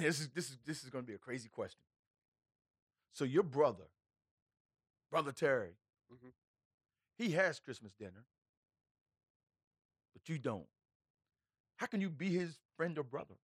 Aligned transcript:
this 0.00 0.20
is 0.20 0.28
this 0.28 0.50
is 0.50 0.58
this 0.64 0.82
is 0.84 0.90
going 0.90 1.04
to 1.04 1.08
be 1.08 1.14
a 1.14 1.18
crazy 1.18 1.48
question. 1.48 1.80
So 3.12 3.24
your 3.24 3.42
brother, 3.42 3.88
brother 5.10 5.32
Terry, 5.32 5.76
Mhm. 6.12 6.32
he 7.16 7.30
has 7.32 7.58
Christmas 7.60 7.92
dinner, 7.94 8.24
but 10.12 10.28
you 10.28 10.38
don't. 10.38 10.68
How 11.76 11.86
can 11.86 12.00
you 12.00 12.10
be 12.10 12.30
his 12.30 12.58
friend 12.76 12.98
or 12.98 13.02
brother? 13.04 13.34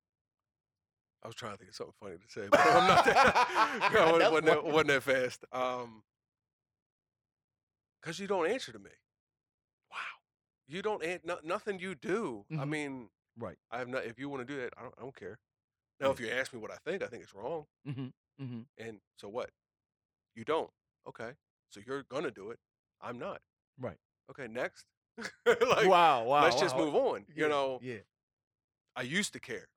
I 1.23 1.29
was 1.29 1.37
trying 1.37 1.53
to 1.53 1.59
think 1.59 1.71
of 1.71 1.77
something 1.77 1.95
funny 2.01 2.16
to 2.16 2.29
say, 2.33 2.48
but 2.51 2.59
I'm 2.61 2.87
not 2.89 3.05
that. 3.05 3.91
no, 3.95 4.16
it 4.16 4.19
That's 4.19 4.30
wasn't, 4.32 4.46
that, 4.46 4.64
wasn't 4.64 4.89
that 4.89 5.03
fast. 5.05 5.45
Um, 5.53 6.03
because 8.00 8.19
you 8.19 8.27
don't 8.27 8.48
answer 8.50 8.73
to 8.73 8.79
me. 8.79 8.91
Wow. 9.91 9.96
You 10.66 10.82
don't. 10.82 11.03
An- 11.05 11.21
no, 11.25 11.39
nothing 11.45 11.79
you 11.79 11.95
do. 11.95 12.45
I 12.50 12.55
Mhm. 12.55 12.69
mean, 12.69 13.11
Right. 13.39 13.57
I 13.71 13.79
have 13.79 13.89
not. 13.89 14.05
If 14.05 14.19
you 14.19 14.29
want 14.29 14.46
to 14.46 14.53
do 14.55 14.61
that, 14.61 14.75
I 14.77 14.82
don't. 14.82 14.95
I 14.98 15.00
don't 15.00 15.14
care. 15.16 15.39
Now, 16.03 16.11
if 16.11 16.21
you 16.21 16.29
ask 16.29 16.53
me 16.53 16.59
what 16.59 16.71
I 16.71 16.77
think, 16.84 17.03
I 17.03 17.07
think 17.07 17.23
it's 17.23 17.34
wrong. 17.34 17.64
Mm-hmm. 17.89 18.06
Mm-hmm. 18.42 18.61
And 18.79 18.98
so 19.16 19.29
what? 19.29 19.51
You 20.34 20.45
don't. 20.45 20.70
Okay. 21.09 21.30
So 21.70 21.80
you're 21.87 22.05
gonna 22.11 22.30
do 22.30 22.51
it. 22.51 22.59
I'm 23.01 23.19
not. 23.19 23.41
Right. 23.80 23.98
Okay. 24.30 24.48
Next. 24.48 24.87
like, 25.47 25.87
wow. 25.87 26.25
Wow. 26.25 26.42
let's 26.42 26.61
just 26.61 26.77
wow. 26.77 26.84
move 26.84 26.95
on. 26.95 27.25
Yeah, 27.34 27.45
You 27.45 27.48
know, 27.48 27.78
Yeah. 27.83 27.98
I 28.97 29.02
used 29.02 29.33
to 29.34 29.41
care. 29.41 29.69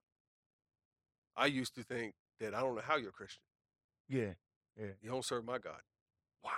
I 1.35 1.45
used 1.47 1.75
to 1.75 1.83
think 1.83 2.13
that 2.39 2.53
I 2.53 2.61
don't 2.61 2.75
know 2.75 2.81
how 2.81 2.97
you're 2.97 3.11
Christian. 3.11 3.43
Yeah. 4.09 4.33
Yeah. 4.79 4.93
You 5.01 5.09
don't 5.09 5.25
serve 5.25 5.45
my 5.45 5.57
God. 5.57 5.81
Wow. 6.43 6.51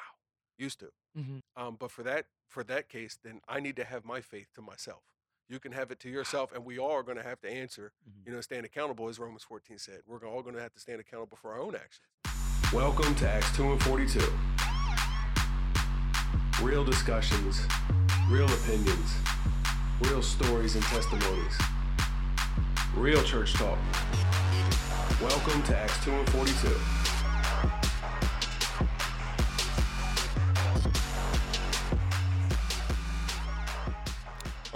Used 0.57 0.79
to. 0.79 0.90
Mm-hmm. 1.18 1.40
Um, 1.62 1.77
but 1.79 1.91
for 1.91 2.04
that 2.04 2.26
for 2.48 2.63
that 2.63 2.90
case, 2.90 3.18
then 3.23 3.41
I 3.48 3.59
need 3.59 3.76
to 3.76 3.84
have 3.84 4.05
my 4.05 4.21
faith 4.21 4.48
to 4.55 4.62
myself. 4.62 5.02
You 5.49 5.59
can 5.59 5.71
have 5.71 5.91
it 5.91 5.99
to 6.01 6.09
yourself, 6.09 6.51
and 6.53 6.65
we 6.65 6.77
are 6.77 7.03
going 7.03 7.15
to 7.17 7.23
have 7.23 7.39
to 7.41 7.49
answer. 7.49 7.93
Mhm. 8.05 8.25
You 8.27 8.33
know, 8.33 8.41
stand 8.41 8.65
accountable, 8.65 9.07
as 9.07 9.17
Romans 9.17 9.43
14 9.43 9.79
said. 9.79 10.01
We're 10.05 10.20
all 10.27 10.41
going 10.41 10.55
to 10.55 10.61
have 10.61 10.73
to 10.73 10.79
stand 10.79 10.99
accountable 10.99 11.37
for 11.37 11.53
our 11.53 11.59
own 11.59 11.73
actions. 11.73 12.05
Welcome 12.73 13.15
to 13.15 13.29
Acts 13.29 13.55
2 13.55 13.71
and 13.71 13.81
42. 13.84 14.20
Real 16.62 16.84
discussions, 16.84 17.62
real 18.29 18.51
opinions, 18.51 19.15
real 20.01 20.21
stories 20.21 20.76
and 20.76 20.84
testimonies, 20.84 21.57
real 22.93 23.23
church 23.23 23.54
talk. 23.54 23.79
Welcome 25.21 25.63
to 25.63 25.77
Acts 25.77 26.04
2 26.04 26.11
and 26.11 26.29
42. 26.32 26.76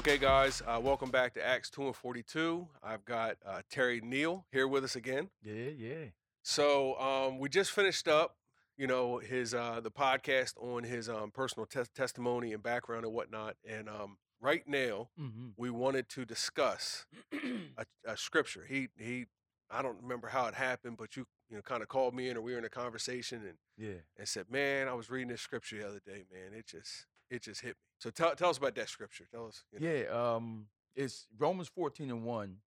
Okay, 0.01 0.17
guys, 0.17 0.63
uh, 0.65 0.79
welcome 0.81 1.11
back 1.11 1.35
to 1.35 1.45
Acts 1.45 1.69
2 1.69 1.85
and 1.85 1.95
42. 1.95 2.67
I've 2.81 3.05
got 3.05 3.37
uh, 3.45 3.61
Terry 3.69 4.01
Neal 4.01 4.45
here 4.51 4.67
with 4.67 4.83
us 4.83 4.95
again. 4.95 5.29
Yeah. 5.43 5.69
Yeah. 5.77 6.05
So 6.41 6.99
um, 6.99 7.37
we 7.37 7.49
just 7.49 7.69
finished 7.71 8.07
up, 8.07 8.35
you 8.77 8.87
know, 8.87 9.19
his 9.19 9.53
uh, 9.53 9.79
the 9.79 9.91
podcast 9.91 10.53
on 10.59 10.83
his 10.83 11.07
um, 11.07 11.29
personal 11.29 11.67
tes- 11.67 11.89
testimony 11.89 12.51
and 12.51 12.63
background 12.63 13.05
and 13.05 13.13
whatnot. 13.13 13.57
And 13.69 13.87
um, 13.87 14.17
right 14.41 14.67
now, 14.67 15.09
Mm-hmm. 15.19 15.49
we 15.55 15.69
wanted 15.69 16.09
to 16.09 16.25
discuss 16.25 17.05
a, 17.77 17.85
a 18.07 18.17
scripture. 18.17 18.65
He 18.67 18.87
he, 18.97 19.25
I 19.69 19.83
don't 19.83 20.01
remember 20.01 20.29
how 20.29 20.47
it 20.47 20.55
happened, 20.55 20.97
but 20.97 21.15
you 21.15 21.27
you 21.47 21.57
know 21.57 21.61
kind 21.61 21.83
of 21.83 21.89
called 21.89 22.15
me 22.15 22.27
in, 22.27 22.37
or 22.37 22.41
we 22.41 22.53
were 22.53 22.57
in 22.57 22.65
a 22.65 22.69
conversation, 22.69 23.43
and 23.47 23.57
yeah. 23.77 23.99
and 24.17 24.27
said, 24.27 24.45
"Man, 24.49 24.87
I 24.87 24.95
was 24.95 25.11
reading 25.11 25.27
this 25.27 25.41
scripture 25.41 25.77
the 25.77 25.87
other 25.87 26.01
day. 26.03 26.23
Man, 26.33 26.57
it 26.57 26.65
just 26.65 27.05
it 27.31 27.41
just 27.41 27.61
hit 27.61 27.69
me." 27.69 27.83
So 27.99 28.11
tell 28.11 28.35
tell 28.35 28.49
us 28.51 28.57
about 28.57 28.75
that 28.75 28.89
scripture. 28.89 29.25
Tell 29.31 29.47
us. 29.47 29.63
you 29.71 29.79
know. 29.79 29.91
Yeah. 29.91 30.05
Um, 30.35 30.67
it's 30.95 31.27
Romans 31.37 31.69
14 31.69 32.09
and 32.11 32.23
1. 32.25 32.57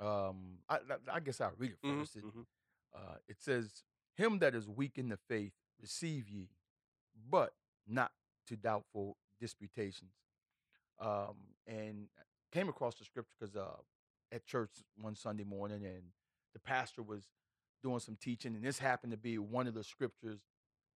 Um, 0.00 0.58
I, 0.68 0.76
I- 0.76 1.14
I 1.16 1.20
guess 1.20 1.40
I'll 1.40 1.52
read 1.58 1.72
it 1.72 1.82
Mhm, 1.82 1.98
first. 2.00 2.16
It, 2.16 2.24
mhm. 2.24 2.46
uh, 2.94 3.16
it 3.28 3.40
says, 3.40 3.82
Him 4.16 4.38
that 4.38 4.54
is 4.54 4.68
weak 4.68 4.96
in 4.98 5.08
the 5.08 5.16
faith, 5.16 5.52
receive 5.80 6.28
ye, 6.28 6.48
but 7.28 7.54
not 7.86 8.12
to 8.46 8.56
doubtful 8.56 9.16
disputations. 9.40 10.12
Um, 11.00 11.36
and 11.66 12.08
came 12.52 12.68
across 12.68 12.94
the 12.94 13.04
scripture 13.04 13.34
because 13.38 13.56
uh, 13.56 13.76
at 14.30 14.46
church 14.46 14.70
one 14.96 15.16
Sunday 15.16 15.44
morning, 15.44 15.84
and 15.84 16.12
the 16.52 16.60
pastor 16.60 17.02
was 17.02 17.24
doing 17.82 17.98
some 17.98 18.16
teaching, 18.16 18.54
and 18.54 18.62
this 18.64 18.78
happened 18.78 19.10
to 19.12 19.18
be 19.18 19.38
one 19.38 19.66
of 19.66 19.74
the 19.74 19.82
scriptures 19.84 20.40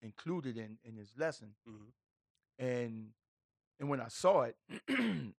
included 0.00 0.56
in, 0.56 0.78
in 0.84 0.96
his 0.96 1.12
lesson. 1.18 1.54
Mhm. 1.68 1.92
And 2.58 3.08
and 3.80 3.88
when 3.88 4.00
I 4.00 4.08
saw 4.08 4.42
it, 4.42 4.56
you 4.88 5.32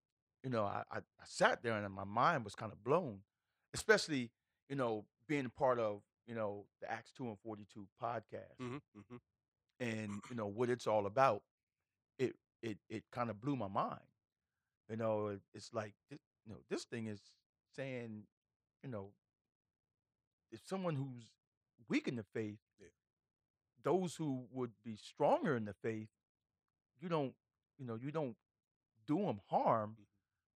know, 0.46 0.64
I, 0.66 0.84
I, 0.92 0.98
I 1.00 1.26
sat 1.26 1.62
there 1.64 1.74
and 1.74 1.94
my 1.94 2.06
mind 2.06 2.46
was 2.46 2.56
kind 2.56 2.72
of 2.72 2.84
blown, 2.84 3.20
especially, 3.74 4.32
you 4.70 4.76
know, 4.78 5.06
being 5.28 5.50
part 5.58 5.80
of, 5.80 6.02
you 6.28 6.36
know, 6.36 6.66
the 6.82 6.90
Acts 6.92 7.12
2 7.18 7.26
and 7.28 7.38
42 7.40 7.88
podcast 8.02 8.58
Mhm, 8.62 8.80
mhm. 8.98 9.20
and, 9.80 10.22
you 10.30 10.36
know, 10.36 10.48
what 10.48 10.70
it's 10.70 10.88
all 10.88 11.06
about. 11.06 11.44
It 12.18 12.36
it 12.62 12.78
it 12.90 13.04
kind 13.12 13.30
of 13.30 13.42
blew 13.42 13.56
my 13.56 13.68
mind. 13.68 14.02
You 14.90 14.98
know, 14.98 15.28
it- 15.28 15.42
it's 15.54 15.74
like, 15.74 15.94
you 16.10 16.18
know, 16.48 16.58
this 16.70 16.86
thing 16.86 17.08
is 17.08 17.22
saying, 17.76 18.24
you 18.84 18.90
know, 18.90 19.12
if 20.52 20.62
someone 20.66 20.96
who's 20.96 21.32
weak 21.88 22.08
in 22.08 22.16
the 22.16 22.24
faith, 22.24 22.60
Yeah. 22.80 22.88
those 23.84 24.16
who 24.16 24.48
would 24.52 24.74
be 24.84 24.96
stronger 24.96 25.56
in 25.56 25.66
the 25.66 25.74
faith, 25.74 26.10
you 27.02 27.10
don't, 27.10 27.34
you 27.78 27.86
know, 27.86 27.96
you 27.96 28.12
don't 28.12 28.36
do 29.08 29.18
them 29.26 29.42
harm 29.48 29.98
Mhm. 30.00 30.06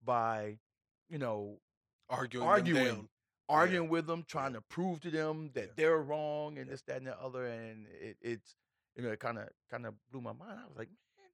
by, 0.04 0.58
you 1.08 1.18
know, 1.18 1.60
Arguing, 2.08 2.46
arguing, 2.46 3.08
arguing 3.48 3.88
with 3.88 4.06
them, 4.06 4.24
trying 4.24 4.52
Yeah. 4.52 4.58
to 4.58 4.62
prove 4.62 5.00
to 5.00 5.10
them 5.10 5.50
that 5.52 5.68
Yeah. 5.68 5.72
they're 5.76 6.02
wrong 6.02 6.58
and 6.58 6.66
Yeah. 6.66 6.72
this, 6.72 6.82
that, 6.82 6.96
and 6.98 7.06
the 7.06 7.18
other. 7.18 7.46
And 7.46 7.86
it, 7.86 8.18
it's, 8.20 8.56
you 8.94 9.02
know, 9.02 9.10
it 9.10 9.20
kind 9.20 9.38
of 9.38 9.48
kind 9.70 9.86
of 9.86 9.94
blew 10.10 10.20
my 10.20 10.32
mind. 10.32 10.58
I 10.60 10.66
was 10.66 10.76
like, 10.76 10.90
man, 11.16 11.30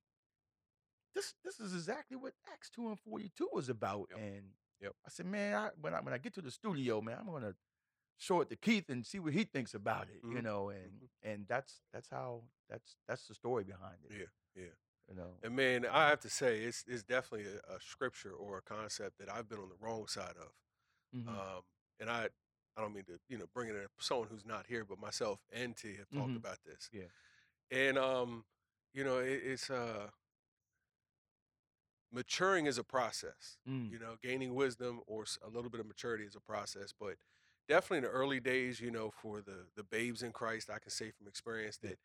this 1.15 1.35
this 1.43 1.59
is 1.59 1.75
exactly 1.75 2.17
what 2.17 2.35
Acts 2.53 2.71
two 2.71 2.89
and 2.89 3.01
forty 3.01 3.31
two 3.31 3.49
was 3.53 3.69
about. 3.69 4.09
Yep. 4.11 4.19
And 4.21 4.57
Yep. 4.81 4.97
I 5.05 5.09
said, 5.09 5.27
man, 5.27 5.55
I, 5.57 5.71
when 5.81 5.95
I 5.95 6.01
when 6.01 6.15
I 6.15 6.19
get 6.19 6.35
to 6.35 6.43
the 6.43 6.51
studio, 6.53 7.01
man, 7.01 7.19
I'm 7.19 7.27
gonna 7.27 7.57
show 8.19 8.41
it 8.41 8.49
to 8.51 8.57
Keith 8.57 8.89
and 8.91 9.05
see 9.05 9.19
what 9.19 9.33
he 9.33 9.45
thinks 9.45 9.75
about 9.75 10.09
it. 10.09 10.23
You 10.23 10.39
Mhm, 10.39 10.43
know, 10.45 10.69
and 10.69 11.01
mhm. 11.01 11.09
and 11.23 11.49
that's 11.49 11.83
that's 11.93 12.09
how 12.11 12.45
that's 12.69 12.97
that's 13.09 13.27
the 13.27 13.35
story 13.35 13.65
behind 13.65 14.05
it. 14.05 14.13
Yeah, 14.13 14.63
yeah. 14.63 14.75
You 15.09 15.15
know. 15.17 15.31
And 15.43 15.57
man, 15.57 15.87
I 15.87 16.09
have 16.11 16.21
to 16.21 16.31
say, 16.31 16.61
it's 16.61 16.85
it's 16.87 17.03
definitely 17.03 17.47
a, 17.47 17.77
a 17.77 17.81
scripture 17.81 18.33
or 18.33 18.59
a 18.59 18.63
concept 18.63 19.19
that 19.19 19.31
I've 19.31 19.49
been 19.49 19.59
on 19.59 19.69
the 19.69 19.77
wrong 19.81 20.07
side 20.07 20.37
of. 20.37 20.53
Mhm. 21.15 21.29
Um, 21.29 21.63
and 22.01 22.11
I, 22.11 22.29
I 22.77 22.81
don't 22.81 22.95
mean 22.95 23.05
to, 23.07 23.19
you 23.29 23.39
know, 23.39 23.47
bring 23.55 23.69
in 23.71 23.77
a- 23.77 23.89
someone 23.99 24.29
who's 24.29 24.45
not 24.45 24.67
here, 24.67 24.85
but 24.85 24.99
myself 24.99 25.41
and 25.53 25.77
T 25.77 25.97
have 25.97 26.11
talked 26.11 26.31
Mhm. 26.31 26.37
about 26.37 26.59
this. 26.65 26.91
Yeah. 26.93 27.09
And 27.71 27.99
um, 27.99 28.45
you 28.95 29.05
know, 29.05 29.19
it, 29.19 29.43
it's 29.45 29.71
uh, 29.71 30.11
maturing 32.13 32.67
is 32.67 32.79
a 32.79 32.85
process. 32.85 33.59
Mm. 33.69 33.91
You 33.93 33.99
know, 33.99 34.17
gaining 34.23 34.55
wisdom 34.55 35.01
or 35.07 35.25
a 35.45 35.49
little 35.49 35.71
bit 35.71 35.81
of 35.81 35.87
maturity 35.87 36.25
is 36.25 36.37
a 36.37 36.41
process, 36.41 36.93
but 36.99 37.17
definitely 37.69 37.99
in 37.99 38.05
the 38.05 38.11
early 38.11 38.41
days, 38.41 38.81
you 38.81 38.91
know, 38.91 39.11
for 39.11 39.41
the 39.41 39.67
the 39.77 39.85
babes 39.85 40.23
in 40.23 40.33
Christ, 40.33 40.71
I 40.71 40.79
can 40.79 40.91
say 40.91 41.11
from 41.11 41.27
experience 41.29 41.79
that 41.79 41.99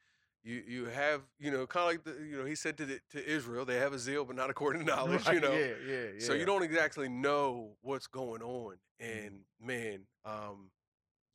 you 0.44 0.62
you 0.68 0.86
have, 0.86 1.22
you 1.40 1.52
know, 1.52 1.66
kind 1.66 1.84
of 1.84 1.92
like 1.92 2.04
the, 2.04 2.24
you 2.26 2.38
know, 2.38 2.46
he 2.46 2.56
said 2.56 2.78
to 2.78 2.86
the, 2.86 3.00
to 3.12 3.26
Israel, 3.26 3.64
they 3.66 3.78
have 3.78 3.94
a 3.94 4.00
zeal, 4.00 4.26
but 4.26 4.36
not 4.36 4.50
according 4.50 4.86
to 4.86 4.88
knowledge. 4.96 5.26
Right, 5.26 5.36
You 5.36 5.42
know, 5.42 5.54
Yeah. 5.58 5.74
Yeah. 5.88 6.04
Yeah. 6.18 6.20
so 6.20 6.34
you 6.34 6.46
don't 6.46 6.64
exactly 6.64 7.08
know 7.10 7.78
what's 7.82 8.08
going 8.08 8.42
on, 8.42 8.78
Mm-hmm. 9.02 9.18
and 9.28 9.40
man, 9.60 10.00
um, 10.26 10.70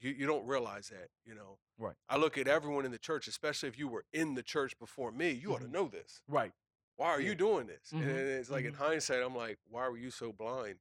you 0.00 0.10
you 0.10 0.26
don't 0.26 0.46
realize 0.46 0.88
that. 0.88 1.08
You 1.26 1.34
know, 1.34 1.58
Right. 1.78 1.94
I 2.08 2.16
look 2.16 2.38
at 2.38 2.48
everyone 2.48 2.84
in 2.84 2.92
the 2.92 2.98
church, 2.98 3.26
especially 3.28 3.68
if 3.68 3.78
you 3.78 3.88
were 3.88 4.04
in 4.12 4.34
the 4.34 4.42
church 4.42 4.78
before 4.78 5.10
me, 5.12 5.30
you 5.30 5.52
ought 5.54 5.60
to 5.62 5.68
know 5.68 5.88
this. 5.88 6.20
Right. 6.28 6.52
Why 6.96 7.08
are 7.08 7.20
Yeah. 7.20 7.28
you 7.30 7.34
doing 7.34 7.66
this? 7.66 7.90
Mhm, 7.92 8.00
And 8.02 8.10
it's 8.10 8.50
like 8.50 8.64
in 8.64 8.72
mhm. 8.74 8.76
hindsight, 8.78 9.22
I'm 9.22 9.34
like, 9.36 9.58
why 9.68 9.88
were 9.88 9.98
you 9.98 10.10
so 10.10 10.32
blind? 10.32 10.78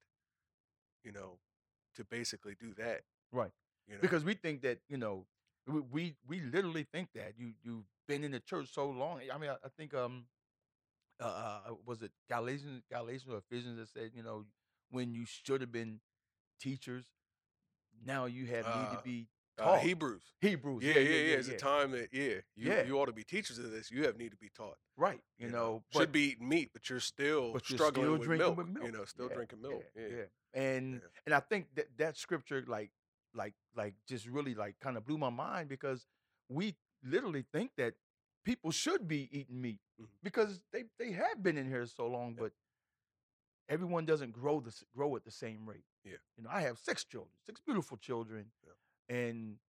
You 1.03 1.11
know, 1.11 1.39
to 1.95 2.03
basically 2.03 2.55
do 2.55 2.73
that. 2.75 3.01
Right. 3.31 3.51
You 3.87 3.95
know, 3.95 4.01
because 4.01 4.23
we 4.23 4.33
think 4.33 4.61
that 4.61 4.79
you 4.89 4.97
know 4.97 5.25
we 5.67 6.15
we, 6.27 6.39
literally 6.41 6.83
think 6.83 7.09
that 7.13 7.33
you 7.37 7.53
you've 7.63 7.85
been 8.07 8.23
in 8.23 8.31
the 8.31 8.39
church 8.39 8.69
so 8.73 8.89
long. 8.89 9.21
I 9.33 9.37
mean, 9.37 9.49
I, 9.49 9.55
I 9.63 9.69
think 9.77 9.93
um 9.93 10.25
uh, 11.19 11.25
uh 11.25 11.73
was 11.85 12.01
it 12.01 12.11
Galatians 12.29 12.83
Galatians 12.91 13.33
or 13.33 13.37
Ephesians 13.37 13.77
that 13.77 13.89
said 13.89 14.11
you 14.13 14.23
know 14.23 14.45
when 14.89 15.13
you 15.13 15.25
should 15.25 15.61
have 15.61 15.71
been 15.71 15.99
teachers, 16.59 17.05
now 18.05 18.25
you 18.25 18.45
have 18.45 18.65
need 18.65 18.91
to 18.91 18.97
Uh, 18.97 19.01
be 19.03 19.27
uh, 19.59 19.63
taught. 19.63 19.81
Hebrews. 19.81 20.23
Hebrews, 20.39 20.83
Yeah, 20.83 20.99
yeah, 20.99 21.01
yeah. 21.01 21.35
It's 21.35 21.49
a 21.49 21.57
time 21.57 21.91
that 21.91 22.09
yeah, 22.13 22.41
you 22.55 22.71
Yeah. 22.71 22.83
you 22.83 22.99
ought 22.99 23.07
to 23.07 23.13
be 23.13 23.23
teachers 23.23 23.57
of 23.57 23.71
this. 23.71 23.91
You 23.91 24.05
have 24.05 24.17
need 24.17 24.31
to 24.31 24.37
be 24.37 24.49
taught. 24.49 24.77
right? 24.95 25.21
You, 25.37 25.49
know, 25.49 25.83
should 25.91 25.99
but, 25.99 26.11
be 26.11 26.31
eating 26.31 26.49
meat, 26.49 26.71
but 26.73 26.89
you're 26.89 26.99
still 26.99 27.53
but 27.53 27.69
you're 27.69 27.77
struggling 27.77 28.05
still 28.05 28.13
with, 28.13 28.23
drinking 28.23 28.45
milk, 28.47 28.57
with 28.57 28.67
milk. 28.67 28.85
You 28.85 28.91
know, 28.91 29.05
still 29.05 29.27
Yeah, 29.29 29.35
drinking 29.35 29.61
milk. 29.61 29.83
Yeah, 29.95 30.07
yeah. 30.07 30.23
And 30.53 30.93
Yeah. 30.93 30.99
and 31.25 31.35
I 31.35 31.39
think 31.39 31.75
that 31.75 31.97
that 31.97 32.17
scripture 32.17 32.63
like 32.67 32.91
like 33.33 33.53
like 33.75 33.93
just 34.07 34.27
really 34.27 34.55
like 34.55 34.79
kind 34.79 34.97
of 34.97 35.05
blew 35.05 35.17
my 35.17 35.29
mind 35.29 35.69
because 35.69 36.05
we 36.49 36.75
literally 37.03 37.43
think 37.51 37.71
that 37.77 37.95
people 38.43 38.71
should 38.71 39.07
be 39.07 39.27
eating 39.37 39.61
meat 39.61 39.81
Mhm. 39.99 40.07
because 40.23 40.61
they 40.71 40.85
they 40.97 41.11
have 41.11 41.41
been 41.43 41.57
in 41.57 41.67
here 41.67 41.85
so 41.85 42.07
long, 42.07 42.33
Yeah. 42.35 42.41
but 42.43 42.53
everyone 43.69 44.05
doesn't 44.05 44.31
grow 44.31 44.59
the 44.59 44.73
grow 44.95 45.15
at 45.15 45.23
the 45.23 45.31
same 45.31 45.67
rate. 45.67 45.85
Yeah. 46.03 46.17
You 46.37 46.43
know, 46.43 46.49
I 46.49 46.61
have 46.61 46.77
six 46.79 47.03
children, 47.03 47.33
six 47.45 47.59
beautiful 47.61 47.97
children, 47.97 48.51
Yeah. 48.65 49.15
and 49.15 49.59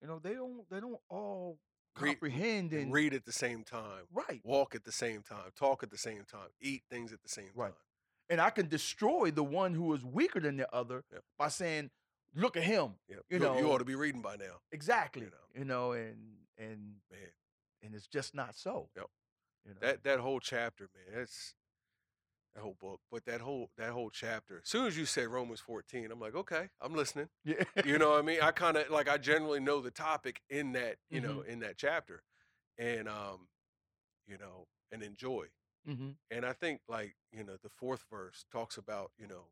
you 0.00 0.08
know, 0.08 0.18
they 0.18 0.34
don't 0.34 0.68
they 0.70 0.80
don't 0.80 1.00
all 1.08 1.58
comprehend 1.94 2.72
And 2.72 2.82
and 2.84 2.92
read 2.92 3.12
at 3.14 3.24
the 3.24 3.32
same 3.32 3.64
time, 3.64 4.06
right. 4.12 4.40
walk 4.44 4.74
at 4.74 4.84
the 4.84 4.92
same 4.92 5.22
time, 5.22 5.50
talk 5.56 5.82
at 5.82 5.90
the 5.90 5.98
same 5.98 6.24
time, 6.24 6.50
eat 6.60 6.84
things 6.88 7.12
at 7.12 7.22
the 7.22 7.28
same 7.28 7.50
Right. 7.54 7.72
time. 7.72 7.84
And 8.28 8.40
I 8.40 8.50
can 8.50 8.68
destroy 8.68 9.30
the 9.32 9.42
one 9.42 9.74
who 9.74 9.92
is 9.92 10.04
weaker 10.04 10.38
than 10.40 10.56
the 10.56 10.72
other 10.72 11.04
Yep. 11.10 11.24
by 11.36 11.48
saying, 11.48 11.90
"Look 12.32 12.56
at 12.56 12.62
him." 12.62 12.98
You 13.08 13.24
you, 13.28 13.38
you 13.38 13.72
ought 13.72 13.78
to 13.78 13.84
be 13.84 13.96
reading 13.96 14.22
by 14.22 14.36
now, 14.36 14.60
Exactly. 14.70 15.26
know. 15.26 15.48
You 15.54 15.64
know, 15.64 15.92
and 15.92 16.46
and 16.60 16.96
man. 17.10 17.30
and 17.82 17.94
it's 17.94 18.06
just 18.06 18.34
not 18.34 18.54
so. 18.56 18.90
Yep. 18.96 19.06
You 19.66 19.70
know. 19.74 19.78
That 19.80 20.04
that 20.04 20.20
whole 20.20 20.40
chapter, 20.40 20.88
man, 20.94 21.22
it's 21.22 21.54
that 22.54 22.62
whole 22.62 22.76
book, 22.80 23.00
but 23.10 23.24
that 23.26 23.40
whole 23.40 23.70
that 23.78 23.90
whole 23.90 24.10
chapter. 24.10 24.60
As 24.64 24.68
soon 24.68 24.86
as 24.86 24.96
you 24.96 25.04
say 25.06 25.26
Romans 25.26 25.60
14, 25.60 26.10
I'm 26.10 26.20
like, 26.20 26.34
okay, 26.34 26.68
I'm 26.80 26.94
listening. 26.94 27.28
yeah. 27.44 27.64
You 27.84 27.98
know 27.98 28.10
what 28.10 28.18
I 28.18 28.22
mean? 28.22 28.40
I 28.42 28.50
kind 28.64 28.76
of 28.76 28.90
like 28.90 29.08
I 29.08 29.18
generally 29.18 29.60
know 29.60 29.80
the 29.80 29.90
topic 29.90 30.40
in 30.50 30.72
that, 30.72 30.96
you 31.10 31.20
know, 31.20 31.36
Mm-hmm. 31.40 31.50
in 31.50 31.60
that 31.60 31.76
chapter. 31.78 32.22
And 32.78 33.08
um, 33.08 33.48
you 34.26 34.38
know, 34.38 34.66
and 34.92 35.02
enjoy. 35.02 35.46
hmm 35.86 36.10
And 36.30 36.44
I 36.46 36.52
think 36.52 36.80
like, 36.88 37.14
you 37.32 37.44
know, 37.44 37.56
the 37.62 37.68
fourth 37.68 38.04
verse 38.10 38.44
talks 38.52 38.76
about, 38.78 39.10
you 39.18 39.26
know, 39.26 39.48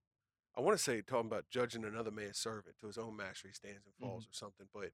I 0.57 0.61
want 0.61 0.77
to 0.77 0.83
say 0.83 1.03
talking 1.03 1.27
about 1.27 1.45
judging 1.51 1.85
another 1.85 2.11
man's 2.11 2.39
servant 2.39 2.77
to 2.81 2.87
his 2.87 2.99
own 2.99 3.17
master 3.17 3.49
he 3.49 3.55
stands 3.55 3.85
and 3.87 3.95
falls 4.01 4.25
Mm-hmm. 4.25 4.31
or 4.31 4.35
something, 4.35 4.67
but 4.73 4.91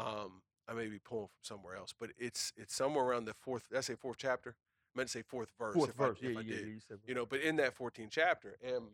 um 0.00 0.42
I 0.72 0.74
may 0.74 0.88
be 0.88 0.98
pulling 0.98 1.26
from 1.26 1.42
somewhere 1.42 1.76
else, 1.76 1.92
but 1.98 2.10
it's 2.18 2.52
it's 2.56 2.74
somewhere 2.74 3.04
around 3.04 3.26
the 3.26 3.34
fourth 3.34 3.68
did 3.68 3.78
I 3.78 3.82
say 3.82 3.94
fourth 3.94 4.16
chapter? 4.18 4.56
I 4.94 4.98
meant 4.98 5.08
to 5.08 5.18
say 5.18 5.22
fourth 5.22 5.50
verse. 5.58 5.74
Fourth 5.74 5.90
if 5.90 6.00
I- 6.00 6.04
verse. 6.06 6.18
I 6.22 6.24
yeah, 6.24 6.28
did 6.30 6.46
yeah. 6.48 6.54
You 6.66 6.80
said 6.88 6.98
you 7.06 7.14
know 7.14 7.26
but 7.26 7.40
in 7.40 7.56
that 7.56 7.76
14th 7.76 8.08
chapter 8.10 8.56
and 8.62 8.84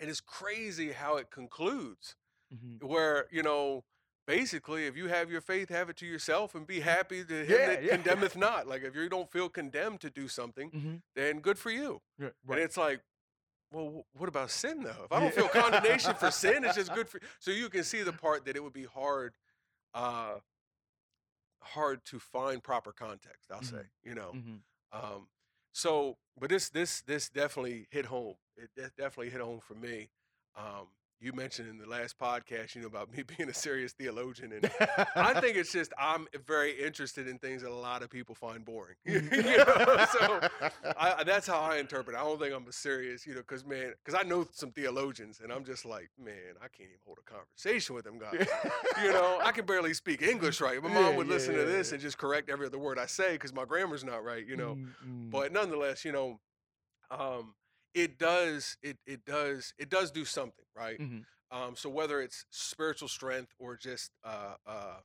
and 0.00 0.10
it's 0.10 0.20
crazy 0.20 0.92
how 0.92 1.16
it 1.16 1.30
concludes 1.30 2.16
hmm 2.50 2.76
where 2.86 3.26
you 3.30 3.42
know 3.42 3.84
basically 4.26 4.86
if 4.86 4.96
you 4.96 5.06
have 5.08 5.30
your 5.30 5.40
faith 5.40 5.68
have 5.68 5.88
it 5.90 5.96
to 5.96 6.06
yourself 6.06 6.54
and 6.54 6.66
be 6.66 6.80
happy 6.94 7.24
to 7.24 7.44
him 7.44 7.50
Yeah, 7.60 7.66
that 7.66 7.82
yeah. 7.82 7.90
condemneth 7.96 8.36
not 8.36 8.66
like 8.66 8.82
if 8.82 8.94
you 8.94 9.08
don't 9.08 9.30
feel 9.30 9.48
condemned 9.48 10.00
to 10.00 10.10
do 10.10 10.28
something 10.28 10.70
hmm 10.70 10.94
then 11.14 11.40
good 11.40 11.58
for 11.58 11.70
you 11.70 12.00
Yeah, 12.18 12.30
and 12.48 12.58
it's 12.58 12.76
like 12.76 13.00
well 13.72 14.04
what 14.16 14.28
about 14.28 14.50
sin 14.50 14.82
though 14.82 15.04
if 15.04 15.12
i 15.12 15.20
don't 15.20 15.32
feel 15.34 15.48
condemnation 15.48 16.14
for 16.14 16.30
sin 16.30 16.64
it's 16.64 16.74
just 16.74 16.92
good 16.98 17.08
for 17.08 17.20
so 17.38 17.50
you 17.50 17.68
can 17.68 17.84
see 17.84 18.02
the 18.02 18.12
part 18.12 18.44
that 18.46 18.56
it 18.56 18.62
would 18.62 18.72
be 18.72 18.84
hard 18.84 19.34
uh 19.94 20.34
hard 21.64 22.04
to 22.04 22.18
find 22.18 22.62
proper 22.62 22.92
context 22.92 23.50
i'll 23.50 23.62
say 23.62 23.82
you 24.04 24.14
know 24.14 24.30
hmm 24.30 24.56
um, 24.94 25.26
so, 25.72 26.16
but 26.38 26.50
this 26.50 26.68
this 26.70 27.02
this 27.02 27.28
definitely 27.28 27.88
hit 27.90 28.06
home. 28.06 28.34
It 28.56 28.70
de- 28.76 28.92
definitely 28.96 29.30
hit 29.30 29.40
home 29.40 29.60
for 29.60 29.74
me. 29.74 30.08
Um, 30.56 30.86
you 31.20 31.32
mentioned 31.32 31.68
in 31.70 31.78
the 31.78 31.86
last 31.88 32.18
podcast, 32.18 32.74
you 32.74 32.82
know, 32.82 32.86
about 32.88 33.10
me 33.16 33.22
being 33.22 33.48
a 33.48 33.54
serious 33.54 33.92
theologian, 33.92 34.52
and 34.52 34.70
I 35.16 35.40
think 35.40 35.56
it's 35.56 35.72
just 35.72 35.92
I'm 35.98 36.26
very 36.46 36.72
interested 36.84 37.26
in 37.28 37.38
things 37.38 37.62
that 37.62 37.70
a 37.70 37.74
lot 37.74 38.02
of 38.02 38.10
people 38.10 38.34
find 38.34 38.64
boring. 38.64 38.96
you 39.04 39.20
know? 39.20 40.06
So 40.12 40.40
I, 40.98 41.24
that's 41.24 41.46
how 41.46 41.60
I 41.60 41.78
interpret. 41.78 42.14
it. 42.16 42.20
I 42.20 42.24
don't 42.24 42.38
think 42.38 42.52
I'm 42.54 42.66
a 42.68 42.72
serious, 42.72 43.26
you 43.26 43.34
know, 43.34 43.40
because 43.40 43.64
man, 43.64 43.92
because 44.04 44.18
I 44.22 44.26
know 44.26 44.46
some 44.52 44.70
theologians, 44.72 45.40
and 45.42 45.50
I'm 45.52 45.64
just 45.64 45.84
like, 45.84 46.10
man, 46.22 46.34
I 46.58 46.68
can't 46.68 46.90
even 46.90 47.00
hold 47.06 47.18
a 47.18 47.30
conversation 47.30 47.94
with 47.94 48.04
them 48.04 48.18
guys. 48.18 48.46
you 49.02 49.12
know, 49.12 49.40
I 49.42 49.52
can 49.52 49.64
barely 49.64 49.94
speak 49.94 50.22
English 50.22 50.60
right. 50.60 50.82
My 50.82 50.88
mom 50.88 50.96
Yeah, 51.12 51.16
would 51.16 51.26
yeah, 51.26 51.32
listen 51.32 51.54
to 51.54 51.60
yeah, 51.60 51.66
this 51.66 51.92
and 51.92 52.00
just 52.00 52.18
correct 52.18 52.50
every 52.50 52.66
other 52.66 52.78
word 52.78 52.98
I 52.98 53.06
say 53.06 53.32
because 53.32 53.54
my 53.54 53.64
grammar's 53.64 54.04
not 54.04 54.22
right. 54.24 54.46
You 54.46 54.56
know, 54.56 54.74
Mm, 54.74 54.88
mm. 55.06 55.30
but 55.30 55.52
nonetheless, 55.52 56.04
you 56.04 56.12
know, 56.12 56.40
um, 57.10 57.54
it 57.94 58.18
does 58.18 58.76
it 58.82 58.98
it 59.06 59.24
does 59.24 59.74
it 59.78 59.88
does 59.90 60.10
do 60.10 60.24
something, 60.24 60.66
right? 60.74 61.00
Mhm. 61.00 61.24
Um, 61.50 61.76
so 61.76 61.88
whether 61.90 62.20
it's 62.20 62.46
spiritual 62.50 63.08
strength 63.08 63.54
or 63.58 63.76
just 63.76 64.12
uh, 64.24 64.56
uh, 64.66 65.00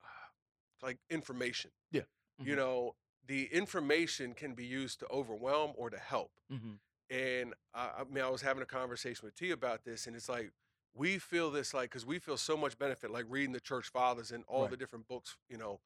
like 0.82 0.98
information, 1.10 1.70
Yeah. 1.90 2.04
you 2.42 2.56
Mhm. 2.56 2.56
know, 2.56 2.96
the 3.26 3.46
information 3.52 4.34
can 4.34 4.54
be 4.54 4.66
used 4.66 5.00
to 5.00 5.08
overwhelm 5.10 5.72
or 5.76 5.90
to 5.90 5.98
help. 5.98 6.32
Mhm. 6.48 6.76
And 7.10 7.54
I, 7.74 7.90
I 8.00 8.04
mean, 8.04 8.24
I 8.24 8.30
was 8.30 8.42
having 8.42 8.62
a 8.62 8.66
conversation 8.66 9.26
with 9.26 9.34
T 9.36 9.50
about 9.52 9.84
this, 9.84 10.06
and 10.06 10.16
it's 10.16 10.28
like 10.28 10.52
we 10.94 11.18
feel 11.18 11.50
this 11.50 11.74
like 11.74 11.90
because 11.90 12.06
we 12.06 12.18
feel 12.18 12.36
so 12.36 12.56
much 12.56 12.78
benefit, 12.78 13.10
like 13.10 13.26
reading 13.28 13.52
the 13.52 13.60
church 13.60 13.88
fathers 13.90 14.32
and 14.32 14.44
all 14.48 14.68
the 14.68 14.76
different 14.76 15.08
books, 15.08 15.36
you 15.48 15.58
know, 15.58 15.80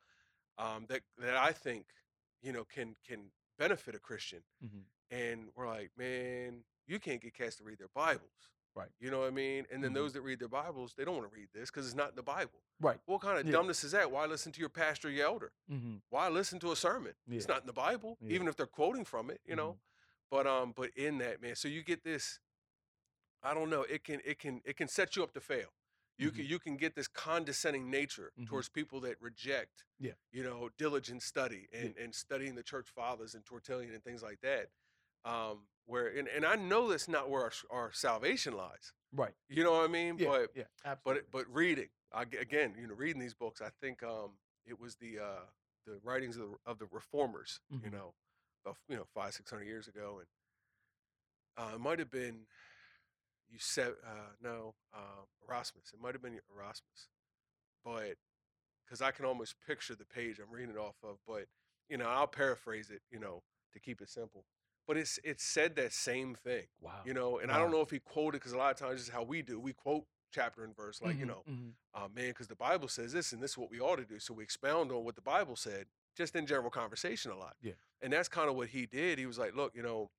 um, 0.59 0.87
that 0.89 1.03
that 1.19 1.37
I 1.37 1.53
think 1.53 1.87
you 2.43 2.53
know 2.53 2.65
can 2.65 2.97
can 3.07 3.33
benefit 3.59 3.95
a 3.95 4.01
Christian. 4.01 4.43
Mhm. 4.61 4.85
And 5.11 5.49
we're 5.57 5.67
like, 5.67 5.91
man, 5.97 6.65
you 6.87 6.99
can't 7.01 7.21
get 7.21 7.35
cats 7.35 7.57
to 7.57 7.65
read 7.65 7.79
their 7.79 7.89
Bibles, 7.95 8.49
Right. 8.77 8.89
You 9.01 9.11
know 9.11 9.19
what 9.19 9.27
I 9.27 9.31
mean? 9.31 9.67
And 9.73 9.83
then 9.83 9.91
Mhm. 9.91 9.95
those 9.95 10.13
that 10.13 10.21
read 10.23 10.39
their 10.39 10.49
Bibles, 10.49 10.95
they 10.95 11.05
don't 11.05 11.17
want 11.17 11.29
to 11.29 11.37
read 11.37 11.49
this 11.53 11.71
because 11.71 11.87
it's 11.87 11.97
not 11.97 12.11
in 12.11 12.15
the 12.17 12.23
Bible. 12.23 12.63
Right. 12.79 13.01
What 13.07 13.21
kind 13.21 13.37
of 13.37 13.45
Yeah. 13.45 13.51
dumbness 13.53 13.83
is 13.83 13.91
that? 13.91 14.13
Why 14.13 14.27
listen 14.27 14.53
to 14.53 14.61
your 14.61 14.69
pastor, 14.69 15.11
your 15.11 15.27
elder? 15.27 15.53
hmm 15.67 15.97
Why 16.09 16.29
listen 16.29 16.61
to 16.61 16.71
a 16.71 16.77
sermon? 16.77 17.17
It's 17.27 17.49
not 17.49 17.63
in 17.63 17.67
the 17.67 17.73
Bible, 17.73 18.17
Yeah. 18.21 18.31
even 18.31 18.47
if 18.47 18.55
they're 18.55 18.69
quoting 18.69 19.05
from 19.05 19.29
it, 19.29 19.41
you 19.45 19.57
know. 19.57 19.81
But 20.31 20.47
um, 20.47 20.71
but 20.73 20.91
in 20.97 21.19
that 21.19 21.43
man, 21.43 21.57
so 21.57 21.67
you 21.67 21.83
get 21.83 22.05
this. 22.05 22.39
I 23.43 23.55
don't 23.55 23.71
know. 23.71 23.83
It 23.83 24.05
can 24.05 24.21
it 24.25 24.39
can 24.39 24.63
it 24.65 24.77
can 24.77 24.87
set 24.87 25.17
you 25.17 25.25
up 25.25 25.33
to 25.33 25.41
fail. 25.41 25.75
You 26.17 26.31
can 26.31 26.45
you 26.45 26.61
can 26.61 26.77
get 26.77 26.95
this 26.95 27.09
condescending 27.09 27.91
nature 27.91 28.31
Mhm. 28.39 28.47
towards 28.47 28.69
people 28.69 29.01
that 29.01 29.21
reject, 29.21 29.85
Yeah. 29.99 30.15
you 30.31 30.45
know, 30.45 30.69
diligent 30.69 31.23
study 31.25 31.69
and 31.73 31.97
and 31.97 32.15
studying 32.15 32.55
the 32.55 32.63
church 32.63 32.89
fathers 32.91 33.35
and 33.35 33.45
Tertullian 33.45 33.93
and 33.95 34.05
things 34.05 34.23
like 34.23 34.41
that. 34.43 34.71
Um, 35.25 35.61
where 35.87 36.07
and, 36.07 36.29
and 36.29 36.45
I 36.47 36.57
know 36.57 36.89
that's 36.91 37.09
not 37.09 37.29
where 37.31 37.43
our, 37.43 37.53
our 37.71 37.93
salvation 37.93 38.55
lies. 38.57 38.93
Right. 39.13 39.35
You 39.49 39.65
know 39.65 39.73
what 39.73 39.85
I 39.85 39.89
mean? 39.89 40.17
Yeah. 40.19 40.29
But 40.29 40.51
yeah. 40.55 40.63
but 40.85 40.91
Absolutely. 40.91 41.21
it- 41.21 41.27
but 41.33 41.55
reading 41.55 41.89
I, 42.13 42.23
again, 42.23 42.75
you 42.81 42.87
know, 42.87 42.95
reading 42.95 43.21
these 43.21 43.35
books, 43.35 43.61
I 43.61 43.69
think 43.81 44.03
um, 44.03 44.33
it 44.67 44.79
was 44.81 44.97
the 44.97 45.19
uh, 45.19 45.45
the 45.87 45.99
writings 46.05 46.37
of 46.37 46.43
the, 46.43 46.57
of 46.71 46.79
the 46.79 46.87
reformers, 46.91 47.61
you 47.71 47.79
Mhm. 47.79 47.93
know, 47.93 48.15
about 48.65 48.77
you 48.89 48.97
know 48.97 49.05
five 49.15 49.35
six 49.35 49.51
hundred 49.51 49.67
years 49.67 49.89
ago, 49.89 50.21
and 50.21 50.29
uh, 51.57 51.75
it 51.75 51.81
might 51.81 51.99
have 51.99 52.11
been 52.11 52.47
you 53.51 53.59
said 53.59 53.93
uh, 54.07 54.31
no 54.43 54.75
um, 54.95 55.27
Erasmus. 55.49 55.93
It 55.93 56.01
might 56.01 56.15
have 56.15 56.23
been 56.23 56.39
Erasmus, 56.55 57.09
but 57.85 58.15
because 58.85 59.01
I 59.03 59.11
can 59.11 59.25
almost 59.25 59.55
picture 59.67 59.95
the 59.95 60.05
page 60.05 60.39
I'm 60.39 60.53
reading 60.55 60.75
it 60.75 60.79
off 60.79 60.97
of. 61.03 61.19
But 61.27 61.47
you 61.89 61.97
know, 61.97 62.07
I'll 62.07 62.27
paraphrase 62.29 62.91
it, 62.91 63.03
you 63.11 63.19
know, 63.19 63.43
to 63.73 63.81
keep 63.81 64.01
it 64.01 64.09
simple. 64.09 64.45
But 64.91 64.97
it's 64.97 65.21
it 65.23 65.41
said 65.41 65.77
that 65.77 65.93
same 65.93 66.35
thing, 66.35 66.65
wow. 66.81 66.91
you 67.05 67.15
know, 67.15 67.39
and 67.39 67.53
I 67.53 67.59
don't 67.59 67.71
know 67.71 67.81
if 67.81 67.91
he 67.91 68.01
quoted 68.01 68.39
because 68.41 68.51
a 68.51 68.59
lot 68.59 68.73
of 68.73 68.77
times 68.77 68.95
this 68.99 69.03
is 69.03 69.09
how 69.09 69.23
we 69.23 69.41
do. 69.41 69.61
We 69.61 69.73
quote 69.73 70.05
chapter 70.33 70.65
and 70.65 70.75
verse, 70.75 71.01
like 71.01 71.17
you 71.17 71.27
Mhm, 71.27 71.29
know, 71.29 71.45
mhm. 71.49 71.75
uh, 71.95 72.09
man, 72.13 72.31
because 72.31 72.49
the 72.49 72.57
Bible 72.57 72.89
says 72.89 73.13
this 73.13 73.33
and 73.33 73.41
this 73.41 73.53
is 73.53 73.57
what 73.59 73.71
we 73.71 73.79
ought 73.79 73.97
to 73.99 74.05
do. 74.05 74.19
So 74.19 74.35
we 74.35 74.43
expound 74.43 74.91
on 74.91 75.05
what 75.05 75.15
the 75.15 75.23
Bible 75.23 75.55
said, 75.55 75.87
just 76.17 76.35
in 76.35 76.45
general 76.45 76.71
conversation 76.73 77.31
a 77.31 77.37
lot. 77.37 77.55
Yeah. 77.63 77.75
And 78.03 78.13
that's 78.13 78.29
kind 78.29 78.51
of 78.51 78.57
what 78.57 78.71
he 78.71 78.85
did. 78.85 79.17
He 79.21 79.27
was 79.27 79.39
like, 79.39 79.55
look, 79.55 79.77
you 79.77 79.83
know, 79.85 80.11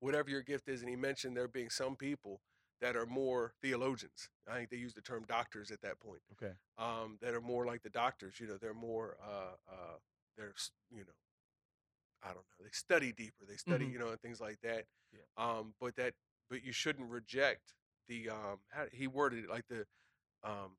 whatever 0.00 0.30
your 0.30 0.40
gift 0.40 0.70
is, 0.70 0.80
and 0.80 0.88
he 0.88 0.96
mentioned 0.96 1.36
there 1.36 1.46
being 1.46 1.68
some 1.68 1.94
people 1.94 2.40
that 2.80 2.96
are 2.96 3.04
more 3.04 3.52
theologians. 3.60 4.30
I 4.50 4.54
think 4.54 4.70
they 4.70 4.78
used 4.78 4.96
the 4.96 5.02
term 5.02 5.26
doctors 5.28 5.70
at 5.70 5.82
that 5.82 6.00
point. 6.00 6.22
Okay. 6.32 6.54
Um, 6.78 7.18
that 7.20 7.34
are 7.34 7.42
more 7.42 7.66
like 7.66 7.82
the 7.82 7.90
doctors. 7.90 8.40
You 8.40 8.46
know, 8.46 8.56
they're 8.56 8.72
more, 8.72 9.18
uh, 9.22 9.56
uh, 9.70 9.98
they're, 10.38 10.54
you 10.90 11.04
know, 11.04 11.12
I 12.22 12.28
don't 12.28 12.36
know. 12.36 12.64
They 12.64 12.70
study 12.72 13.12
deeper. 13.12 13.44
They 13.46 13.56
study, 13.56 13.86
Mhm. 13.86 13.92
you 13.92 13.98
know, 13.98 14.08
and 14.08 14.20
things 14.20 14.40
like 14.40 14.60
that. 14.62 14.86
Yeah. 15.12 15.20
Um, 15.36 15.74
but 15.80 15.94
that, 15.96 16.14
but 16.50 16.62
you 16.64 16.72
shouldn't 16.72 17.08
reject 17.10 17.74
the. 18.08 18.30
Um, 18.30 18.60
how, 18.70 18.86
he 18.92 19.06
worded 19.06 19.44
it 19.44 19.50
like 19.50 19.66
the, 19.68 19.86
um, 20.42 20.76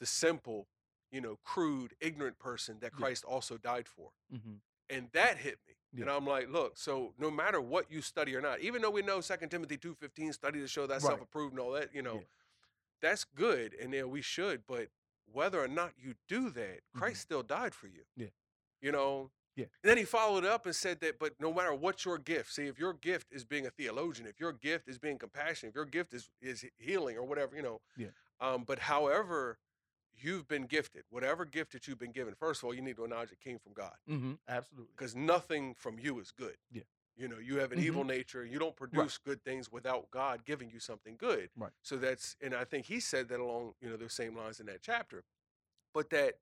the 0.00 0.06
simple, 0.06 0.68
you 1.10 1.20
know, 1.20 1.38
crude, 1.44 1.94
ignorant 2.00 2.38
person 2.38 2.78
that 2.80 2.92
Yeah. 2.92 2.98
Christ 2.98 3.24
also 3.24 3.56
died 3.56 3.88
for. 3.88 4.12
Mm-hmm. 4.32 4.56
And 4.90 5.10
that 5.12 5.38
hit 5.38 5.58
me. 5.66 5.74
And 6.00 6.10
I'm 6.10 6.26
like, 6.26 6.48
look, 6.50 6.76
so 6.76 7.14
no 7.18 7.30
matter 7.30 7.60
what 7.62 7.90
you 7.90 8.02
study 8.02 8.36
or 8.36 8.42
not, 8.42 8.60
even 8.60 8.82
though 8.82 8.90
we 8.90 9.00
know 9.00 9.20
Second 9.22 9.48
Timothy 9.48 9.78
2.15, 9.78 10.32
study 10.34 10.60
to 10.60 10.68
show 10.68 10.86
that 10.86 10.94
Right. 10.96 11.02
self-approved 11.02 11.52
and 11.54 11.60
all 11.60 11.72
that, 11.72 11.94
you 11.94 12.02
know, 12.02 12.16
Yeah. 12.20 12.26
that's 13.00 13.24
good. 13.24 13.72
And 13.74 13.92
yeah, 13.94 14.04
we 14.04 14.20
should, 14.20 14.66
but 14.66 14.90
whether 15.24 15.62
or 15.62 15.68
not 15.68 15.98
you 15.98 16.14
do 16.26 16.50
that, 16.50 16.82
Christ 16.94 17.22
still 17.22 17.42
died 17.42 17.74
for 17.74 17.86
you. 17.86 18.02
Mm-hmm. 18.02 18.22
Yeah. 18.22 18.28
You 18.82 18.92
know? 18.92 19.30
Yeah. 19.58 19.64
And 19.82 19.90
then 19.90 19.96
he 19.98 20.04
followed 20.04 20.44
up 20.44 20.66
and 20.66 20.74
said 20.74 21.00
that, 21.00 21.18
but 21.18 21.32
no 21.40 21.52
matter 21.52 21.74
what 21.74 22.04
your 22.04 22.16
gift, 22.16 22.52
see, 22.52 22.66
if 22.68 22.78
your 22.78 22.92
gift 22.92 23.32
is 23.32 23.44
being 23.44 23.66
a 23.66 23.70
theologian, 23.70 24.28
if 24.28 24.38
your 24.38 24.52
gift 24.52 24.88
is 24.88 24.98
being 24.98 25.18
compassionate, 25.18 25.70
if 25.70 25.74
your 25.74 25.84
gift 25.84 26.14
is 26.14 26.30
is 26.40 26.64
healing 26.78 27.16
or 27.16 27.24
whatever, 27.24 27.56
you 27.56 27.62
know. 27.62 27.80
Yeah. 27.96 28.08
Um, 28.40 28.62
but 28.64 28.78
however 28.78 29.58
you've 30.16 30.46
been 30.46 30.66
gifted, 30.66 31.02
whatever 31.10 31.44
gift 31.44 31.72
that 31.72 31.88
you've 31.88 31.98
been 31.98 32.12
given, 32.12 32.34
first 32.34 32.60
of 32.62 32.66
all, 32.66 32.74
you 32.74 32.82
need 32.82 32.94
to 32.96 33.04
acknowledge 33.04 33.32
it 33.32 33.40
came 33.40 33.58
from 33.58 33.72
God 33.72 33.94
hmm 34.06 34.34
Absolutely. 34.48 34.92
because 34.96 35.16
nothing 35.16 35.74
from 35.74 35.98
you 35.98 36.20
is 36.20 36.30
good. 36.30 36.56
Yeah. 36.72 36.82
You 37.16 37.26
know, 37.26 37.38
you 37.38 37.58
have 37.58 37.72
an 37.72 37.80
Mhm. 37.80 37.84
evil 37.84 38.04
nature. 38.04 38.44
You 38.44 38.60
don't 38.60 38.76
produce 38.76 39.18
good 39.18 39.42
things 39.42 39.72
without 39.72 40.08
God 40.12 40.44
giving 40.44 40.70
you 40.70 40.78
something 40.78 41.16
good. 41.16 41.50
Right. 41.56 41.72
So 41.82 41.96
that's, 41.96 42.36
and 42.40 42.54
I 42.54 42.64
think 42.64 42.86
he 42.86 43.00
said 43.00 43.28
that 43.30 43.40
along, 43.40 43.74
you 43.80 43.90
know, 43.90 43.96
those 43.96 44.14
same 44.14 44.36
lines 44.36 44.60
in 44.60 44.66
that 44.66 44.82
chapter. 44.82 45.24
But 45.92 46.10
that 46.10 46.38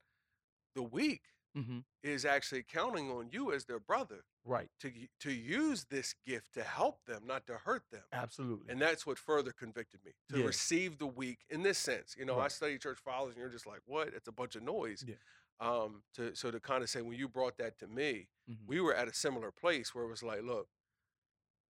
the 0.75 0.83
weak 0.83 1.23
hmm 1.57 1.81
is 2.03 2.25
actually 2.25 2.63
counting 2.63 3.11
on 3.11 3.31
you 3.33 3.53
as 3.53 3.65
their 3.67 3.81
brother 3.81 4.25
Right. 4.45 4.71
to 4.81 4.93
to 5.21 5.33
use 5.33 5.87
this 5.87 6.15
gift 6.27 6.55
to 6.55 6.63
help 6.65 7.05
them, 7.07 7.27
not 7.27 7.47
to 7.47 7.59
hurt 7.59 7.85
them. 7.91 8.05
Absolutely. 8.13 8.71
And 8.71 8.81
that's 8.81 9.07
what 9.07 9.19
further 9.19 9.53
convicted 9.53 10.05
me 10.05 10.13
to 10.31 10.37
Yeah. 10.37 10.47
receive 10.47 10.99
the 10.99 11.07
weak 11.07 11.45
in 11.51 11.63
this 11.63 11.79
sense. 11.79 12.17
You 12.17 12.25
know, 12.25 12.39
I 12.41 12.49
study 12.49 12.79
church 12.79 12.99
fathers, 12.99 13.35
and 13.35 13.41
you're 13.41 13.51
just 13.51 13.67
like, 13.67 13.81
what? 13.87 14.09
It's 14.09 14.29
a 14.29 14.33
bunch 14.33 14.57
of 14.57 14.63
noise. 14.63 15.05
Yeah. 15.07 15.15
Um, 15.61 16.05
to 16.15 16.35
so 16.37 16.51
to 16.51 16.61
kind 16.61 16.83
of 16.83 16.91
say 16.91 17.03
when 17.03 17.19
you 17.19 17.29
brought 17.29 17.59
that 17.59 17.79
to 17.81 17.89
me, 17.89 18.29
Mhm. 18.47 18.69
we 18.69 18.81
were 18.81 18.95
at 18.95 19.09
a 19.09 19.15
similar 19.15 19.53
place 19.53 19.95
where 19.95 20.05
it 20.05 20.09
was 20.09 20.23
like, 20.23 20.43
look, 20.43 20.69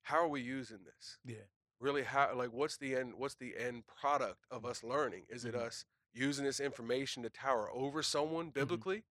how 0.04 0.18
are 0.18 0.28
we 0.28 0.42
using 0.42 0.84
this? 0.84 1.18
yeah. 1.24 1.46
Really, 1.80 2.04
how 2.04 2.36
like 2.36 2.52
what's 2.52 2.78
the 2.78 2.96
end? 2.96 3.16
What's 3.16 3.36
the 3.36 3.58
end 3.58 3.88
product 3.88 4.46
of 4.52 4.66
us 4.66 4.84
learning? 4.84 5.26
Is 5.30 5.46
it 5.46 5.56
Mhm. 5.56 5.66
us 5.66 5.86
using 6.14 6.46
this 6.46 6.60
information 6.60 7.24
to 7.24 7.30
tower 7.30 7.70
over 7.72 8.04
someone 8.04 8.52
biblically? 8.52 9.06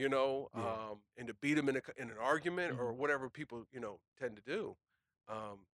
You 0.00 0.08
know, 0.08 0.48
Mm-hmm. 0.56 0.66
Yeah. 0.66 0.90
um, 0.92 0.98
and 1.18 1.28
to 1.28 1.34
beat 1.34 1.54
them 1.54 1.68
in, 1.68 1.76
a, 1.76 1.82
in 1.96 2.10
an 2.10 2.16
argument 2.18 2.78
or 2.80 2.92
Mhm. 2.92 2.96
whatever 2.96 3.28
people 3.28 3.66
you 3.70 3.80
know 3.80 4.00
tend 4.18 4.36
to 4.36 4.42
do. 4.42 4.76
Um, 5.28 5.66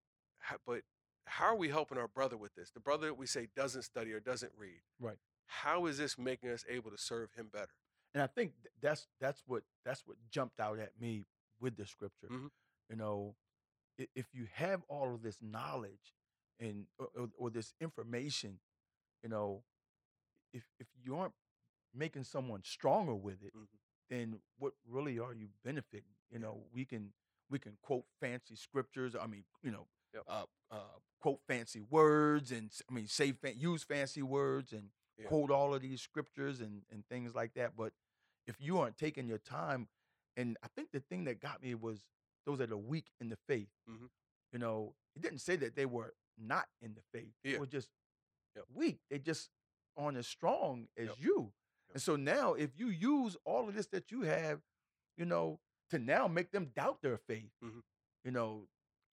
but 0.66 0.83
how 1.26 1.47
are 1.47 1.54
we 1.57 1.69
helping 1.69 1.99
our 1.99 2.09
brother 2.09 2.37
with 2.37 2.54
this? 2.54 2.71
The 2.71 2.81
brother 2.81 3.07
that 3.09 3.14
we 3.19 3.26
say 3.26 3.49
doesn't 3.54 3.83
study 3.83 4.12
or 4.12 4.21
doesn't 4.21 4.52
read. 4.57 4.81
Right. 4.99 5.19
How 5.47 5.87
is 5.87 5.99
this 5.99 6.16
making 6.19 6.50
us 6.50 6.64
able 6.69 6.90
to 6.90 6.99
serve 6.99 7.33
him 7.35 7.49
better? 7.52 7.75
And 8.14 8.23
I 8.23 8.26
think 8.26 8.52
that's 8.81 9.07
that's 9.21 9.43
what 9.47 9.62
that's 9.85 10.07
what 10.07 10.16
jumped 10.31 10.59
out 10.59 10.78
at 10.78 10.99
me 11.00 11.25
with 11.61 11.76
the 11.76 11.85
scripture. 11.87 12.28
Mhm. 12.28 12.50
You 12.88 12.97
know, 12.97 13.37
if 14.14 14.26
you 14.35 14.47
have 14.54 14.83
all 14.88 15.14
of 15.14 15.23
this 15.23 15.38
knowledge 15.43 16.14
and 16.59 16.87
or, 16.99 17.09
or, 17.14 17.28
or 17.37 17.50
this 17.50 17.75
information, 17.81 18.59
you 19.23 19.28
know, 19.28 19.64
if 20.52 20.64
if 20.78 20.87
you 21.04 21.16
aren't 21.16 21.35
making 21.93 22.25
someone 22.25 22.62
stronger 22.64 23.14
with 23.14 23.43
it, 23.43 23.54
Mhm. 23.54 23.66
Then 24.11 24.41
what 24.59 24.73
really 24.89 25.19
are 25.19 25.35
you 25.35 25.49
benefiting? 25.65 26.15
You 26.31 26.39
know, 26.39 26.65
we 26.73 26.85
can 26.85 27.13
we 27.51 27.59
can 27.59 27.77
quote 27.83 28.05
fancy 28.21 28.57
scriptures. 28.57 29.15
I 29.21 29.27
mean, 29.27 29.45
you 29.63 29.71
know, 29.71 29.87
Yep. 30.15 30.25
uh, 30.29 30.45
uh, 30.71 30.99
quote 31.21 31.41
fancy 31.47 31.81
words 31.83 32.51
and 32.53 32.71
I 32.89 32.93
mean, 32.95 33.07
say 33.09 33.33
fa- 33.33 33.55
use 33.55 33.83
fancy 33.85 34.23
words 34.23 34.73
and 34.73 34.91
Yeah. 35.19 35.27
quote 35.27 35.51
all 35.51 35.75
of 35.75 35.83
these 35.83 36.01
scriptures 36.03 36.61
and 36.61 36.85
and 36.91 37.07
things 37.09 37.35
like 37.35 37.55
that. 37.55 37.77
But 37.77 37.93
if 38.47 38.61
you 38.61 38.79
aren't 38.79 38.97
taking 38.99 39.27
your 39.29 39.39
time, 39.39 39.89
and 40.37 40.57
I 40.63 40.69
think 40.69 40.91
the 40.93 41.01
thing 41.01 41.25
that 41.25 41.41
got 41.41 41.63
me 41.63 41.75
was 41.75 42.05
those 42.47 42.59
that 42.59 42.71
are 42.73 42.77
weak 42.77 43.11
in 43.21 43.29
the 43.29 43.37
faith. 43.47 43.71
Mhm. 43.89 44.11
You 44.53 44.59
know, 44.59 44.95
it 45.17 45.23
didn't 45.23 45.39
say 45.39 45.57
that 45.57 45.75
they 45.75 45.87
were 45.87 46.15
not 46.37 46.69
in 46.81 46.95
the 46.95 47.03
faith. 47.13 47.33
They 47.43 47.53
Yeah. 47.53 47.59
were 47.59 47.67
just 47.67 47.91
Yep. 48.57 48.67
weak. 48.71 49.01
They 49.09 49.19
just 49.19 49.51
aren't 49.97 50.17
as 50.19 50.27
strong 50.27 50.89
as 50.97 51.09
Yep. 51.09 51.19
you. 51.19 51.55
And 51.95 52.03
so 52.03 52.17
now, 52.17 52.55
if 52.55 52.71
you 52.77 52.89
use 52.89 53.37
all 53.45 53.69
of 53.69 53.75
this 53.75 53.87
that 53.89 54.11
you 54.11 54.23
have, 54.23 54.61
you 55.17 55.25
know, 55.25 55.61
to 55.91 55.99
now 55.99 56.27
make 56.27 56.51
them 56.51 56.73
doubt 56.75 57.01
their 57.03 57.17
faith, 57.17 57.53
Mhm. 57.63 57.83
you 58.25 58.31
know, 58.33 58.69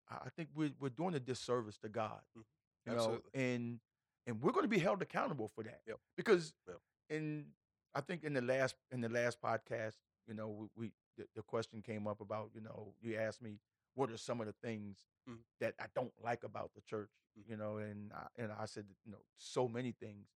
I 0.10 0.30
think 0.30 0.50
we're 0.56 0.74
we're 0.80 0.90
doing 0.90 1.14
a 1.16 1.20
disservice 1.20 1.78
to 1.80 1.90
God. 1.90 2.22
Mhm. 2.38 2.44
You 2.86 2.96
know, 2.96 3.22
and 3.34 3.80
and 4.28 4.42
we're 4.42 4.52
going 4.52 4.64
to 4.64 4.70
be 4.70 4.80
held 4.80 5.02
accountable 5.02 5.48
for 5.48 5.64
that. 5.64 5.82
Yep. 5.88 6.00
Because 6.18 6.54
Yep. 6.68 6.82
in 7.10 7.54
I 7.94 8.02
think 8.02 8.24
in 8.24 8.34
the 8.34 8.42
last 8.42 8.76
in 8.92 9.02
the 9.02 9.10
last 9.10 9.40
podcast, 9.42 9.98
you 10.28 10.34
know, 10.34 10.50
we, 10.50 10.70
we 10.76 10.92
the, 11.18 11.28
the 11.36 11.44
question 11.44 11.82
came 11.82 12.08
up 12.08 12.20
about, 12.22 12.52
you 12.56 12.62
know, 12.62 12.96
you 13.02 13.16
asked 13.18 13.42
me 13.42 13.60
what 13.94 14.10
are 14.10 14.18
some 14.18 14.40
of 14.42 14.48
the 14.48 14.54
things 14.54 15.06
Mhm. 15.30 15.44
that 15.60 15.76
I 15.78 15.88
don't 15.94 16.14
like 16.24 16.44
about 16.44 16.74
the 16.74 16.82
church, 16.82 17.12
Mhm. 17.38 17.50
you 17.50 17.58
know, 17.58 17.78
and 17.78 18.12
I, 18.14 18.28
and 18.38 18.52
I 18.52 18.66
said, 18.66 18.88
you 19.06 19.12
know, 19.12 19.24
so 19.38 19.68
many 19.68 19.92
things, 19.92 20.30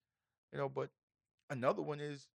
you 0.51 0.57
know, 0.59 0.67
but 0.69 0.91
another 1.49 1.81
one 1.81 1.99
is, 2.01 2.27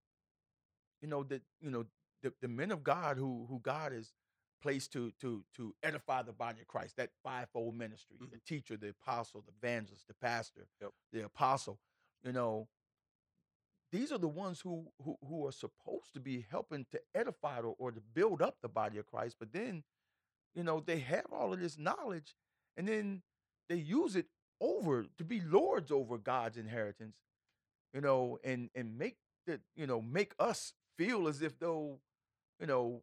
you 1.00 1.08
know, 1.08 1.22
that 1.24 1.42
you 1.60 1.70
know 1.70 1.86
the, 2.22 2.32
the 2.40 2.48
men 2.48 2.70
of 2.70 2.82
God 2.84 3.16
who 3.16 3.46
who 3.48 3.60
God 3.60 3.92
has 3.92 4.12
placed 4.62 4.92
to 4.92 5.10
to 5.20 5.44
to 5.56 5.74
edify 5.82 6.22
the 6.22 6.32
body 6.32 6.60
of 6.60 6.68
Christ, 6.68 6.96
that 6.96 7.10
fivefold 7.22 7.74
ministry, 7.76 8.16
the 8.20 8.26
Mhm. 8.26 8.44
teacher, 8.44 8.76
the 8.76 8.90
apostle, 8.90 9.42
the 9.42 9.52
evangelist, 9.52 10.06
the 10.08 10.14
pastor, 10.14 10.68
Yep. 10.80 10.92
the 11.12 11.24
apostle, 11.24 11.80
you 12.22 12.32
know, 12.32 12.68
these 13.92 14.12
are 14.12 14.18
the 14.18 14.28
ones 14.28 14.60
who 14.60 14.92
who 15.02 15.16
who 15.26 15.46
are 15.46 15.52
supposed 15.52 16.12
to 16.14 16.20
be 16.20 16.46
helping 16.50 16.86
to 16.92 17.00
edify 17.14 17.60
or, 17.60 17.74
or 17.78 17.92
to 17.92 18.00
build 18.00 18.42
up 18.42 18.60
the 18.60 18.68
body 18.68 18.98
of 18.98 19.06
Christ. 19.06 19.36
But 19.38 19.52
then, 19.52 19.84
you 20.54 20.62
know, 20.64 20.80
they 20.80 21.00
have 21.00 21.26
all 21.32 21.52
of 21.52 21.60
this 21.60 21.78
knowledge, 21.78 22.36
and 22.76 22.86
then 22.88 23.22
they 23.68 23.76
use 23.76 24.16
it 24.16 24.26
over 24.60 25.06
to 25.18 25.24
be 25.24 25.40
lords 25.40 25.90
over 25.90 26.18
God's 26.18 26.56
inheritance, 26.58 27.16
you 27.94 28.00
know, 28.00 28.38
and 28.44 28.70
and 28.74 28.98
make 28.98 29.18
that 29.46 29.60
you 29.76 29.86
know 29.86 30.00
make 30.02 30.34
us 30.38 30.74
feel 31.00 31.28
as 31.28 31.40
if 31.40 31.58
though, 31.58 31.98
you 32.60 32.66
know, 32.66 33.02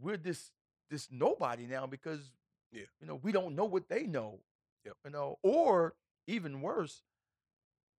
we're 0.00 0.16
this 0.16 0.50
this 0.90 1.08
nobody 1.10 1.66
now 1.66 1.86
because 1.86 2.32
Yeah. 2.72 2.86
you 3.00 3.06
know 3.06 3.16
we 3.16 3.30
don't 3.30 3.54
know 3.54 3.66
what 3.66 3.88
they 3.88 4.06
know, 4.06 4.40
Yep. 4.84 4.96
you 5.04 5.10
know, 5.10 5.38
or 5.42 5.94
even 6.26 6.62
worse, 6.62 7.02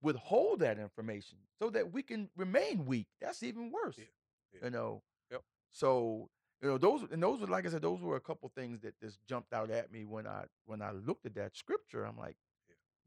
withhold 0.01 0.59
that 0.61 0.79
information 0.79 1.37
so 1.59 1.69
that 1.69 1.91
we 1.91 2.01
can 2.01 2.29
remain 2.35 2.85
weak. 2.85 3.07
That's 3.21 3.43
even 3.43 3.71
worse. 3.71 3.97
Yeah, 3.97 4.05
yeah. 4.53 4.63
You 4.65 4.69
know. 4.71 5.03
Yep. 5.29 5.43
So 5.71 6.29
you 6.61 6.69
know 6.69 6.77
those 6.79 7.03
and 7.11 7.21
those 7.21 7.41
were 7.41 7.47
like 7.47 7.67
I 7.67 7.69
said 7.69 7.83
those 7.83 8.01
were 8.01 8.15
a 8.15 8.21
couple 8.29 8.49
things 8.49 8.81
that 8.81 8.99
just 8.99 9.19
jumped 9.27 9.53
out 9.53 9.69
at 9.69 9.91
me 9.91 10.05
when 10.05 10.25
I 10.25 10.45
when 10.65 10.81
I 10.81 10.91
looked 10.91 11.27
at 11.27 11.35
that 11.35 11.55
scripture. 11.55 12.05
I'm 12.05 12.17
like, 12.17 12.37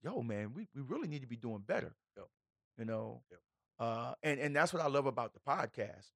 yo 0.05 0.23
man, 0.23 0.55
we 0.55 0.69
we 0.77 0.83
really 0.83 1.09
need 1.09 1.23
to 1.23 1.27
be 1.35 1.37
doing 1.37 1.63
better. 1.67 1.97
Yep. 2.17 2.29
You 2.79 2.85
know. 2.85 3.23
Yep. 3.33 3.41
Uh, 3.79 4.15
and 4.23 4.41
and 4.41 4.55
that's 4.57 4.73
what 4.73 4.83
I 4.83 4.89
love 4.89 5.07
about 5.07 5.35
the 5.35 5.41
podcast. 5.41 6.11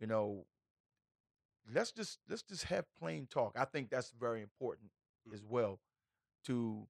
You 0.00 0.06
know, 0.06 0.46
let's 1.72 1.92
just 1.92 2.18
let's 2.28 2.42
just 2.42 2.64
have 2.64 2.84
plain 2.98 3.26
talk. 3.30 3.56
I 3.58 3.64
think 3.64 3.90
that's 3.90 4.10
very 4.18 4.42
important 4.42 4.90
Mm. 5.28 5.34
as 5.34 5.44
well. 5.44 5.78
To, 6.46 6.88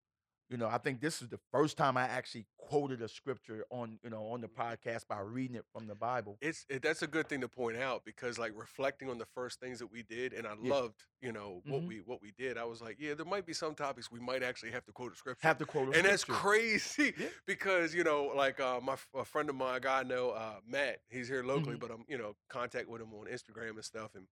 you 0.52 0.58
know, 0.58 0.68
I 0.68 0.76
think 0.76 1.00
this 1.00 1.22
is 1.22 1.28
the 1.30 1.40
first 1.50 1.78
time 1.78 1.96
I 1.96 2.02
actually 2.02 2.44
quoted 2.58 3.00
a 3.00 3.08
scripture 3.08 3.64
on 3.70 3.98
you 4.04 4.10
know 4.10 4.26
on 4.26 4.42
the 4.42 4.48
podcast 4.48 5.08
by 5.08 5.18
reading 5.20 5.56
it 5.56 5.64
from 5.72 5.86
the 5.86 5.94
Bible. 5.94 6.36
It's 6.42 6.66
it, 6.68 6.82
that's 6.82 7.00
a 7.00 7.06
good 7.06 7.26
thing 7.28 7.40
to 7.40 7.48
point 7.48 7.78
out 7.78 8.04
because 8.04 8.38
like 8.38 8.52
reflecting 8.54 9.08
on 9.08 9.16
the 9.16 9.24
first 9.34 9.58
things 9.60 9.78
that 9.78 9.90
we 9.90 10.02
did, 10.02 10.34
and 10.34 10.46
I 10.46 10.54
Yeah. 10.62 10.74
loved 10.74 11.02
you 11.22 11.32
know 11.32 11.62
what 11.64 11.82
Mhm. 11.82 11.86
we 11.88 11.96
what 12.04 12.20
we 12.20 12.32
did. 12.32 12.58
I 12.58 12.64
was 12.64 12.82
like, 12.82 12.96
yeah, 13.00 13.14
there 13.14 13.24
might 13.24 13.46
be 13.46 13.54
some 13.54 13.74
topics 13.74 14.10
we 14.10 14.20
might 14.20 14.42
actually 14.42 14.72
have 14.72 14.84
to 14.84 14.92
quote 14.92 15.12
a 15.12 15.16
scripture. 15.16 15.46
Have 15.48 15.58
to 15.58 15.64
quote 15.66 15.88
a 15.94 15.98
and 15.98 16.06
that's 16.06 16.24
crazy 16.24 17.14
Yeah. 17.16 17.28
because 17.46 17.94
you 17.94 18.04
know 18.04 18.30
like 18.36 18.60
uh, 18.60 18.78
my 18.82 18.96
a 19.14 19.24
friend 19.24 19.48
of 19.48 19.54
mine 19.56 19.76
a 19.76 19.80
guy 19.80 20.00
I 20.00 20.02
know 20.02 20.30
uh, 20.30 20.56
matt 20.66 20.98
he's 21.08 21.28
here 21.28 21.42
locally 21.42 21.76
Mhm. 21.76 21.80
but 21.80 21.90
i'm 21.90 22.04
you 22.08 22.18
know 22.18 22.36
contact 22.50 22.88
with 22.88 23.00
him 23.00 23.14
on 23.14 23.26
instagram 23.26 23.70
and 23.70 23.84
stuff 23.84 24.14
and 24.14 24.26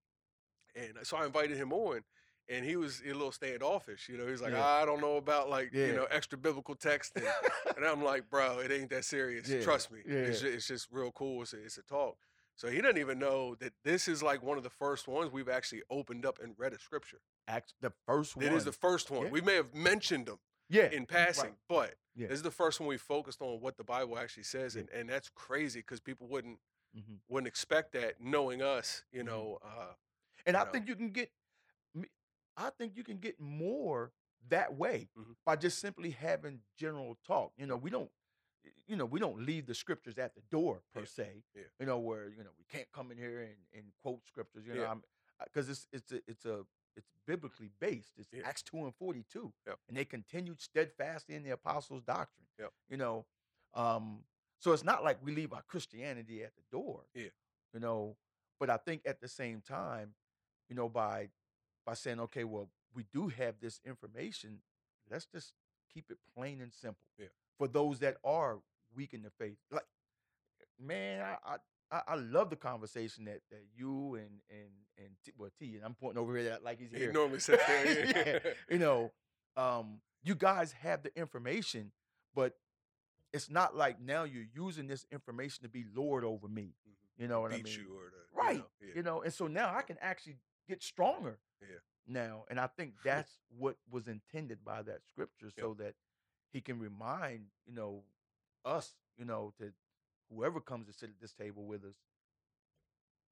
and 0.76 0.98
so 1.06 1.16
i 1.16 1.24
invited 1.24 1.56
him 1.56 1.72
on 1.72 2.02
and 2.50 2.64
he 2.64 2.76
was 2.76 3.00
a 3.04 3.12
little 3.12 3.32
standoffish 3.32 4.08
you 4.08 4.18
know 4.18 4.26
he's 4.26 4.42
like 4.42 4.52
Yeah. 4.52 4.64
i 4.66 4.84
don't 4.84 5.00
know 5.00 5.16
about 5.16 5.48
like 5.48 5.70
Yeah. 5.72 5.86
you 5.86 5.94
know 5.94 6.04
extra 6.10 6.36
biblical 6.36 6.74
text 6.74 7.12
and, 7.16 7.24
and 7.76 7.84
i'm 7.86 8.02
like 8.02 8.28
bro 8.28 8.58
it 8.58 8.70
ain't 8.72 8.90
that 8.90 9.04
serious 9.04 9.48
Yeah. 9.48 9.62
trust 9.62 9.90
me 9.90 10.00
it's, 10.04 10.40
just, 10.40 10.54
it's 10.54 10.66
just 10.66 10.88
real 10.90 11.12
cool 11.12 11.42
it's 11.42 11.52
a, 11.54 11.62
it's 11.64 11.78
a 11.78 11.82
talk 11.82 12.16
so 12.56 12.68
he 12.68 12.80
doesn't 12.82 12.98
even 12.98 13.18
know 13.18 13.54
that 13.56 13.72
this 13.84 14.08
is 14.08 14.22
like 14.22 14.42
one 14.42 14.58
of 14.58 14.64
the 14.64 14.70
first 14.70 15.08
ones 15.08 15.32
we've 15.32 15.48
actually 15.48 15.82
opened 15.90 16.26
up 16.26 16.38
and 16.42 16.54
read 16.58 16.72
a 16.72 16.78
scripture 16.78 17.20
Act 17.48 17.72
the 17.80 17.92
first 18.06 18.36
one. 18.36 18.44
it 18.46 18.52
is 18.52 18.64
the 18.64 18.72
first 18.72 19.10
one 19.10 19.30
we 19.30 19.40
may 19.40 19.54
have 19.54 19.72
mentioned 19.74 20.26
them 20.26 20.38
yeah 20.68 20.88
in 20.90 21.06
passing, 21.06 21.54
but 21.68 21.94
Yeah. 22.14 22.28
this 22.28 22.36
is 22.36 22.42
the 22.42 22.50
first 22.50 22.80
one 22.80 22.88
we 22.88 22.96
focused 22.98 23.40
on 23.42 23.60
what 23.60 23.76
the 23.76 23.82
Bible 23.84 24.16
actually 24.18 24.42
says, 24.44 24.76
and, 24.76 24.88
and 24.90 25.08
that's 25.08 25.28
crazy 25.28 25.80
because 25.80 26.00
people 26.00 26.26
wouldn't 26.28 26.58
Mhm. 26.96 27.18
wouldn't 27.28 27.48
expect 27.48 27.92
that 27.92 28.20
knowing 28.20 28.62
us, 28.62 29.04
you 29.12 29.22
Mhm. 29.22 29.26
know. 29.26 29.58
Uh, 29.62 29.94
And 30.46 30.56
I 30.56 30.64
know. 30.64 30.70
think 30.72 30.88
you 30.88 30.96
can 30.96 31.10
get, 31.10 31.30
I 32.56 32.70
think 32.70 32.96
you 32.96 33.04
can 33.04 33.18
get 33.18 33.40
more 33.40 34.12
that 34.48 34.74
way 34.74 35.08
Mhm. 35.16 35.36
by 35.44 35.56
just 35.56 35.78
simply 35.78 36.10
having 36.10 36.62
general 36.76 37.16
talk. 37.26 37.52
You 37.56 37.66
know, 37.66 37.76
we 37.76 37.90
don't, 37.90 38.10
you 38.86 38.96
know, 38.96 39.04
we 39.06 39.20
don't 39.20 39.40
leave 39.44 39.66
the 39.66 39.74
scriptures 39.74 40.18
at 40.18 40.34
the 40.34 40.42
door 40.50 40.82
per 40.92 41.00
Yeah. 41.00 41.06
se. 41.06 41.44
Yeah. 41.54 41.62
You 41.78 41.86
know, 41.86 41.98
where 41.98 42.28
you 42.28 42.42
know 42.42 42.50
we 42.58 42.64
can't 42.64 42.90
come 42.92 43.10
in 43.10 43.18
here 43.18 43.40
and, 43.42 43.58
and 43.72 43.92
quote 44.02 44.26
scriptures. 44.26 44.66
You 44.66 44.74
know, 44.74 44.82
Yeah. 44.82 44.90
I'm 44.92 45.04
because 45.44 45.68
it's 45.68 45.86
it's 45.92 46.12
a 46.12 46.22
it's 46.30 46.44
a 46.44 46.66
it's 46.96 47.08
biblically 47.26 47.68
based. 47.78 48.18
It's 48.18 48.32
Yeah. 48.32 48.46
Acts 48.46 48.62
two 48.62 48.78
and 48.84 48.94
forty 48.94 49.22
two, 49.24 49.52
Yep. 49.66 49.78
and 49.88 49.96
they 49.96 50.04
continued 50.04 50.60
steadfast 50.60 51.30
in 51.30 51.42
the 51.42 51.50
apostles' 51.50 52.02
doctrine. 52.02 52.48
Yep. 52.58 52.72
You 52.88 52.96
know, 52.96 53.26
um, 53.74 54.26
so 54.58 54.72
it's 54.72 54.84
not 54.84 55.02
like 55.04 55.22
we 55.22 55.34
leave 55.34 55.52
our 55.52 55.62
Christianity 55.62 56.42
at 56.44 56.54
the 56.56 56.62
door. 56.70 57.06
Yeah. 57.14 57.30
You 57.72 57.80
know, 57.80 58.18
but 58.58 58.68
I 58.68 58.76
think 58.78 59.06
at 59.06 59.20
the 59.20 59.28
same 59.28 59.62
time, 59.62 60.14
you 60.68 60.74
know, 60.74 60.88
by 60.88 61.30
by 61.90 61.94
saying, 61.94 62.20
okay, 62.20 62.44
well, 62.44 62.68
we 62.94 63.04
do 63.12 63.26
have 63.26 63.56
this 63.60 63.80
information, 63.84 64.58
let's 65.10 65.26
just 65.26 65.54
keep 65.92 66.04
it 66.08 66.18
plain 66.36 66.60
and 66.60 66.72
simple. 66.72 67.02
Yeah. 67.18 67.26
For 67.58 67.66
those 67.66 67.98
that 67.98 68.18
are 68.22 68.60
weak 68.94 69.12
in 69.12 69.22
the 69.22 69.30
faith, 69.30 69.56
like, 69.72 69.82
man, 70.80 71.20
I 71.20 71.56
I, 71.90 72.02
I- 72.06 72.14
love 72.14 72.48
the 72.48 72.54
conversation 72.54 73.24
that 73.24 73.40
that 73.50 73.64
you 73.76 74.14
and 74.14 74.30
and 74.50 74.70
and 74.98 75.08
T, 75.24 75.32
well 75.36 75.50
T 75.58 75.74
and 75.74 75.84
I'm 75.84 75.94
pointing 75.94 76.22
over 76.22 76.36
here 76.36 76.50
that 76.50 76.62
like 76.62 76.78
he's 76.78 76.90
here. 76.96 77.08
he 77.08 77.12
normally 77.12 77.40
sits 77.40 77.66
there. 77.66 77.86
Yeah. 78.14 78.38
Yeah. 78.44 78.52
you 78.70 78.78
know, 78.78 79.10
um, 79.56 79.98
you 80.22 80.36
guys 80.36 80.70
have 80.80 81.02
the 81.02 81.10
information, 81.18 81.90
but 82.36 82.54
it's 83.32 83.50
not 83.50 83.76
like 83.76 84.00
now 84.00 84.22
you're 84.22 84.46
using 84.54 84.86
this 84.86 85.06
information 85.10 85.64
to 85.64 85.68
be 85.68 85.84
lord 85.92 86.22
over 86.22 86.46
me. 86.46 86.74
Mhm. 86.88 87.22
You 87.22 87.26
know 87.26 87.40
what 87.40 87.52
I 87.52 87.56
mean? 87.56 87.66
you 87.66 87.98
Right. 88.32 88.52
You 88.54 88.58
know, 88.60 88.66
yeah. 88.80 88.92
You 88.94 89.02
know, 89.02 89.22
and 89.22 89.34
so 89.34 89.48
now 89.48 89.74
I 89.74 89.82
can 89.82 89.96
actually 90.00 90.36
get 90.70 90.82
stronger. 90.82 91.38
Yeah. 91.60 91.76
Now, 92.06 92.44
and 92.48 92.58
I 92.58 92.66
think 92.66 92.94
that's 93.04 93.38
what 93.58 93.76
was 93.90 94.08
intended 94.08 94.64
by 94.64 94.82
that 94.82 95.00
scripture, 95.06 95.50
so 95.58 95.74
that 95.78 95.94
he 96.52 96.60
can 96.60 96.78
remind 96.78 97.46
you 97.66 97.74
know 97.74 98.02
us, 98.64 98.94
you 99.18 99.24
know, 99.24 99.52
to 99.58 99.72
whoever 100.32 100.60
comes 100.60 100.86
to 100.86 100.92
sit 100.92 101.08
at 101.10 101.20
this 101.20 101.32
table 101.32 101.64
with 101.64 101.84
us, 101.84 101.94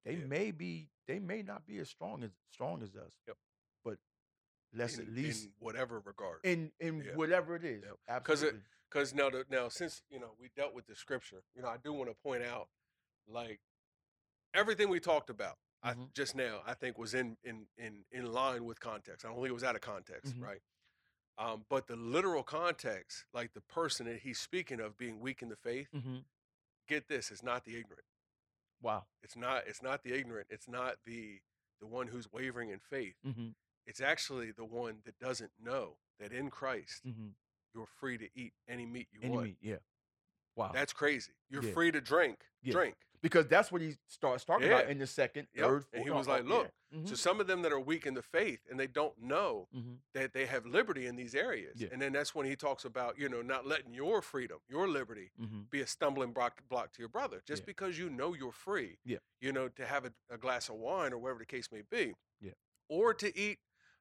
they 0.04 0.14
Yeah. 0.14 0.26
may 0.26 0.50
be, 0.50 0.90
they 1.06 1.18
may 1.18 1.42
not 1.42 1.66
be 1.66 1.78
as 1.78 1.88
strong 1.88 2.22
as 2.22 2.30
strong 2.50 2.82
as 2.82 2.94
us. 2.96 3.12
Yep. 3.26 3.36
But 3.84 3.98
let's 4.72 4.98
in, 4.98 5.06
at 5.06 5.12
least 5.12 5.44
in 5.46 5.52
whatever 5.58 6.00
regard. 6.00 6.40
in 6.44 6.72
in 6.80 7.02
Yeah. 7.02 7.14
whatever 7.14 7.56
it 7.56 7.64
is. 7.64 7.84
'Cause 7.84 7.96
Absolutely. 8.08 8.60
Because 8.90 9.12
now, 9.14 9.28
the, 9.28 9.44
now 9.50 9.68
since 9.68 10.02
you 10.10 10.18
know 10.18 10.34
we 10.38 10.48
dealt 10.56 10.72
with 10.74 10.86
the 10.86 10.94
scripture, 10.94 11.42
you 11.54 11.62
know, 11.62 11.68
I 11.68 11.76
do 11.76 11.92
want 11.92 12.08
to 12.10 12.14
point 12.14 12.42
out, 12.42 12.68
like 13.26 13.60
everything 14.54 14.88
we 14.88 14.98
talked 15.00 15.28
about 15.30 15.58
I, 15.82 15.94
Mhm. 15.94 16.12
just 16.12 16.34
now, 16.34 16.62
I 16.66 16.74
think 16.74 16.98
was 16.98 17.14
in 17.14 17.36
in 17.44 17.68
in 17.76 18.04
in 18.10 18.26
line 18.32 18.64
with 18.64 18.80
context. 18.80 19.24
I 19.24 19.28
don't 19.28 19.36
think 19.38 19.48
it 19.48 19.52
was 19.52 19.64
out 19.64 19.76
of 19.76 19.80
context, 19.80 20.34
Mhm. 20.34 20.42
right? 20.42 20.62
Um, 21.38 21.66
but 21.68 21.86
the 21.86 21.94
literal 21.96 22.42
context, 22.42 23.24
like 23.32 23.52
the 23.52 23.60
person 23.60 24.06
that 24.06 24.22
he's 24.22 24.40
speaking 24.40 24.80
of 24.80 24.96
being 24.96 25.20
weak 25.20 25.40
in 25.40 25.48
the 25.48 25.56
faith, 25.56 25.88
Mhm. 25.92 26.24
get 26.88 27.06
this, 27.06 27.30
it's 27.30 27.44
not 27.44 27.64
the 27.64 27.76
ignorant. 27.76 28.06
Wow. 28.80 29.06
It's 29.22 29.36
not. 29.36 29.66
It's 29.68 29.82
not 29.82 30.02
the 30.02 30.12
ignorant. 30.12 30.48
It's 30.50 30.66
not 30.68 30.98
the 31.04 31.40
the 31.80 31.86
one 31.86 32.08
who's 32.08 32.30
wavering 32.32 32.70
in 32.70 32.80
faith. 32.80 33.14
Mm-hmm. 33.24 33.50
It's 33.86 34.00
actually 34.00 34.50
the 34.50 34.64
one 34.64 35.00
that 35.04 35.16
doesn't 35.20 35.52
know 35.60 36.00
that 36.18 36.32
in 36.32 36.50
Christ 36.50 37.04
Mm-hmm. 37.04 37.30
you're 37.72 37.86
free 37.86 38.18
to 38.18 38.28
eat 38.36 38.52
any 38.66 38.84
meat 38.84 39.08
you 39.12 39.20
Any 39.22 39.30
want. 39.34 39.46
meat, 39.46 39.58
yeah. 39.60 39.78
Wow. 40.56 40.72
That's 40.72 40.92
crazy. 40.92 41.34
You're 41.48 41.62
Yeah. 41.62 41.72
free 41.72 41.92
to 41.92 42.00
drink. 42.00 42.50
Yeah. 42.62 42.72
Drink. 42.72 42.96
Because 43.22 43.46
that's 43.48 43.70
what 43.72 43.80
he 43.80 43.96
starts 44.06 44.44
talking 44.44 44.68
about 44.68 44.88
in 44.88 44.98
the 44.98 45.06
second, 45.06 45.48
Yep. 45.54 45.64
third, 45.66 45.84
And 45.92 46.04
he 46.04 46.10
was 46.10 46.28
like, 46.28 46.42
oh, 46.44 46.48
"Look, 46.48 46.70
yeah. 46.92 47.04
So 47.04 47.12
Mhm. 47.14 47.16
some 47.18 47.40
of 47.40 47.46
them 47.46 47.62
that 47.62 47.72
are 47.72 47.80
weak 47.80 48.06
in 48.06 48.14
the 48.14 48.22
faith 48.22 48.60
and 48.70 48.78
they 48.80 48.86
don't 48.86 49.16
know 49.20 49.68
Mhm. 49.74 49.98
that 50.14 50.32
they 50.32 50.46
have 50.46 50.64
liberty 50.64 51.06
in 51.06 51.16
these 51.16 51.34
areas. 51.34 51.80
Yeah. 51.80 51.88
And 51.92 52.00
then 52.00 52.12
that's 52.12 52.34
when 52.34 52.46
he 52.46 52.56
talks 52.56 52.84
about, 52.86 53.18
you 53.18 53.28
know, 53.28 53.42
not 53.42 53.66
letting 53.66 53.92
your 53.92 54.22
freedom, 54.22 54.60
your 54.68 54.88
liberty 54.88 55.30
Mhm. 55.38 55.68
be 55.70 55.80
a 55.82 55.86
stumbling 55.86 56.32
block, 56.32 56.66
block 56.68 56.92
to 56.92 57.00
your 57.02 57.10
brother. 57.10 57.42
Just 57.44 57.62
Yeah. 57.62 57.66
because 57.66 57.98
you 57.98 58.08
know 58.08 58.32
you're 58.34 58.52
free, 58.52 58.98
Yeah. 59.04 59.18
you 59.40 59.52
know, 59.52 59.68
to 59.68 59.84
have 59.86 60.04
a, 60.06 60.14
a 60.30 60.38
glass 60.38 60.68
of 60.70 60.76
wine 60.76 61.12
or 61.12 61.18
whatever 61.18 61.40
the 61.40 61.46
case 61.46 61.70
may 61.70 61.82
be. 61.82 62.14
Yeah. 62.40 62.54
Or 62.88 63.12
to 63.14 63.36
eat 63.38 63.58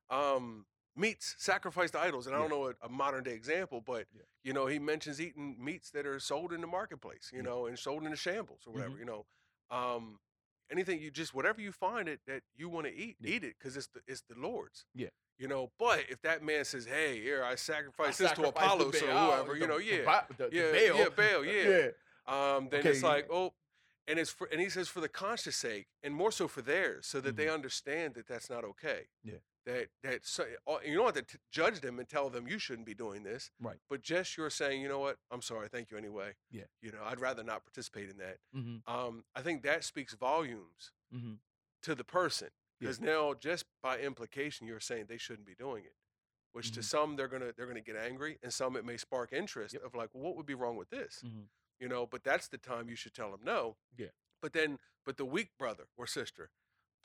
um, 0.09 0.65
meats 0.97 1.35
sacrificed 1.37 1.93
to 1.93 1.99
idols. 1.99 2.27
And 2.27 2.35
I 2.35 2.39
don't 2.39 2.49
know 2.49 2.67
a, 2.67 2.73
a 2.81 2.89
modern 2.89 3.23
day 3.23 3.33
example, 3.33 3.81
but 3.81 4.07
Yeah. 4.13 4.23
you 4.43 4.53
know, 4.53 4.65
he 4.65 4.79
mentions 4.79 5.21
eating 5.21 5.55
meats 5.63 5.91
that 5.91 6.05
are 6.05 6.19
sold 6.19 6.51
in 6.53 6.61
the 6.61 6.67
marketplace, 6.67 7.29
you 7.31 7.39
Yeah. 7.39 7.43
know, 7.45 7.65
and 7.67 7.77
sold 7.77 8.03
in 8.03 8.11
the 8.11 8.17
shambles 8.17 8.61
or 8.65 8.73
whatever, 8.73 8.95
Mhm. 8.95 8.99
you 8.99 9.05
know. 9.05 9.25
Um, 9.69 10.19
anything 10.69 10.99
you 10.99 11.09
just 11.11 11.33
whatever 11.33 11.61
you 11.61 11.71
find 11.71 12.09
it 12.09 12.19
that 12.25 12.43
you 12.55 12.67
want 12.69 12.85
to 12.87 12.93
eat, 12.93 13.17
Yeah. 13.21 13.35
eat 13.35 13.43
it 13.43 13.55
because 13.57 13.77
it's 13.77 13.87
the 13.87 14.01
it's 14.07 14.21
the 14.23 14.35
Lord's. 14.35 14.85
Yeah. 14.93 15.09
You 15.37 15.47
know, 15.47 15.71
but 15.77 16.09
if 16.09 16.19
that 16.23 16.41
man 16.41 16.65
says, 16.65 16.85
"Hey, 16.85 17.21
here 17.21 17.43
I 17.43 17.51
I 17.51 17.55
sacrifice 17.55 18.17
this 18.17 18.31
to 18.31 18.35
sacrificed 18.37 18.57
Apollos 18.65 19.01
or 19.03 19.07
Baal, 19.07 19.31
whoever," 19.43 19.55
you 19.55 19.67
know, 19.67 19.77
yeah, 19.77 20.23
the, 20.35 20.49
the 20.49 20.55
yeah, 20.55 20.71
Baal. 20.71 20.97
yeah, 20.99 21.09
Baal, 21.09 21.45
yeah. 21.53 21.69
yeah. 22.27 22.55
um, 22.55 22.69
then 22.69 22.79
Okay, 22.79 22.89
it's 22.89 23.03
like, 23.03 23.27
oh, 23.29 23.53
and 24.07 24.17
it's 24.17 24.31
for, 24.31 24.47
and 24.51 24.59
he 24.59 24.67
says 24.69 24.87
for 24.87 24.99
the 24.99 25.07
conscious 25.09 25.55
sake, 25.55 25.87
and 26.01 26.15
more 26.15 26.31
so 26.31 26.47
for 26.47 26.63
theirs, 26.63 27.05
so 27.05 27.21
that 27.21 27.35
they 27.35 27.45
Mhm. 27.45 27.53
understand 27.53 28.15
that 28.15 28.25
that's 28.25 28.49
not 28.49 28.63
okay. 28.63 29.09
Yeah. 29.23 29.35
That 29.67 29.89
that 30.01 30.25
so, 30.25 30.45
uh, 30.65 30.77
you 30.83 30.95
don't 30.95 31.05
have 31.05 31.15
to 31.15 31.21
t- 31.37 31.37
judge 31.51 31.81
them 31.81 31.99
and 31.99 32.07
tell 32.07 32.29
them 32.29 32.47
you 32.47 32.57
shouldn't 32.57 32.87
be 32.87 32.93
doing 32.95 33.21
this. 33.23 33.51
Right. 33.61 33.77
But 33.89 34.01
just 34.01 34.37
you're 34.37 34.49
saying, 34.49 34.81
you 34.81 34.87
know 34.87 34.99
what? 34.99 35.17
I'm 35.29 35.41
sorry. 35.41 35.67
Thank 35.67 35.91
you 35.91 35.97
anyway. 35.97 36.31
Yeah. 36.49 36.63
You 36.81 36.91
know, 36.93 36.99
I'd 37.05 37.19
rather 37.19 37.43
not 37.43 37.63
participate 37.65 38.09
in 38.09 38.17
that. 38.17 38.37
Mm-hmm. 38.55 38.89
Um, 38.91 39.25
I 39.35 39.41
think 39.41 39.61
that 39.63 39.83
speaks 39.83 40.13
volumes 40.15 40.91
Mm-hmm. 41.15 41.33
to 41.83 41.95
the 41.95 42.03
person 42.03 42.49
Yeah. 42.79 42.87
because 42.87 42.99
now 42.99 43.33
just 43.33 43.63
by 43.83 43.99
implication 43.99 44.67
you're 44.67 44.79
saying 44.81 45.05
they 45.07 45.17
shouldn't 45.17 45.47
be 45.47 45.55
doing 45.55 45.83
it 45.85 45.93
which 46.51 46.71
to 46.73 46.81
Mhm. 46.81 46.83
some 46.83 47.15
they're 47.15 47.29
gonna 47.29 47.51
they're 47.55 47.67
gonna 47.67 47.79
get 47.79 47.95
angry 47.95 48.39
and 48.43 48.51
some 48.51 48.75
it 48.75 48.83
may 48.83 48.97
spark 48.97 49.31
interest 49.31 49.73
Yep. 49.73 49.83
of 49.85 49.95
like 49.95 50.09
well, 50.13 50.23
what 50.23 50.35
would 50.35 50.45
be 50.45 50.53
wrong 50.53 50.75
with 50.75 50.89
this 50.89 51.21
Mm-hmm. 51.25 51.43
you 51.79 51.87
know 51.87 52.05
but 52.05 52.23
that's 52.25 52.49
the 52.49 52.57
time 52.57 52.89
you 52.89 52.95
should 52.97 53.13
tell 53.13 53.31
them 53.31 53.39
no 53.43 53.77
Yeah. 53.97 54.07
but 54.41 54.51
then 54.51 54.79
but 55.05 55.15
the 55.15 55.23
weak 55.25 55.51
brother 55.57 55.85
or 55.95 56.07
sister 56.07 56.49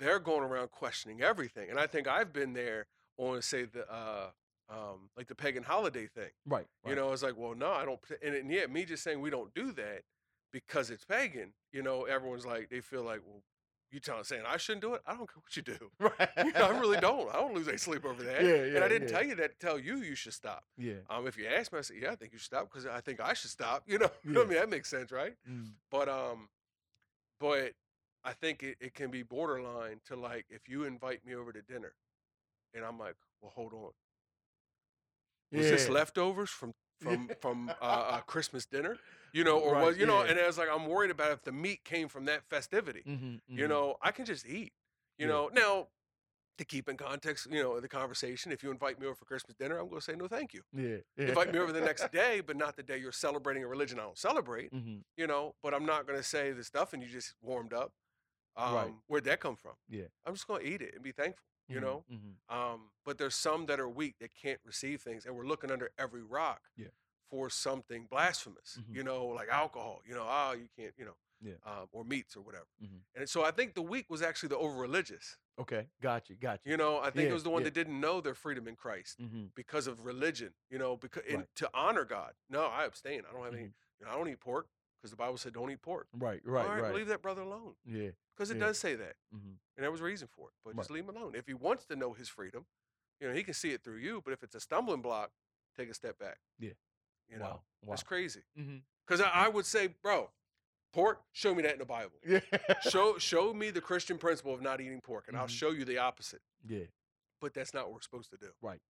they're 0.02 0.18
going 0.18 0.42
around 0.42 0.71
questioning 0.71 1.23
everything 1.23 1.71
and 1.71 1.78
i 1.78 1.86
think 1.86 2.06
i've 2.08 2.32
been 2.32 2.52
there 2.52 2.86
on 3.19 3.41
say 3.43 3.65
the 3.65 3.91
uh 3.93 4.26
um 4.71 5.10
like 5.17 5.26
the 5.28 5.34
pagan 5.34 5.62
holiday 5.62 6.06
thing 6.06 6.30
Right. 6.47 6.67
you 6.84 6.91
right. 6.93 6.97
know, 6.99 7.12
it's 7.12 7.23
like, 7.23 7.36
well, 7.36 7.54
no, 7.54 7.71
I 7.73 7.84
don't. 7.84 8.00
And, 8.25 8.34
and 8.34 8.50
yeah, 8.50 8.67
me 8.67 8.84
just 8.84 9.02
saying 9.02 9.21
we 9.21 9.28
don't 9.28 9.52
do 9.54 9.71
that 9.73 10.02
because 10.52 10.88
it's 10.91 11.04
pagan. 11.04 11.52
You 11.73 11.82
know, 11.82 12.04
everyone's 12.04 12.47
like, 12.47 12.71
they 12.71 12.80
feel 12.80 13.02
like, 13.02 13.21
well, 13.26 13.43
you 13.91 14.00
telling 14.00 14.25
saying 14.25 14.45
I 14.49 14.56
shouldn't 14.56 14.80
do 14.80 14.95
it. 14.95 15.02
I 15.06 15.10
don't 15.15 15.28
care 15.28 15.43
what 15.43 15.54
you 15.56 15.62
do. 15.62 15.91
Right. 16.00 16.28
You 16.47 16.52
know, 16.52 16.67
I 16.71 16.78
really 16.78 16.99
don't. 17.00 17.28
I 17.28 17.34
don't 17.41 17.54
lose 17.54 17.69
any 17.69 17.76
sleep 17.76 18.06
over 18.06 18.23
that. 18.23 18.43
Yeah, 18.43 18.76
and 18.76 18.84
I 18.84 18.88
didn't 18.88 19.08
yeah. 19.08 19.19
tell 19.19 19.26
you 19.26 19.34
that 19.34 19.60
to 19.60 19.67
tell 19.67 19.78
you 19.78 19.99
you 19.99 20.15
should 20.15 20.32
stop. 20.32 20.65
Yeah. 20.78 20.95
Um, 21.10 21.26
if 21.26 21.36
you 21.36 21.47
ask 21.47 21.71
me, 21.71 21.78
I 21.80 21.82
say, 21.82 21.95
yeah, 22.00 22.12
I 22.12 22.17
think 22.17 22.32
you 22.32 22.38
should 22.38 22.47
stop 22.47 22.71
because 22.71 22.86
I 22.86 23.00
think 23.02 23.21
I 23.21 23.34
should 23.34 23.50
stop. 23.50 23.82
You 23.86 23.99
know, 23.99 24.10
Yeah. 24.25 24.41
I 24.41 24.45
mean 24.45 24.54
that 24.54 24.71
makes 24.71 24.88
sense, 24.88 25.12
right? 25.12 25.34
Mm. 25.50 25.73
But 25.91 26.08
um, 26.08 26.49
but 27.41 27.73
I 28.25 28.32
think 28.32 28.63
it, 28.63 28.78
it 28.80 28.95
can 28.95 29.11
be 29.11 29.23
borderline 29.23 30.00
to 30.06 30.17
like 30.17 30.47
if 30.50 30.69
you 30.69 30.85
invite 30.85 31.25
me 31.25 31.35
over 31.35 31.52
to 31.52 31.63
dinner, 31.63 31.95
and 32.75 32.85
I'm 32.85 32.99
like, 32.99 33.17
well, 33.43 33.52
hold 33.52 33.75
on. 33.75 33.93
Was 35.52 35.69
this 35.69 35.89
leftovers 35.89 36.50
from 36.50 36.73
from 36.99 37.28
Yeah. 37.28 37.35
from 37.41 37.75
uh, 37.80 38.19
a 38.21 38.23
Christmas 38.23 38.65
dinner? 38.67 38.99
You 39.32 39.45
know, 39.45 39.58
or 39.58 39.73
Right, 39.73 39.82
was 39.82 39.99
you 39.99 40.06
know? 40.06 40.23
yeah. 40.23 40.28
And 40.28 40.39
I 40.39 40.47
was 40.47 40.58
like, 40.58 40.69
I'm 40.71 40.87
worried 40.87 41.11
about 41.11 41.32
if 41.32 41.43
the 41.43 41.52
meat 41.52 41.85
came 41.85 42.08
from 42.08 42.25
that 42.26 42.45
festivity. 42.49 43.06
Mhm, 43.06 43.41
You 43.56 43.65
mhm. 43.65 43.69
know, 43.69 43.97
I 44.00 44.13
can 44.13 44.25
just 44.25 44.47
eat. 44.47 44.73
You 45.19 45.26
Yeah. 45.26 45.32
know, 45.32 45.49
now 45.52 45.89
to 46.58 46.65
keep 46.65 46.89
in 46.89 46.97
context, 46.97 47.47
you 47.50 47.63
know, 47.63 47.80
the 47.80 47.89
conversation. 47.89 48.52
If 48.52 48.63
you 48.63 48.71
invite 48.71 49.00
me 49.00 49.06
over 49.06 49.15
for 49.17 49.25
Christmas 49.26 49.56
dinner, 49.56 49.78
I'm 49.78 49.89
going 49.89 50.00
to 50.00 50.04
say 50.04 50.15
no, 50.17 50.28
thank 50.28 50.54
you. 50.54 50.63
Yeah. 50.73 50.99
yeah. 51.17 51.26
Invite 51.28 51.52
me 51.52 51.58
over 51.61 51.73
the 51.73 51.80
next 51.82 52.11
day, 52.13 52.41
but 52.41 52.56
not 52.56 52.76
the 52.76 52.82
day 52.82 52.99
you're 52.99 53.13
celebrating 53.13 53.65
a 53.65 53.69
religion 53.69 53.99
I 54.00 54.04
don't 54.04 54.19
celebrate. 54.19 54.73
Mhm. 54.73 55.02
You 55.17 55.26
know, 55.26 55.54
but 55.63 55.75
I'm 55.75 55.87
not 55.87 56.06
going 56.06 56.19
to 56.19 56.25
say 56.25 56.52
the 56.52 56.65
stuff 56.65 56.93
and 56.95 57.02
you 57.02 57.08
just 57.08 57.35
warmed 57.43 57.73
up. 57.75 57.93
Um, 58.56 58.75
Right. 58.75 58.95
Where'd 59.06 59.25
that 59.25 59.41
come 59.41 59.56
from? 59.56 59.73
Yeah. 59.88 60.04
I'm 60.26 60.34
just 60.34 60.47
going 60.47 60.62
to 60.62 60.69
eat 60.69 60.82
it 60.82 60.95
and 60.95 61.02
be 61.02 61.12
thankful. 61.12 61.47
You 61.69 61.78
Mhm, 61.78 61.82
know, 61.82 62.04
mhm. 62.10 62.54
um, 62.54 62.91
but 63.04 63.17
there's 63.19 63.36
some 63.36 63.67
that 63.67 63.78
are 63.80 63.88
weak 63.88 64.17
that 64.19 64.34
can't 64.34 64.60
receive 64.65 65.00
things, 65.00 65.25
and 65.25 65.34
we're 65.36 65.47
looking 65.47 65.71
under 65.71 65.91
every 65.97 66.23
rock 66.23 66.69
Yeah. 66.76 66.88
for 67.30 67.49
something 67.49 68.06
blasphemous. 68.06 68.78
Mhm. 68.78 68.95
You 68.97 69.04
know, 69.04 69.26
like 69.26 69.49
alcohol. 69.49 70.02
You 70.04 70.15
know, 70.15 70.25
ah, 70.25 70.52
you 70.52 70.69
can't. 70.76 70.93
You 70.99 71.04
know, 71.06 71.17
Yeah. 71.41 71.54
um, 71.62 71.88
or 71.93 72.04
meats 72.04 72.36
or 72.36 72.43
whatever. 72.43 72.67
Mhm. 72.82 73.04
And 73.15 73.30
so 73.30 73.45
I 73.45 73.52
think 73.52 73.75
the 73.75 73.80
weak 73.82 74.10
was 74.10 74.23
actually 74.23 74.50
the 74.50 74.58
over 74.58 74.75
religious. 74.76 75.38
Okay. 75.58 75.88
Got 76.00 76.28
you. 76.28 76.36
Got 76.36 76.65
you. 76.67 76.73
You 76.73 76.76
know, 76.76 76.99
I 76.99 77.04
think 77.10 77.25
Yeah, 77.25 77.30
it 77.30 77.34
was 77.34 77.45
the 77.45 77.50
one 77.50 77.62
yeah. 77.62 77.67
that 77.67 77.75
didn't 77.75 78.00
know 78.00 78.21
their 78.21 78.34
freedom 78.34 78.67
in 78.69 78.76
Christ 78.76 79.19
Mm-hmm. 79.21 79.47
because 79.54 79.86
of 79.86 80.04
religion. 80.04 80.54
You 80.69 80.78
know, 80.78 80.97
because 80.97 81.25
and 81.26 81.38
Right. 81.38 81.54
to 81.56 81.71
honor 81.73 82.04
God. 82.04 82.34
No, 82.49 82.65
I 82.67 82.84
abstain. 82.84 83.25
I 83.25 83.32
don't 83.32 83.45
have 83.45 83.54
any. 83.54 83.69
Mhm. 83.69 83.75
You 84.00 84.06
know, 84.06 84.10
I 84.12 84.15
don't 84.17 84.28
eat 84.28 84.41
pork 84.41 84.69
because 85.02 85.10
the 85.10 85.17
Bible 85.17 85.36
said 85.36 85.52
don't 85.52 85.69
eat 85.71 85.82
pork. 85.82 86.06
Right. 86.17 86.41
Right. 86.45 86.65
All 86.65 86.71
right, 86.73 86.82
right. 86.84 86.95
leave 86.95 87.08
that 87.08 87.21
brother 87.23 87.43
alone 87.43 87.75
Yeah. 87.84 88.10
because 88.36 88.50
it 88.52 88.56
Yeah. 88.58 88.67
does 88.67 88.78
say 88.78 88.95
that. 88.95 89.17
Mm-hmm. 89.34 89.49
And 89.76 89.82
there 89.84 89.91
was 89.91 90.00
a 90.00 90.04
reason 90.04 90.28
for 90.28 90.49
it. 90.49 90.54
But 90.65 90.76
just 90.76 90.91
leave 90.91 91.08
him 91.08 91.17
alone. 91.17 91.34
If 91.34 91.47
he 91.49 91.54
wants 91.54 91.84
to 91.86 91.97
know 91.97 92.12
his 92.12 92.28
freedom, 92.28 92.67
you 93.21 93.26
know, 93.28 93.34
he 93.34 93.43
can 93.43 93.54
see 93.54 93.73
it 93.73 93.82
through 93.82 93.97
you. 93.99 94.23
But 94.25 94.32
if 94.32 94.45
it's 94.45 94.54
a 94.54 94.60
stumbling 94.60 95.02
block, 95.02 95.32
take 95.76 95.91
a 95.91 95.95
step 95.95 96.19
back. 96.21 96.38
Yeah. 96.60 96.71
You 97.28 97.38
know, 97.38 97.45
wow. 97.82 97.88
That's 97.88 98.02
crazy. 98.04 98.43
Mm-hmm. 98.58 98.76
Because 99.06 99.21
I, 99.21 99.28
I 99.30 99.49
would 99.49 99.67
say, 99.67 99.88
bro, 100.02 100.30
pork, 100.93 101.23
show 101.32 101.52
me 101.54 101.62
that 101.62 101.73
in 101.73 101.78
the 101.80 101.84
Bible. 101.84 102.12
Yeah. 102.25 102.41
show 102.88 103.19
show 103.19 103.52
me 103.52 103.71
the 103.71 103.80
Christian 103.80 104.19
principle 104.19 104.54
of 104.54 104.62
not 104.62 104.80
eating 104.80 105.00
pork, 105.00 105.25
and 105.28 105.36
I'll 105.36 105.47
Mhm. 105.47 105.50
show 105.58 105.71
you 105.71 105.84
the 105.84 105.99
opposite. 105.99 106.43
yeah. 106.65 106.84
But 107.41 107.54
that's 107.54 107.75
not 107.75 107.86
what 107.86 107.95
we're 107.95 108.00
supposed 108.02 108.30
to 108.30 108.36
do. 108.36 108.50
Right. 108.62 108.80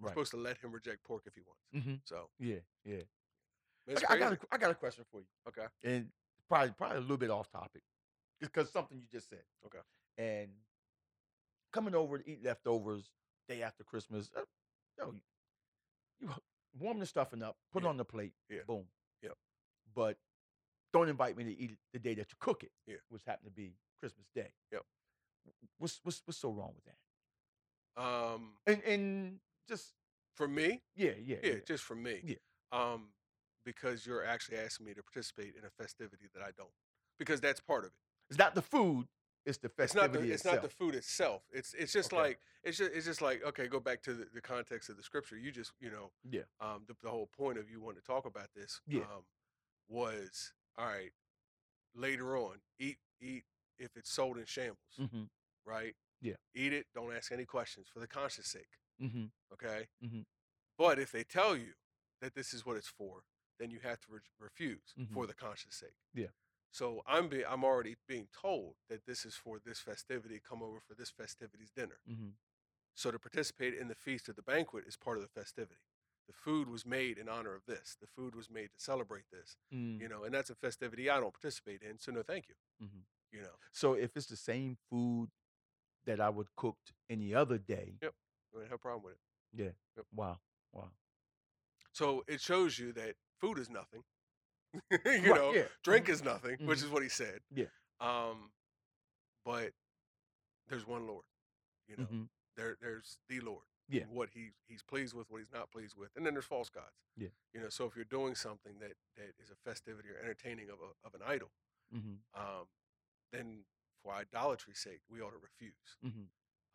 We're 0.00 0.06
Right. 0.06 0.10
supposed 0.12 0.32
to 0.32 0.36
let 0.38 0.58
him 0.58 0.72
reject 0.72 1.04
pork 1.04 1.22
if 1.26 1.34
he 1.36 1.40
wants. 1.42 1.62
Mm-hmm. 1.72 1.96
So 2.04 2.30
Yeah. 2.40 2.56
Yeah. 2.84 3.02
I, 3.88 3.94
got- 3.94 4.10
I 4.10 4.18
got. 4.18 4.32
A, 4.32 4.38
I 4.52 4.58
got 4.58 4.70
a 4.70 4.74
question 4.74 5.04
for 5.10 5.20
you, 5.20 5.26
okay. 5.48 5.66
and 5.84 6.08
probably 6.48 6.72
probably 6.76 6.98
a 6.98 7.00
little 7.00 7.16
bit 7.16 7.30
off 7.30 7.50
topic, 7.50 7.82
because 8.40 8.70
something 8.70 8.98
you 8.98 9.06
just 9.10 9.28
said. 9.28 9.42
Okay. 9.66 9.78
And 10.18 10.50
coming 11.72 11.94
over 11.94 12.18
to 12.18 12.30
eat 12.30 12.44
leftovers 12.44 13.10
day 13.48 13.62
after 13.62 13.82
Christmas, 13.82 14.30
uh, 14.36 14.40
you, 14.98 15.04
know, 15.04 15.14
you 16.20 16.28
warm 16.78 16.98
the 17.00 17.06
stuffing 17.06 17.42
up, 17.42 17.56
put 17.72 17.82
it 17.82 17.86
on 17.86 17.96
the 17.96 18.04
plate, 18.04 18.34
Yeah. 18.48 18.60
boom. 18.66 18.84
Yep. 19.22 19.36
But 19.94 20.18
don't 20.92 21.08
invite 21.08 21.36
me 21.36 21.44
to 21.44 21.50
eat 21.58 21.70
it 21.72 21.78
the 21.92 21.98
day 21.98 22.14
that 22.14 22.26
you 22.30 22.36
cook 22.38 22.62
it, 22.62 22.72
Yeah. 22.86 22.96
which 23.08 23.22
happened 23.26 23.46
to 23.46 23.50
be 23.52 23.72
Christmas 24.00 24.26
Day. 24.34 24.52
Yep. 24.70 24.82
What's 25.78 25.98
what's 26.04 26.22
what's 26.26 26.38
so 26.38 26.50
wrong 26.50 26.72
with 26.74 26.84
that? 26.84 28.02
Um, 28.02 28.52
And 28.66 28.82
and 28.84 29.40
just 29.68 29.94
for 30.36 30.46
me, 30.46 30.82
yeah, 30.94 31.12
yeah, 31.20 31.36
yeah, 31.42 31.52
yeah. 31.54 31.58
just 31.66 31.84
for 31.84 31.94
me. 31.96 32.20
Yeah. 32.22 32.36
Um, 32.70 33.08
because 33.64 34.06
you're 34.06 34.24
actually 34.24 34.58
asking 34.58 34.86
me 34.86 34.94
to 34.94 35.02
participate 35.02 35.54
in 35.58 35.64
a 35.64 35.70
festivity 35.70 36.26
that 36.34 36.42
I 36.42 36.50
don't, 36.56 36.72
because 37.18 37.40
that's 37.40 37.60
part 37.60 37.84
of 37.84 37.90
it. 37.90 37.98
It's 38.30 38.38
not 38.38 38.54
the 38.54 38.62
food; 38.62 39.08
it's 39.44 39.58
the 39.58 39.68
It's 39.68 39.94
not 39.94 40.12
festivity 40.12 40.28
the 40.28 40.34
it's 40.34 40.44
not 40.44 40.62
the 40.62 40.68
food 40.68 40.94
itself. 40.94 41.42
It's 41.52 41.74
it's 41.74 41.92
just 41.92 42.12
Okay. 42.12 42.22
like 42.22 42.38
it's 42.64 42.78
just 42.78 42.92
it's 42.92 43.06
just 43.06 43.22
like 43.22 43.42
okay, 43.44 43.66
go 43.68 43.80
back 43.80 44.02
to 44.02 44.14
the, 44.14 44.26
the 44.32 44.40
context 44.40 44.88
of 44.88 44.96
the 44.96 45.02
scripture. 45.02 45.36
You 45.36 45.50
just 45.52 45.72
you 45.80 45.90
know 45.90 46.10
Yeah. 46.30 46.42
um 46.60 46.84
the, 46.86 46.94
the 47.02 47.10
whole 47.10 47.26
point 47.36 47.58
of 47.58 47.70
you 47.70 47.80
wanting 47.80 48.00
to 48.00 48.06
talk 48.06 48.26
about 48.26 48.48
this 48.54 48.80
Yeah. 48.86 49.00
um 49.02 49.24
was 49.88 50.52
all 50.78 50.86
right 50.86 51.12
later 51.94 52.36
on 52.36 52.56
eat 52.78 52.96
eat 53.20 53.44
if 53.78 53.96
it's 53.96 54.10
sold 54.10 54.38
in 54.38 54.44
shambles 54.46 54.98
Mhm. 54.98 55.28
right 55.66 55.94
Yeah. 56.20 56.36
Eat 56.54 56.72
it. 56.72 56.86
Don't 56.94 57.12
ask 57.14 57.32
any 57.32 57.44
questions 57.44 57.88
for 57.92 57.98
the 57.98 58.06
conscience 58.06 58.46
sake. 58.48 58.78
Mm-hmm. 59.02 59.26
Okay. 59.52 59.88
Mhm. 60.04 60.24
But 60.78 60.98
if 60.98 61.10
they 61.12 61.24
tell 61.24 61.56
you 61.56 61.72
that 62.20 62.34
this 62.34 62.54
is 62.54 62.64
what 62.64 62.76
it's 62.76 62.88
for, 62.88 63.24
then 63.58 63.70
you 63.70 63.80
have 63.80 64.00
to 64.00 64.12
re- 64.12 64.20
refuse 64.38 64.94
Mhm. 64.98 65.12
for 65.12 65.26
the 65.26 65.34
conscience 65.34 65.76
sake. 65.76 65.96
Yeah. 66.14 66.30
So 66.70 67.02
I'm 67.06 67.28
be- 67.28 67.44
I'm 67.44 67.64
already 67.64 67.96
being 68.06 68.28
told 68.32 68.76
that 68.88 69.04
this 69.04 69.24
is 69.26 69.34
for 69.36 69.58
this 69.58 69.78
festivity. 69.80 70.40
Come 70.40 70.62
over 70.62 70.80
for 70.80 70.94
this 70.94 71.10
festivity's 71.10 71.70
dinner. 71.70 72.00
Mm-hmm. 72.08 72.30
So 72.94 73.10
to 73.10 73.18
participate 73.18 73.74
in 73.74 73.88
the 73.88 73.94
feast 73.94 74.28
of 74.28 74.36
the 74.36 74.42
banquet 74.42 74.84
is 74.86 74.96
part 74.96 75.16
of 75.18 75.22
the 75.22 75.28
festivity. 75.28 75.80
The 76.26 76.32
food 76.32 76.68
was 76.68 76.86
made 76.86 77.18
in 77.18 77.28
honor 77.28 77.54
of 77.54 77.64
this. 77.66 77.96
The 78.00 78.06
food 78.06 78.34
was 78.34 78.48
made 78.48 78.72
to 78.72 78.80
celebrate 78.80 79.28
this. 79.30 79.56
Mm. 79.72 80.00
You 80.00 80.08
know, 80.08 80.24
and 80.24 80.32
that's 80.34 80.50
a 80.50 80.54
festivity 80.54 81.10
I 81.10 81.18
don't 81.20 81.32
participate 81.32 81.82
in. 81.82 81.98
So 81.98 82.12
no, 82.12 82.22
thank 82.22 82.48
you. 82.48 82.54
Mhm. 82.80 83.04
You 83.32 83.42
know, 83.42 83.58
So 83.72 83.94
if 83.94 84.16
it's 84.16 84.26
the 84.26 84.36
same 84.36 84.76
food 84.88 85.30
that 86.04 86.20
I 86.20 86.28
would 86.30 86.54
cooked 86.56 86.92
any 87.08 87.34
other 87.34 87.58
day, 87.58 87.98
yep, 88.02 88.14
I 88.56 88.62
have 88.62 88.72
a 88.72 88.78
problem 88.78 89.04
with 89.04 89.14
it. 89.14 89.20
yeah. 89.52 89.72
Yep. 89.96 90.06
Wow. 90.12 90.40
Wow. 90.72 90.92
So 91.92 92.24
it 92.26 92.40
shows 92.40 92.78
you 92.78 92.92
that 92.94 93.16
food 93.42 93.58
is 93.58 93.68
nothing. 93.68 94.02
you 94.90 94.98
Right, 95.04 95.26
know, 95.26 95.52
yeah. 95.52 95.66
drink 95.82 96.06
Mhm. 96.06 96.10
is 96.14 96.22
nothing, 96.22 96.56
which 96.66 96.78
Mhm. 96.78 96.84
is 96.84 96.90
what 96.90 97.02
he 97.02 97.08
said. 97.10 97.40
Yeah. 97.50 97.66
Um, 98.00 98.52
but 99.44 99.74
there's 100.68 100.86
one 100.86 101.06
Lord. 101.06 101.24
You 101.88 101.96
know, 101.96 102.06
Mhm. 102.06 102.28
there 102.56 102.76
there's 102.80 103.18
the 103.28 103.40
Lord. 103.40 103.66
Yeah. 103.88 104.02
and 104.04 104.12
What 104.12 104.30
he 104.30 104.52
he's 104.68 104.82
pleased 104.82 105.12
with, 105.14 105.28
what 105.28 105.38
he's 105.40 105.50
not 105.52 105.70
pleased 105.70 105.96
with, 105.96 106.10
and 106.16 106.24
then 106.24 106.32
there's 106.34 106.46
false 106.46 106.70
gods. 106.70 106.96
Yeah. 107.16 107.28
You 107.52 107.60
know, 107.60 107.68
so 107.68 107.84
if 107.86 107.96
you're 107.96 108.06
doing 108.06 108.34
something 108.34 108.78
that 108.78 108.96
that 109.16 109.34
is 109.38 109.50
a 109.50 109.56
festivity 109.56 110.08
or 110.08 110.16
entertaining 110.18 110.70
of 110.70 110.80
a 110.80 110.94
of 111.04 111.14
an 111.14 111.22
idol, 111.22 111.50
Mm-hmm. 111.92 112.40
um, 112.40 112.68
then 113.32 113.66
for 114.02 114.14
idolatry's 114.14 114.78
sake, 114.78 115.02
we 115.08 115.20
ought 115.20 115.32
to 115.32 115.38
refuse. 115.38 115.98
Mm-hmm. 116.02 116.24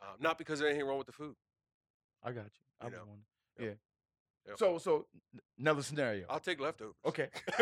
Um, 0.01 0.21
not 0.21 0.37
because 0.37 0.59
there's 0.59 0.69
anything 0.69 0.87
wrong 0.87 0.99
with 0.99 1.07
the 1.07 1.13
food. 1.13 1.35
I 2.21 2.31
got 2.33 2.45
you. 2.59 2.65
I 2.79 2.85
You 2.85 2.91
know, 2.91 3.23
Yeah. 3.57 3.75
Yep. 4.47 4.57
So 4.57 4.77
so 4.77 5.05
another 5.59 5.83
scenario. 5.83 6.25
I'll 6.29 6.39
take 6.39 6.59
leftovers. 6.59 6.95
okay. 7.05 7.29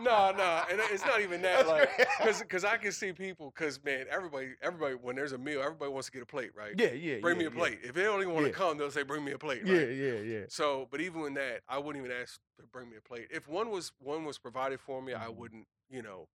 no, 0.00 0.32
no, 0.36 0.62
and 0.70 0.80
it's 0.90 1.04
not 1.04 1.20
even 1.20 1.42
that. 1.42 1.66
Like, 1.66 1.90
because 2.18 2.40
because 2.40 2.64
I 2.64 2.76
can 2.76 2.92
see 3.00 3.12
people. 3.12 3.52
Because 3.54 3.82
man, 3.84 4.06
everybody, 4.10 4.50
everybody, 4.62 4.94
when 4.94 5.16
there's 5.16 5.32
a 5.32 5.38
meal, 5.38 5.60
everybody 5.62 5.90
wants 5.90 6.06
to 6.06 6.12
get 6.12 6.22
a 6.22 6.26
plate, 6.26 6.50
right? 6.56 6.74
Yeah, 6.78 6.92
yeah. 6.92 7.18
Bring 7.20 7.36
yeah, 7.36 7.40
me 7.40 7.46
a 7.46 7.50
yeah. 7.50 7.56
plate. 7.56 7.78
If 7.82 7.94
they 7.94 8.02
don't 8.02 8.20
even 8.20 8.34
want 8.34 8.46
Yeah. 8.46 8.52
to 8.52 8.58
come, 8.58 8.78
they'll 8.78 8.90
say, 8.90 9.02
"Bring 9.02 9.24
me 9.24 9.32
a 9.32 9.38
plate." 9.38 9.62
Yeah, 9.64 9.74
Right? 9.78 9.88
yeah, 9.96 10.12
yeah. 10.20 10.40
So, 10.48 10.88
but 10.90 11.00
even 11.00 11.22
in 11.24 11.34
that, 11.34 11.60
I 11.68 11.78
wouldn't 11.78 12.04
even 12.04 12.16
ask 12.16 12.38
to 12.60 12.66
bring 12.66 12.90
me 12.90 12.96
a 12.96 13.00
plate. 13.00 13.28
If 13.30 13.48
one 13.48 13.70
was 13.70 13.92
one 13.98 14.24
was 14.24 14.38
provided 14.38 14.80
for 14.80 15.00
me, 15.02 15.14
I 15.14 15.26
Mhm. 15.26 15.36
wouldn't, 15.36 15.66
you 15.90 16.02
know, 16.02 16.28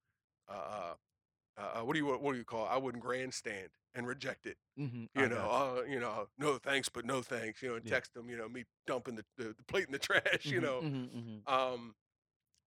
uh, 0.50 0.94
uh, 1.58 1.82
what 1.82 1.94
do 1.94 2.00
you 2.00 2.08
what 2.08 2.32
do 2.34 2.38
you 2.38 2.46
call? 2.46 2.66
It? 2.66 2.70
I 2.72 2.78
wouldn't 2.78 3.04
grandstand 3.04 3.70
and 3.96 4.08
reject 4.08 4.46
it. 4.46 4.58
Mm-hmm. 4.80 5.20
You 5.22 5.30
know, 5.30 5.38
uh, 5.50 5.84
you 5.88 6.00
know, 6.00 6.28
no 6.40 6.58
thanks, 6.58 6.90
but 6.90 7.06
no 7.06 7.22
thanks. 7.22 7.62
You 7.62 7.70
know, 7.70 7.76
and 7.76 7.86
Yeah. 7.86 7.92
text 7.92 8.14
them. 8.14 8.30
You 8.30 8.38
know, 8.38 8.50
me 8.50 8.64
dumping 8.88 9.16
the, 9.16 9.26
the, 9.38 9.54
the 9.56 9.64
plate 9.68 9.86
in 9.86 9.92
the 9.92 10.00
trash. 10.10 10.46
You 10.46 10.62
know, 10.62 10.82
Mm-hmm, 10.82 11.54
um, 11.54 11.96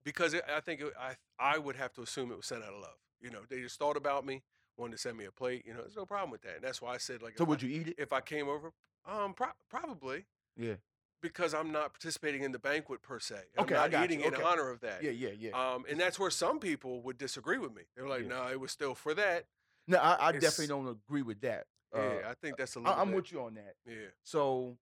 because 0.04 0.34
it, 0.34 0.44
I 0.54 0.60
think 0.60 0.80
it, 0.80 0.92
I 0.98 1.14
I 1.38 1.58
would 1.58 1.76
have 1.76 1.92
to 1.94 2.02
assume 2.02 2.30
it 2.30 2.36
was 2.36 2.46
sent 2.46 2.62
out 2.62 2.72
of 2.74 2.80
love. 2.80 2.98
You 3.20 3.30
know, 3.30 3.40
they 3.48 3.60
just 3.60 3.78
thought 3.78 3.96
about 3.96 4.24
me, 4.24 4.42
wanted 4.76 4.92
to 4.92 4.98
send 4.98 5.16
me 5.16 5.24
a 5.24 5.32
plate. 5.32 5.64
You 5.66 5.74
know, 5.74 5.80
there's 5.80 5.96
no 5.96 6.06
problem 6.06 6.30
with 6.30 6.42
that, 6.42 6.56
and 6.56 6.64
that's 6.64 6.80
why 6.80 6.94
I 6.94 6.98
said 6.98 7.22
like, 7.22 7.38
So 7.38 7.44
would 7.44 7.62
I, 7.62 7.66
you 7.66 7.80
eat 7.80 7.88
it? 7.88 7.94
if 7.98 8.12
I 8.12 8.20
came 8.20 8.48
over, 8.48 8.72
um, 9.04 9.34
pro- 9.34 9.48
probably 9.68 10.26
Yeah. 10.56 10.74
Because 11.32 11.54
I'm 11.54 11.72
not 11.72 11.92
participating 11.92 12.42
in 12.42 12.52
the 12.52 12.58
banquet 12.58 13.02
per 13.02 13.18
se. 13.18 13.36
I'm 13.56 13.64
Okay, 13.64 13.74
I 13.74 13.82
not 13.82 13.90
got 13.90 14.04
eating 14.04 14.20
you. 14.20 14.26
in 14.28 14.34
honor 14.36 14.70
of 14.70 14.80
that. 14.80 15.02
Yeah, 15.02 15.10
yeah, 15.10 15.30
yeah. 15.38 15.50
Um, 15.74 15.84
and 15.88 15.98
that's 16.00 16.18
where 16.18 16.30
some 16.30 16.58
people 16.58 17.02
would 17.02 17.18
disagree 17.18 17.58
with 17.58 17.74
me. 17.74 17.82
They're 17.96 18.08
like, 18.08 18.22
Yeah. 18.22 18.28
no, 18.28 18.48
it 18.48 18.60
was 18.60 18.70
still 18.72 18.94
for 18.94 19.14
that. 19.14 19.46
no, 19.86 19.98
I, 19.98 20.28
I 20.28 20.32
definitely 20.32 20.66
don't 20.68 20.88
agree 20.88 21.22
with 21.22 21.40
that. 21.42 21.66
Uh, 21.94 22.00
yeah, 22.00 22.30
I 22.30 22.34
think 22.34 22.56
that's 22.56 22.74
a 22.74 22.80
little. 22.80 22.92
I, 22.94 23.00
I'm 23.00 23.08
bit, 23.08 23.16
with 23.16 23.32
you 23.32 23.40
on 23.42 23.54
that. 23.54 23.74
Yeah, 23.86 24.08
So, 24.24 24.76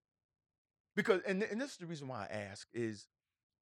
because 0.95 1.21
and 1.27 1.43
and 1.43 1.59
this 1.61 1.71
is 1.71 1.77
the 1.77 1.85
reason 1.85 2.07
why 2.07 2.27
I 2.31 2.33
ask 2.49 2.67
is, 2.73 3.07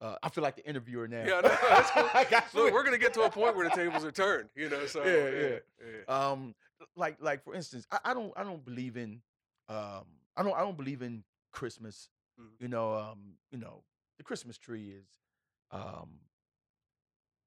uh, 0.01 0.15
I 0.23 0.29
feel 0.29 0.43
like 0.43 0.55
the 0.55 0.67
interviewer 0.67 1.07
now. 1.07 1.23
Yeah, 1.25 1.41
no, 1.41 1.49
that's 1.69 1.91
cool. 1.95 2.09
I 2.13 2.23
got 2.23 2.53
look, 2.53 2.73
we're 2.73 2.83
gonna 2.83 2.97
get 2.97 3.13
to 3.15 3.21
a 3.23 3.29
point 3.29 3.55
where 3.55 3.67
the 3.69 3.75
tables 3.75 4.03
are 4.05 4.11
turned. 4.11 4.49
You 4.55 4.69
know, 4.69 4.85
so 4.87 5.03
Yeah, 5.03 5.29
yeah, 5.29 5.47
yeah. 5.49 5.57
yeah. 6.07 6.29
um 6.31 6.55
like 6.95 7.17
like 7.21 7.43
for 7.43 7.55
instance 7.55 7.85
I, 7.91 7.99
I 8.05 8.13
don't 8.13 8.33
i 8.35 8.43
don't 8.43 8.63
believe 8.65 8.97
in 8.97 9.21
um 9.69 10.03
i 10.35 10.43
don't 10.43 10.53
i 10.53 10.59
don't 10.59 10.75
believe 10.75 11.01
in 11.01 11.23
christmas 11.53 12.09
Mhm. 12.39 12.49
you 12.59 12.67
know 12.67 12.93
um 12.95 13.37
you 13.51 13.57
know 13.59 13.83
the 14.17 14.23
christmas 14.23 14.57
tree 14.57 14.89
is 14.91 15.07
um 15.71 16.19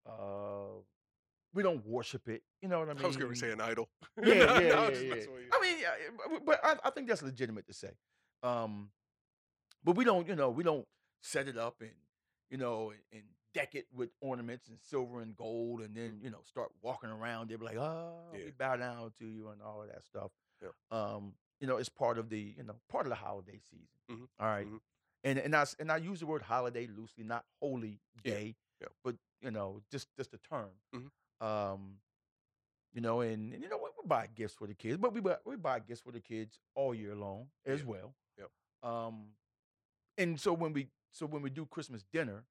uh 0.06 0.80
we 1.54 1.62
don't 1.62 1.84
worship 1.86 2.28
it 2.28 2.42
you 2.62 2.68
know 2.68 2.78
what 2.80 2.88
i 2.90 2.94
mean 2.94 3.02
I 3.04 3.06
was 3.06 3.16
gonna 3.16 3.34
say 3.34 3.50
an 3.50 3.60
idol. 3.60 3.88
yeah, 4.22 4.34
No, 4.34 4.58
yeah, 4.58 4.68
no, 4.68 4.88
yeah, 4.90 4.98
yeah. 5.00 5.14
you. 5.14 5.28
I 5.52 5.60
mean, 5.60 5.76
yeah, 5.80 6.38
but- 6.44 6.60
I, 6.64 6.76
I 6.84 6.90
think 6.90 7.08
that's 7.08 7.22
legitimate 7.22 7.66
to 7.66 7.72
say. 7.72 7.90
Um, 8.42 8.90
but 9.82 9.96
we 9.96 10.04
don't, 10.04 10.26
you 10.28 10.34
know, 10.36 10.50
we 10.50 10.62
don't 10.64 10.86
set 11.22 11.48
it 11.48 11.56
up 11.56 11.80
and, 11.80 11.90
you 12.50 12.58
know, 12.58 12.90
and, 12.90 13.00
and 13.12 13.22
deck 13.54 13.74
it 13.74 13.86
with 13.94 14.10
ornaments 14.20 14.68
and 14.68 14.78
silver 14.80 15.20
and 15.20 15.34
gold, 15.36 15.80
and 15.80 15.94
then 15.96 16.20
you 16.22 16.30
know 16.30 16.40
start 16.44 16.70
walking 16.82 17.08
around. 17.10 17.48
They're 17.50 17.58
like, 17.58 17.76
oh, 17.78 18.30
Yeah. 18.34 18.44
we 18.46 18.50
bow 18.50 18.76
down 18.76 19.12
to 19.18 19.24
you 19.26 19.48
and 19.48 19.62
all 19.62 19.80
of 19.82 19.88
that 19.88 20.04
stuff. 20.04 20.30
Yep. 20.62 20.72
Um, 20.90 21.34
you 21.60 21.66
know, 21.66 21.76
it's 21.76 21.88
part 21.88 22.18
of 22.18 22.28
the, 22.28 22.54
you 22.56 22.62
know, 22.62 22.76
part 22.88 23.06
of 23.06 23.10
the 23.10 23.16
holiday 23.16 23.58
season. 23.58 23.88
Mhm, 24.10 24.28
All 24.38 24.46
right? 24.46 24.66
mhm. 24.66 24.80
and 25.24 25.38
and 25.38 25.54
I 25.56 25.64
and 25.78 25.90
I 25.90 25.96
use 25.96 26.20
the 26.20 26.26
word 26.26 26.42
holiday 26.42 26.86
loosely, 26.86 27.24
not 27.24 27.44
holy 27.60 28.00
Yeah, 28.24 28.34
day, 28.34 28.56
but 29.02 29.16
you 29.40 29.50
know, 29.50 29.82
just 29.90 30.08
just 30.16 30.34
a 30.34 30.38
term. 30.38 30.70
Mhm. 30.94 31.10
Um, 31.40 32.00
you 32.92 33.00
know, 33.02 33.20
and, 33.20 33.52
and 33.52 33.62
you 33.62 33.68
know, 33.68 33.76
we, 33.78 33.90
we 34.02 34.06
buy 34.06 34.26
gifts 34.34 34.54
for 34.54 34.66
the 34.66 34.74
kids, 34.74 34.98
but 34.98 35.12
we 35.12 35.20
buy 35.20 35.36
we 35.44 35.56
buy 35.56 35.80
gifts 35.80 36.00
for 36.00 36.12
the 36.12 36.20
kids 36.20 36.58
all 36.74 36.94
year 36.94 37.14
long 37.14 37.50
as 37.66 37.80
Yeah, 37.80 37.86
well. 37.86 38.14
yep. 38.38 38.50
Um, 38.82 39.34
and 40.18 40.40
so 40.40 40.52
when 40.52 40.72
we 40.72 40.88
so 41.12 41.26
when 41.26 41.42
we 41.42 41.50
do 41.50 41.66
Christmas 41.66 42.04
dinner, 42.12 42.44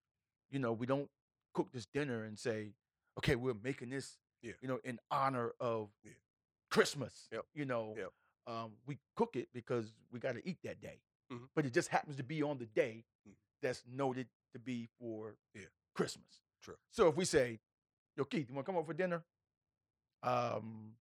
you 0.51 0.59
know, 0.59 0.73
we 0.73 0.85
don't 0.85 1.09
cook 1.53 1.71
this 1.71 1.85
dinner 1.85 2.23
and 2.25 2.37
say, 2.37 2.73
okay, 3.17 3.35
we're 3.35 3.53
making 3.55 3.89
this, 3.89 4.17
Yeah. 4.41 4.53
you 4.61 4.67
know, 4.67 4.79
in 4.83 4.99
honor 5.09 5.53
of 5.59 5.89
Yeah. 6.03 6.11
Christmas. 6.69 7.27
Yep. 7.31 7.45
You 7.53 7.65
know, 7.65 7.95
Yep. 7.97 8.13
Um, 8.47 8.71
we 8.85 8.97
cook 9.15 9.35
it 9.35 9.49
because 9.53 9.93
we 10.11 10.19
got 10.19 10.33
to 10.35 10.47
eat 10.47 10.57
that 10.63 10.79
day, 10.81 10.99
Mhm. 11.31 11.49
but 11.55 11.65
it 11.65 11.73
just 11.73 11.89
happens 11.89 12.15
to 12.17 12.23
be 12.23 12.41
on 12.43 12.57
the 12.57 12.65
day 12.67 13.03
Mhm. 13.27 13.33
that's 13.61 13.83
noted 13.87 14.27
to 14.53 14.59
be 14.59 14.87
for 14.99 15.35
Yeah. 15.53 15.65
Christmas. 15.93 16.41
True. 16.61 16.77
So 16.91 17.07
if 17.07 17.15
we 17.15 17.25
say, 17.25 17.59
"Yo, 18.15 18.25
Keith, 18.25 18.49
you 18.49 18.55
want 18.55 18.65
to 18.65 18.71
come 18.71 18.77
over 18.77 18.87
for 18.87 18.93
dinner?" 18.93 19.23
Um, 20.23 20.97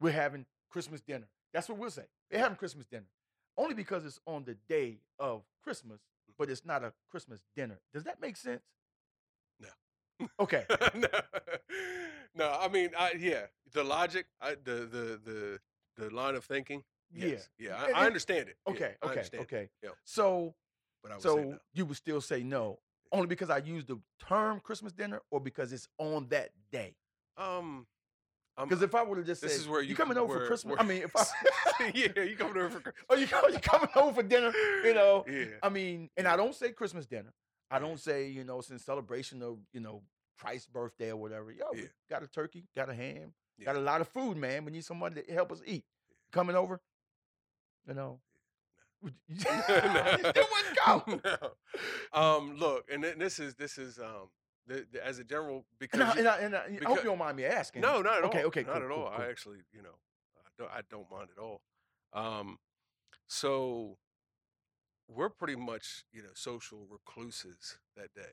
we're 0.00 0.12
having 0.12 0.46
Christmas 0.70 1.00
dinner. 1.00 1.28
That's 1.52 1.68
what 1.68 1.78
we'll 1.78 1.90
say. 1.90 2.06
We're 2.30 2.38
having 2.38 2.56
Christmas 2.56 2.86
dinner, 2.86 3.08
only 3.56 3.74
because 3.74 4.04
it's 4.04 4.20
on 4.26 4.44
the 4.44 4.54
day 4.54 5.00
of 5.18 5.44
Christmas, 5.62 6.00
but 6.36 6.50
it's 6.50 6.64
not 6.64 6.84
a 6.84 6.92
Christmas 7.08 7.40
dinner. 7.54 7.80
Does 7.92 8.04
that 8.04 8.20
make 8.20 8.36
sense? 8.36 8.62
No. 9.58 9.68
Okay. 10.38 10.66
no, 10.94 11.08
no. 12.34 12.50
I 12.52 12.68
mean, 12.68 12.90
I, 12.96 13.12
yeah, 13.12 13.46
the 13.72 13.84
logic, 13.84 14.26
I, 14.40 14.54
the 14.54 14.86
the 14.86 15.20
the 15.24 15.60
the 15.96 16.10
line 16.10 16.34
of 16.34 16.44
thinking. 16.44 16.82
Yes. 17.12 17.48
Yeah, 17.58 17.76
I, 17.76 18.02
I 18.02 18.06
understand 18.06 18.48
it. 18.48 18.56
Yeah, 18.66 18.72
Okay. 18.72 18.94
I 19.02 19.06
Okay. 19.06 19.38
Okay. 19.38 19.68
Yep. 19.82 19.92
So, 20.04 20.54
But 21.02 21.12
I 21.12 21.14
would 21.16 21.22
so 21.22 21.36
say 21.36 21.44
no. 21.44 21.58
you 21.72 21.84
would 21.86 21.96
still 21.96 22.20
say 22.20 22.42
no, 22.42 22.78
only 23.12 23.26
because 23.28 23.48
I 23.50 23.58
use 23.58 23.84
the 23.84 23.98
term 24.28 24.60
Christmas 24.60 24.92
dinner, 24.92 25.20
or 25.30 25.40
because 25.40 25.72
it's 25.72 25.88
on 25.98 26.26
that 26.28 26.50
day. 26.72 26.96
Um, 27.36 27.86
Because 28.58 28.82
if 28.82 28.94
I 28.94 29.02
would 29.02 29.18
have 29.18 29.26
just 29.26 29.42
this 29.42 29.52
said, 29.52 29.60
is 29.60 29.68
where 29.68 29.82
you 29.82 29.94
coming 29.94 30.14
can- 30.14 30.24
over 30.24 30.40
for 30.40 30.46
Christmas?" 30.46 30.70
where- 30.72 30.80
I 30.80 30.84
mean, 30.84 31.02
if 31.02 31.14
I, 31.14 31.92
yeah, 31.94 32.22
you 32.22 32.36
coming 32.36 32.56
over 32.56 32.70
for 32.70 32.80
Christmas? 32.80 33.04
oh, 33.10 33.14
you 33.16 33.26
you 33.54 33.60
coming 33.60 33.88
over 33.94 34.14
for 34.14 34.22
dinner? 34.22 34.52
You 34.84 34.94
know, 34.94 35.24
Yeah. 35.28 35.44
I 35.62 35.68
mean, 35.68 36.10
and 36.16 36.26
I 36.26 36.36
don't 36.36 36.54
say 36.54 36.72
Christmas 36.72 37.06
dinner. 37.06 37.32
I 37.70 37.78
don't 37.78 38.00
say, 38.00 38.28
you 38.28 38.44
know, 38.44 38.58
it's 38.60 38.70
in 38.70 38.78
celebration 38.78 39.42
of, 39.42 39.58
you 39.72 39.80
know, 39.80 40.02
Christ's 40.38 40.66
birthday 40.68 41.10
or 41.10 41.16
whatever. 41.16 41.50
Yo, 41.52 41.66
Yeah. 41.74 41.84
got 42.10 42.22
a 42.22 42.26
turkey, 42.28 42.64
got 42.74 42.88
a 42.88 42.94
ham, 42.94 43.34
Yeah. 43.58 43.66
got 43.66 43.76
a 43.76 43.80
lot 43.80 44.00
of 44.00 44.08
food, 44.08 44.36
man. 44.36 44.64
We 44.64 44.72
need 44.72 44.84
somebody 44.84 45.22
to 45.22 45.32
help 45.32 45.52
us 45.52 45.62
eat. 45.66 45.84
Coming 46.32 46.56
over, 46.56 46.80
you 47.88 47.94
know. 47.94 48.20
would 49.02 49.14
You, 49.28 49.36
you 50.34 50.44
wouldn't 50.52 50.76
go. 50.86 51.20
no. 51.24 52.18
Um, 52.20 52.56
look, 52.56 52.84
and 52.92 53.02
th- 53.02 53.16
this 53.18 53.38
is 53.38 53.54
this 53.54 53.78
is 53.78 53.98
um, 53.98 54.28
the, 54.66 54.86
the, 54.92 55.06
as 55.06 55.18
a 55.18 55.24
general 55.24 55.64
because 55.78 56.00
And, 56.00 56.08
I, 56.10 56.12
and, 56.18 56.28
I, 56.28 56.38
and 56.38 56.54
I, 56.56 56.78
I 56.84 56.88
hope 56.88 56.98
you 56.98 57.04
don't 57.04 57.18
mind 57.18 57.36
me 57.36 57.44
asking. 57.44 57.82
no, 57.82 58.02
not 58.02 58.18
at 58.18 58.24
okay, 58.24 58.42
all. 58.42 58.46
okay, 58.48 58.60
okay, 58.60 58.62
not 58.62 58.74
cool, 58.74 58.82
at 58.82 58.88
cool, 58.88 59.02
all. 59.04 59.10
cool. 59.14 59.24
I 59.24 59.28
actually, 59.28 59.58
you 59.72 59.82
know, 59.82 59.96
I 60.44 60.48
don't, 60.58 60.70
I 60.72 60.80
don't 60.90 61.10
mind 61.10 61.28
at 61.36 61.42
all. 61.42 61.60
Um, 62.12 62.58
so 63.26 63.98
we're 65.08 65.28
pretty 65.30 65.56
much, 65.56 66.04
you 66.12 66.22
know, 66.22 66.30
social 66.34 66.86
recluses 66.90 67.78
that 67.96 68.12
day 68.14 68.32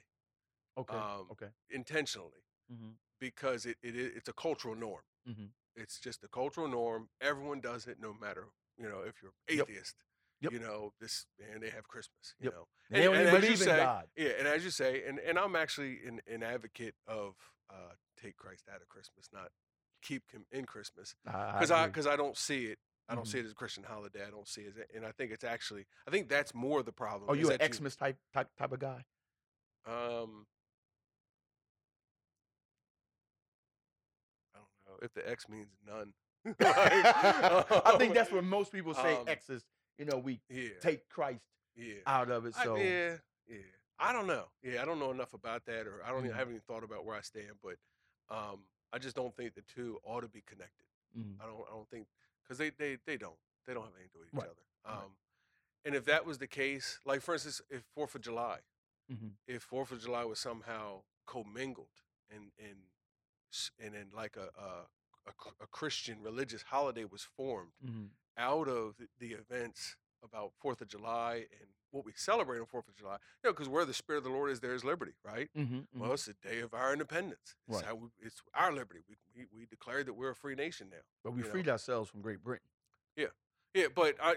Okay, 0.78 0.98
um, 0.98 1.28
okay. 1.32 1.48
intentionally 1.70 2.44
Mm-hmm, 2.74 2.92
because 3.20 3.66
it, 3.66 3.78
it 3.84 3.96
it's 3.96 4.30
a 4.30 4.34
cultural 4.34 4.76
norm. 4.76 5.02
Mm-hmm. 5.28 5.46
It's 5.76 6.00
just 6.00 6.24
a 6.24 6.28
cultural 6.28 6.68
norm. 6.68 7.10
Everyone 7.20 7.60
does 7.60 7.88
it, 7.88 7.98
no 8.00 8.14
matter 8.14 8.48
you 8.78 8.88
know 8.90 9.02
if 9.08 9.16
you're 9.22 9.34
atheist. 9.48 9.96
Yep. 10.42 10.52
You 10.52 10.60
know 10.60 10.92
this, 11.00 11.26
and 11.54 11.64
they 11.64 11.70
have 11.70 11.88
Christmas. 11.88 12.36
You 12.40 12.46
Yep. 12.46 12.54
know, 12.54 12.68
They 12.90 13.04
don't 13.04 13.16
even 13.16 13.28
as 13.28 13.34
you 13.34 13.40
believe 13.40 13.62
in 13.62 13.68
God. 13.78 14.08
Yeah, 14.18 14.30
and 14.40 14.48
as 14.48 14.66
you 14.66 14.72
say, 14.72 15.04
and, 15.08 15.18
and 15.20 15.40
I'm 15.40 15.56
actually 15.56 16.00
an, 16.06 16.20
an 16.28 16.44
advocate 16.44 16.96
of 17.08 17.36
uh, 17.70 17.94
take 18.22 18.36
Christ 18.36 18.66
out 18.70 18.82
of 18.82 18.90
Christmas, 18.90 19.30
not 19.32 19.52
keep 20.02 20.30
him 20.32 20.46
in 20.52 20.66
Christmas 20.66 21.16
because 21.24 21.72
I 21.72 21.88
because 21.88 22.08
I 22.08 22.18
don't 22.18 22.36
see 22.38 22.66
it. 22.66 22.78
I 23.08 23.16
don't 23.16 23.24
Mhm. 23.24 23.28
see 23.32 23.40
it 23.40 23.46
as 23.46 23.52
a 23.52 23.56
Christian 23.56 23.84
holiday. 23.84 24.26
I 24.28 24.32
don't 24.32 24.48
see 24.48 24.62
it, 24.62 24.74
as, 24.78 24.86
and 24.94 25.06
I 25.06 25.12
think 25.14 25.32
it's 25.32 25.44
actually. 25.46 25.86
I 26.06 26.12
think 26.12 26.28
that's 26.28 26.54
more 26.54 26.84
the 26.84 26.92
problem. 26.92 27.30
Oh, 27.30 27.34
is 27.34 27.40
you 27.40 27.52
an 27.52 27.74
Xmas 27.74 27.96
type 27.96 28.18
type 28.34 28.50
type 28.58 28.72
of 28.74 28.80
guy? 28.80 29.06
Um, 29.86 30.46
if 35.04 35.14
the 35.14 35.30
X 35.30 35.48
means 35.50 35.68
none. 35.86 36.14
I 36.60 37.96
think 37.98 38.14
that's 38.14 38.30
um, 38.32 38.38
what 38.38 38.44
most 38.46 38.72
people 38.72 38.94
say. 38.94 39.16
um, 39.16 39.28
X's. 39.28 39.64
You 39.98 40.06
know, 40.06 40.18
we 40.18 40.42
Yeah, 40.50 40.70
take 40.82 41.08
Christ 41.10 41.44
yeah. 41.76 41.96
out 42.08 42.32
of 42.32 42.46
it. 42.46 42.56
I- 42.58 42.64
So 42.64 42.76
yeah, 42.78 43.18
yeah. 43.48 43.58
I 44.00 44.12
don't 44.12 44.28
know. 44.28 44.46
Yeah, 44.64 44.82
I 44.82 44.86
don't 44.86 45.00
know 45.00 45.12
enough 45.12 45.34
about 45.34 45.66
that, 45.66 45.86
or 45.88 46.02
I 46.06 46.10
don't. 46.10 46.24
Even. 46.26 46.34
I 46.34 46.38
haven't 46.40 46.54
even 46.56 46.64
thought 46.68 46.84
about 46.84 47.06
where 47.06 47.16
I 47.16 47.22
stand. 47.22 47.52
But 47.64 47.76
um, 48.30 48.62
I 48.92 48.98
just 48.98 49.16
don't 49.16 49.36
think 49.36 49.54
the 49.54 49.62
two 49.62 50.00
ought 50.04 50.22
to 50.22 50.28
be 50.28 50.42
connected. 50.42 50.88
mhm. 51.18 51.36
I 51.42 51.46
don't. 51.46 51.62
I 51.72 51.76
don't 51.76 51.90
think 51.90 52.08
because 52.44 52.58
they, 52.58 52.72
they 52.72 52.98
they 53.06 53.18
don't. 53.18 53.38
They 53.68 53.74
don't 53.74 53.84
have 53.84 53.94
anything 53.96 54.10
to 54.14 54.18
do 54.18 54.20
with 54.20 54.30
each 54.34 54.40
Right, 54.40 54.50
other. 54.50 54.96
Um, 54.98 55.02
right. 55.04 55.12
and 55.86 55.96
if 55.96 56.06
that 56.06 56.26
was 56.26 56.40
the 56.40 56.48
case, 56.48 57.00
like 57.06 57.22
for 57.22 57.34
instance, 57.36 57.62
if 57.70 57.84
Fourth 57.94 58.16
of 58.16 58.22
July, 58.22 58.58
Mhm. 59.12 59.32
if 59.48 59.62
Fourth 59.64 59.92
of 59.92 60.02
July 60.02 60.26
was 60.26 60.40
somehow 60.40 61.04
commingled 61.28 62.02
and 62.34 62.52
and 62.58 62.80
and 63.80 63.94
then 63.94 64.08
like 64.16 64.36
a 64.38 64.50
a, 64.60 64.88
a 65.30 65.64
a 65.64 65.68
Christian 65.68 66.22
religious 66.22 66.64
holiday 66.64 67.06
was 67.06 67.24
formed 67.24 67.72
Mhm. 67.86 68.10
out 68.38 68.68
of 68.68 68.98
the- 68.98 69.10
the 69.20 69.34
events 69.34 69.96
about 70.24 70.54
Fourth 70.62 70.82
of 70.82 70.88
July 70.88 71.48
and 71.60 71.70
what 71.92 72.06
we 72.06 72.14
celebrate 72.14 72.60
on 72.60 72.66
Fourth 72.66 72.88
of 72.88 72.96
July, 72.96 73.14
you 73.44 73.50
know, 73.50 73.54
because 73.54 73.70
where 73.70 73.86
the 73.86 73.94
Spirit 73.94 74.20
of 74.20 74.24
the 74.24 74.30
Lord 74.32 74.50
is, 74.50 74.60
there 74.62 74.74
is 74.74 74.84
liberty, 74.84 75.14
right? 75.24 75.50
Mhm. 75.54 75.86
Well, 75.94 76.14
it's 76.14 76.26
the 76.26 76.34
day 76.34 76.60
of 76.62 76.74
our 76.74 76.92
independence. 76.94 77.56
It's 77.68 77.78
Right. 77.78 77.86
how 77.86 77.96
we, 77.96 78.10
it's 78.20 78.42
our 78.54 78.72
liberty. 78.72 79.02
We, 79.08 79.16
we 79.36 79.46
we 79.60 79.66
declared 79.68 80.08
that 80.08 80.14
we're 80.14 80.32
a 80.32 80.36
free 80.36 80.56
nation 80.56 80.90
now. 80.90 81.04
But 81.24 81.32
we 81.32 81.40
you 81.40 81.44
know. 81.46 81.52
freed 81.52 81.70
ourselves 81.70 82.10
from 82.10 82.22
Great 82.22 82.42
Britain. 82.44 82.68
Yeah, 83.16 83.28
yeah, 83.76 83.88
but 83.90 84.16
I, 84.22 84.36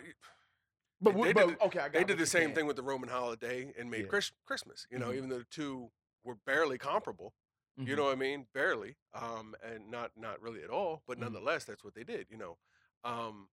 But, 1.01 1.15
They 1.15 1.33
did 1.33 1.35
but 1.35 1.61
okay, 1.67 1.79
I 1.81 1.89
got 1.89 1.93
they 1.93 2.05
did 2.05 2.17
the 2.19 2.27
same 2.27 2.45
saying. 2.45 2.55
thing 2.55 2.67
with 2.67 2.77
the 2.77 2.83
Roman 2.83 3.09
holiday 3.11 3.73
and 3.79 3.91
made 3.91 4.03
Yeah. 4.05 4.09
Chris, 4.09 4.33
Christmas. 4.47 4.87
You 4.91 4.99
know, 4.99 5.11
Mhm. 5.11 5.17
even 5.17 5.29
though 5.29 5.39
the 5.41 5.45
two 5.45 5.93
were 6.25 6.35
barely 6.37 6.79
comparable. 6.79 7.35
You 7.85 7.95
Mhm. 7.95 7.97
know 7.97 8.05
what 8.05 8.12
I 8.12 8.17
mean? 8.17 8.47
Barely, 8.53 8.97
um, 9.15 9.55
and 9.62 9.91
not 9.91 10.12
not 10.17 10.41
really 10.41 10.62
at 10.62 10.71
all. 10.71 11.03
But 11.07 11.19
Mhm. 11.19 11.37
nonetheless, 11.37 11.65
that's 11.65 11.85
what 11.85 11.95
they 11.95 12.05
did. 12.05 12.27
You 12.31 12.37
know, 12.39 12.59
um, 13.05 13.49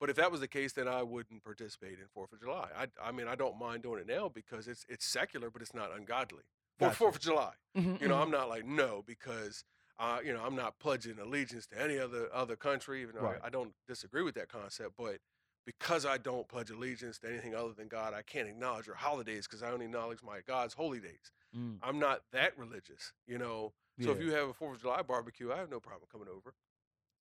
but 0.00 0.10
if 0.10 0.16
that 0.16 0.30
was 0.30 0.40
the 0.40 0.48
case, 0.48 0.72
then 0.72 0.88
I 0.88 1.02
wouldn't 1.02 1.42
participate 1.44 1.98
in 1.98 2.06
Fourth 2.14 2.32
of 2.32 2.40
July. 2.40 2.70
I, 2.76 2.88
I 3.02 3.12
mean, 3.12 3.26
I 3.28 3.34
don't 3.34 3.58
mind 3.58 3.82
doing 3.82 4.00
it 4.00 4.06
now 4.06 4.28
because 4.28 4.68
it's 4.68 4.84
it's 4.88 5.06
secular, 5.06 5.50
but 5.50 5.62
it's 5.62 5.74
not 5.74 5.92
ungodly. 5.94 6.44
For 6.78 6.90
Gotcha. 6.90 6.94
Fourth 6.94 7.16
of 7.16 7.22
July, 7.22 7.54
Mhm, 7.74 7.98
you 8.00 8.08
know, 8.08 8.16
mhm. 8.16 8.22
I'm 8.22 8.30
not 8.30 8.48
like 8.48 8.64
no 8.64 9.02
because. 9.06 9.64
Uh, 10.00 10.20
you 10.24 10.32
know, 10.32 10.44
I'm 10.44 10.54
not 10.54 10.78
pledging 10.78 11.18
allegiance 11.18 11.66
to 11.66 11.80
any 11.82 11.98
other 11.98 12.32
other 12.32 12.54
country, 12.54 13.02
even 13.02 13.16
though 13.16 13.24
Right. 13.24 13.42
I, 13.42 13.46
I 13.46 13.50
don't 13.50 13.74
disagree 13.88 14.22
with 14.22 14.36
that 14.36 14.48
concept. 14.48 14.92
But 14.96 15.18
because 15.66 16.06
I 16.06 16.18
don't 16.18 16.46
pledge 16.48 16.70
allegiance 16.70 17.18
to 17.18 17.28
anything 17.28 17.54
other 17.54 17.72
than 17.72 17.88
God, 17.88 18.14
I 18.14 18.22
can't 18.22 18.48
acknowledge 18.48 18.86
your 18.86 18.94
holidays 18.94 19.48
because 19.48 19.62
I 19.62 19.72
only 19.72 19.86
acknowledge 19.86 20.22
my 20.22 20.40
God's 20.46 20.74
holy 20.74 21.00
days. 21.00 21.32
Mm, 21.54 21.82
I'm 21.82 21.98
not 21.98 22.22
that 22.32 22.58
religious, 22.58 23.12
you 23.26 23.38
know. 23.38 23.74
So 24.00 24.12
if 24.12 24.20
you 24.20 24.32
have 24.32 24.48
a 24.48 24.54
Fourth 24.54 24.76
of 24.76 24.82
July 24.82 25.02
barbecue, 25.02 25.52
I 25.52 25.58
have 25.58 25.70
no 25.70 25.80
problem 25.80 26.08
coming 26.10 26.28
over. 26.28 26.54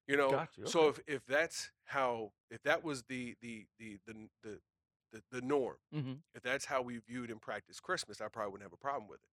You 0.07 0.17
know. 0.17 0.43
Gotcha, 0.61 0.65
So 0.65 0.89
if 0.89 0.99
if 1.07 1.25
that's 1.25 1.71
how 1.85 2.33
if 2.49 2.63
that 2.63 2.83
was 2.83 3.03
the 3.05 3.35
the 3.41 3.67
the 3.79 3.99
the 4.07 4.29
the 4.43 4.61
the, 5.13 5.23
the 5.31 5.41
norm, 5.41 5.77
Mhm. 5.91 6.21
if 6.35 6.43
that's 6.43 6.65
how 6.65 6.81
we 6.81 6.99
viewed 6.99 7.31
and 7.31 7.41
practiced 7.41 7.83
Christmas, 7.83 8.21
I 8.21 8.29
probably 8.29 8.53
wouldn't 8.53 8.65
have 8.65 8.73
a 8.73 8.77
problem 8.77 9.09
with 9.09 9.23
it 9.23 9.29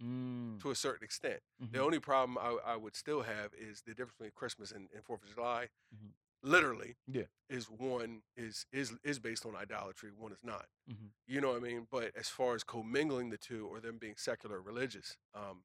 Mm, 0.00 0.60
to 0.60 0.70
a 0.70 0.74
certain 0.74 1.04
extent. 1.04 1.40
The 1.72 1.80
mhm. 1.80 1.82
only 1.82 2.00
problem 2.00 2.38
I, 2.38 2.72
I 2.72 2.76
would 2.76 2.96
still 2.96 3.22
have 3.22 3.52
is 3.54 3.82
the 3.82 3.92
difference 3.94 4.14
between 4.18 4.32
Christmas 4.34 4.72
and, 4.72 4.88
and 4.94 5.04
Fourth 5.04 5.22
of 5.22 5.34
July. 5.34 5.68
Mhm. 5.90 6.14
Literally, 6.42 6.96
Yeah. 7.06 7.26
is 7.48 7.68
one 7.68 8.22
is 8.36 8.66
is 8.72 8.92
is 9.02 9.18
based 9.18 9.44
on 9.44 9.56
idolatry, 9.56 10.12
one 10.12 10.32
is 10.32 10.44
not. 10.44 10.68
Mhm. 10.88 11.10
You 11.26 11.40
know 11.40 11.48
what 11.48 11.56
I 11.56 11.60
mean? 11.60 11.86
But 11.90 12.14
as 12.16 12.28
far 12.28 12.54
as 12.54 12.62
commingling 12.62 13.30
the 13.30 13.38
two 13.38 13.66
or 13.66 13.80
them 13.80 13.98
being 13.98 14.16
secular 14.16 14.56
or 14.58 14.62
religious, 14.62 15.16
um, 15.34 15.64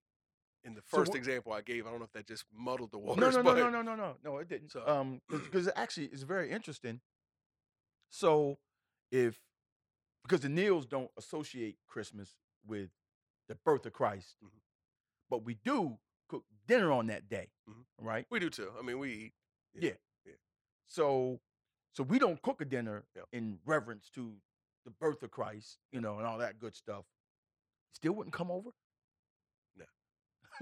in 0.64 0.74
the 0.74 0.82
So 0.88 0.98
first 0.98 1.14
example 1.14 1.54
I 1.54 1.62
gave, 1.62 1.86
I 1.86 1.92
don't 1.92 2.00
know 2.00 2.06
if 2.06 2.12
that 2.14 2.26
just 2.26 2.46
muddled 2.52 2.92
the 2.92 2.98
waters. 3.00 3.36
no, 3.36 3.42
no, 3.42 3.44
but 3.44 3.58
no, 3.58 3.70
no, 3.70 3.82
no, 3.84 3.96
no, 3.96 4.18
no. 4.24 4.38
It 4.40 4.48
didn't. 4.48 4.70
So- 4.72 4.88
Um, 4.88 5.22
because 5.28 5.68
actually 5.76 6.08
it's 6.08 6.24
very 6.24 6.50
interesting. 6.50 7.02
So, 8.10 8.60
if 9.12 9.40
because 10.24 10.40
the 10.42 10.50
Neils 10.50 10.86
don't 10.86 11.12
associate 11.18 11.78
Christmas 11.86 12.38
with 12.66 12.90
the 13.48 13.56
birth 13.56 13.86
of 13.86 13.94
Christ, 13.94 14.38
Mhm. 14.44 14.62
but 15.30 15.40
we 15.44 15.56
do 15.56 16.00
cook 16.30 16.46
dinner 16.66 16.92
on 16.92 17.08
that 17.08 17.28
day, 17.28 17.52
Mhm. 17.70 17.86
right? 18.00 18.26
we 18.32 18.40
do 18.40 18.50
too. 18.50 18.74
I 18.78 18.82
mean, 18.82 18.98
we 19.00 19.12
eat. 19.14 19.34
Yeah. 19.74 19.90
yeah. 19.92 19.98
So, 20.94 21.40
so 21.94 22.04
we 22.04 22.20
don't 22.20 22.40
cook 22.44 22.62
a 22.62 22.66
dinner 22.66 23.04
Yep. 23.16 23.26
in 23.34 23.58
reverence 23.66 24.10
to 24.14 24.36
the 24.86 24.92
birth 24.92 25.24
of 25.24 25.32
Christ, 25.32 25.80
you 25.92 26.00
know, 26.02 26.20
and 26.20 26.28
all 26.28 26.38
that 26.38 26.60
good 26.60 26.76
stuff. 26.76 27.06
Still 27.94 28.14
wouldn't 28.14 28.34
come 28.36 28.52
over. 28.52 28.70
No. 29.76 29.86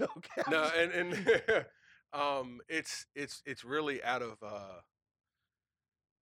okay. 0.16 0.42
No, 0.50 0.70
and 0.74 0.90
and 0.92 1.66
um, 2.14 2.60
it's 2.66 3.04
it's 3.14 3.42
it's 3.44 3.62
really 3.62 4.02
out 4.02 4.22
of 4.22 4.38
uh, 4.42 4.80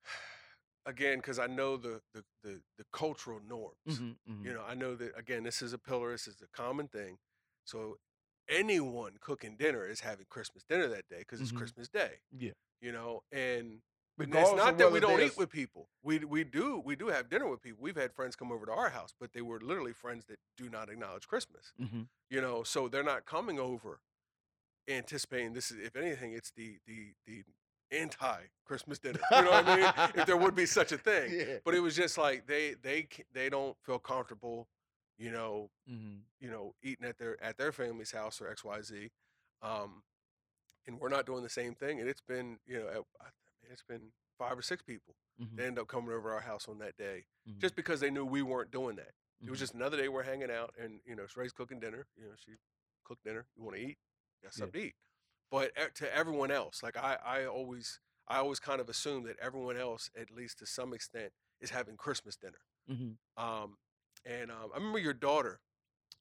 again 0.86 1.18
because 1.18 1.38
I 1.38 1.46
know 1.46 1.76
the, 1.76 2.00
the 2.12 2.24
the 2.42 2.60
the 2.78 2.84
cultural 2.92 3.40
norms. 3.46 3.76
Mhm, 3.88 4.16
mhm. 4.28 4.44
You 4.44 4.54
know, 4.54 4.64
I 4.66 4.74
know 4.74 4.96
that 4.96 5.16
again. 5.16 5.44
This 5.44 5.62
is 5.62 5.72
a 5.72 5.78
pillar. 5.78 6.10
This 6.10 6.26
is 6.26 6.42
a 6.42 6.48
common 6.56 6.88
thing. 6.88 7.18
So 7.64 7.98
anyone 8.48 9.12
cooking 9.20 9.56
dinner 9.56 9.86
is 9.86 10.00
having 10.00 10.26
Christmas 10.28 10.64
dinner 10.68 10.88
that 10.88 11.08
day 11.08 11.18
because 11.20 11.40
it's 11.40 11.52
Mhm. 11.52 11.58
Christmas 11.58 11.88
Day. 11.88 12.20
Yeah. 12.36 12.52
You 12.80 12.90
know, 12.92 13.22
and 13.30 13.82
It's 14.22 14.52
not 14.56 14.78
that 14.78 14.92
we 14.92 15.00
don't 15.00 15.20
eat 15.20 15.36
with 15.36 15.50
people. 15.50 15.88
We 16.02 16.18
we 16.20 16.44
do 16.44 16.80
we 16.84 16.96
do 16.96 17.08
have 17.08 17.28
dinner 17.28 17.48
with 17.48 17.62
people. 17.62 17.78
We've 17.82 17.96
had 17.96 18.12
friends 18.12 18.36
come 18.36 18.50
over 18.52 18.66
to 18.66 18.72
our 18.72 18.90
house, 18.90 19.14
but 19.18 19.32
they 19.32 19.42
were 19.42 19.60
literally 19.60 19.92
friends 19.92 20.24
that 20.26 20.38
do 20.56 20.68
not 20.68 20.88
acknowledge 20.90 21.26
Christmas. 21.26 21.72
Mhm. 21.80 22.08
You 22.28 22.40
know, 22.40 22.62
so 22.62 22.88
they're 22.88 23.02
not 23.02 23.24
coming 23.26 23.58
over 23.58 24.00
anticipating 24.88 25.52
this 25.52 25.70
is 25.70 25.78
if 25.78 25.96
anything, 25.96 26.32
it's 26.32 26.50
the 26.52 26.78
the 26.86 27.14
the 27.26 27.44
anti 27.92 28.38
Christmas 28.64 28.98
dinner. 28.98 29.20
You 29.30 29.42
know 29.42 29.50
what 29.50 29.66
I 29.68 29.76
mean? 29.76 30.10
If 30.16 30.26
there 30.26 30.36
would 30.36 30.54
be 30.54 30.66
such 30.78 30.92
a 30.92 30.98
thing. 30.98 31.32
Yeah. 31.32 31.58
But 31.64 31.74
it 31.74 31.80
was 31.80 31.94
just 31.96 32.18
like 32.18 32.46
they 32.46 32.74
they 32.82 33.08
they 33.32 33.48
don't 33.48 33.76
feel 33.84 33.98
comfortable, 33.98 34.68
you 35.18 35.30
know, 35.30 35.70
Mhm. 35.90 36.20
you 36.40 36.50
know, 36.50 36.74
eating 36.82 37.06
at 37.06 37.18
their 37.18 37.42
at 37.42 37.56
their 37.58 37.72
family's 37.72 38.12
house 38.12 38.40
or 38.40 38.48
XYZ. 38.54 39.10
Um 39.62 40.02
and 40.86 40.98
we're 40.98 41.08
not 41.10 41.26
doing 41.26 41.42
the 41.42 41.48
same 41.48 41.74
thing. 41.74 42.00
And 42.00 42.08
it's 42.08 42.22
been, 42.22 42.58
you 42.66 42.78
know, 42.80 42.88
at- 42.88 43.04
I 43.20 43.24
mean, 43.24 43.32
it's 43.70 43.82
been 43.82 44.12
five 44.38 44.58
or 44.58 44.62
six 44.62 44.82
people 44.82 45.14
Mhm. 45.40 45.56
they 45.56 45.66
end 45.66 45.78
up 45.78 45.86
coming 45.88 46.10
over 46.12 46.32
our 46.32 46.40
house 46.40 46.68
on 46.68 46.78
that 46.78 46.96
day 46.96 47.24
Mhm. 47.48 47.58
just 47.58 47.74
because 47.76 48.00
they 48.00 48.10
knew 48.10 48.24
we 48.26 48.42
weren't 48.42 48.70
doing 48.70 48.96
that. 48.96 49.14
It 49.42 49.48
was 49.48 49.58
Mhm. 49.58 49.60
just 49.60 49.74
another 49.74 49.96
day 49.96 50.08
we're 50.08 50.22
hanging 50.22 50.50
out, 50.50 50.74
and 50.76 51.00
you 51.06 51.14
know, 51.16 51.26
Sheray's 51.26 51.52
cooking 51.52 51.80
dinner. 51.80 52.06
You 52.16 52.28
know, 52.28 52.36
she 52.36 52.56
cooked 53.04 53.24
dinner. 53.24 53.46
You 53.56 53.62
want 53.62 53.76
to 53.76 53.82
eat? 53.82 53.98
Got 54.42 54.48
Yeah. 54.48 54.58
something 54.58 54.80
to 54.80 54.86
eat. 54.88 54.96
But 55.50 55.74
to 55.96 56.14
everyone 56.14 56.50
else, 56.50 56.82
like 56.82 56.96
I, 56.96 57.14
I 57.16 57.46
always, 57.46 58.00
I 58.28 58.36
always 58.38 58.60
kind 58.60 58.80
of 58.80 58.88
assume 58.90 59.22
that 59.24 59.38
everyone 59.38 59.76
else, 59.78 60.10
at 60.14 60.30
least 60.30 60.58
to 60.58 60.66
some 60.66 60.92
extent, 60.92 61.32
is 61.60 61.70
having 61.70 61.96
Christmas 61.96 62.36
dinner. 62.36 62.60
Mhm. 62.88 63.18
Um, 63.36 63.78
and 64.26 64.50
um, 64.50 64.70
I 64.72 64.76
remember 64.76 64.98
your 64.98 65.14
daughter. 65.14 65.60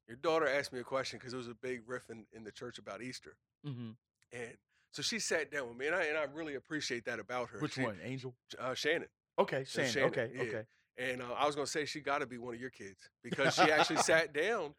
Your 0.06 0.16
daughter 0.16 0.48
asked 0.48 0.72
me 0.72 0.80
a 0.80 0.84
question 0.84 1.18
because 1.18 1.32
there 1.32 1.38
was 1.38 1.46
a 1.48 1.54
big 1.54 1.86
riff 1.88 2.08
in, 2.10 2.26
in 2.32 2.42
the 2.44 2.52
church 2.52 2.78
about 2.78 3.02
Easter, 3.02 3.36
Mhm. 3.64 3.96
and 4.32 4.58
so 4.92 5.02
she 5.02 5.18
sat 5.18 5.50
down 5.50 5.68
with 5.68 5.76
me, 5.76 5.86
and 5.86 5.94
I 5.96 6.04
and 6.04 6.18
I 6.18 6.24
really 6.24 6.54
appreciate 6.54 7.04
that 7.04 7.18
about 7.18 7.50
her. 7.50 7.58
Which 7.60 7.74
She- 7.74 7.82
one? 7.82 7.98
Angel. 8.02 8.34
Uh, 8.58 8.74
Shannon. 8.74 9.08
Okay, 9.38 9.64
So 9.64 9.80
Shannon. 9.84 9.92
Shannon, 9.92 10.08
Okay, 10.10 10.30
yeah. 10.34 10.42
okay. 10.42 10.66
And 10.98 11.22
uh, 11.22 11.32
I 11.32 11.46
was 11.46 11.54
gonna 11.54 11.66
say 11.66 11.84
she 11.86 12.00
got 12.00 12.18
to 12.18 12.26
be 12.26 12.36
one 12.38 12.54
of 12.54 12.60
your 12.60 12.70
kids 12.70 13.08
because 13.22 13.54
she 13.54 13.62
actually 13.62 14.02
sat 14.02 14.32
down 14.32 14.74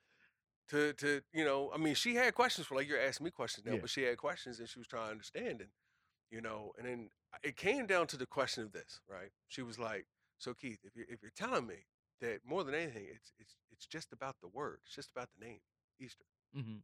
to 0.70 0.94
to 0.94 1.22
you 1.34 1.44
know 1.44 1.72
I 1.74 1.78
mean 1.78 1.96
she 1.96 2.16
had 2.16 2.34
questions 2.36 2.68
for 2.68 2.76
like 2.76 2.88
you're 2.88 3.02
asking 3.02 3.26
me 3.26 3.32
questions 3.32 3.66
now, 3.66 3.74
Yeah. 3.74 3.80
but 3.82 3.90
she 3.90 4.04
had 4.04 4.18
questions 4.18 4.60
and 4.60 4.70
she 4.70 4.80
was 4.80 4.88
trying 4.88 5.06
to 5.06 5.12
understand 5.12 5.62
and 5.62 5.70
you 6.30 6.42
know 6.42 6.72
and 6.78 6.86
then 6.88 7.10
it 7.44 7.56
came 7.58 7.88
down 7.88 8.08
to 8.08 8.18
the 8.18 8.26
question 8.28 8.64
of 8.64 8.72
this 8.72 9.00
right. 9.10 9.32
She 9.48 9.62
was 9.64 9.80
like, 9.80 10.06
so 10.38 10.54
Keith, 10.54 10.80
if 10.84 10.96
you 10.96 11.06
if 11.10 11.22
you're 11.22 11.32
telling 11.36 11.66
me 11.68 11.86
that 12.20 12.42
more 12.46 12.64
than 12.64 12.76
anything 12.76 13.08
it's 13.10 13.34
it's 13.40 13.56
it's 13.72 13.86
just 13.88 14.14
about 14.14 14.36
the 14.42 14.48
word, 14.50 14.80
it's 14.86 14.94
just 14.96 15.10
about 15.10 15.30
the 15.38 15.46
name 15.46 15.60
Easter, 16.00 16.26
Mhm. 16.56 16.82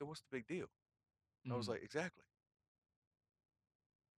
then 0.00 0.08
what's 0.08 0.20
the 0.22 0.28
big 0.32 0.46
deal? 0.48 0.66
I 1.50 1.54
was 1.54 1.66
Mhm. 1.66 1.70
like, 1.70 1.82
exactly. 1.84 2.24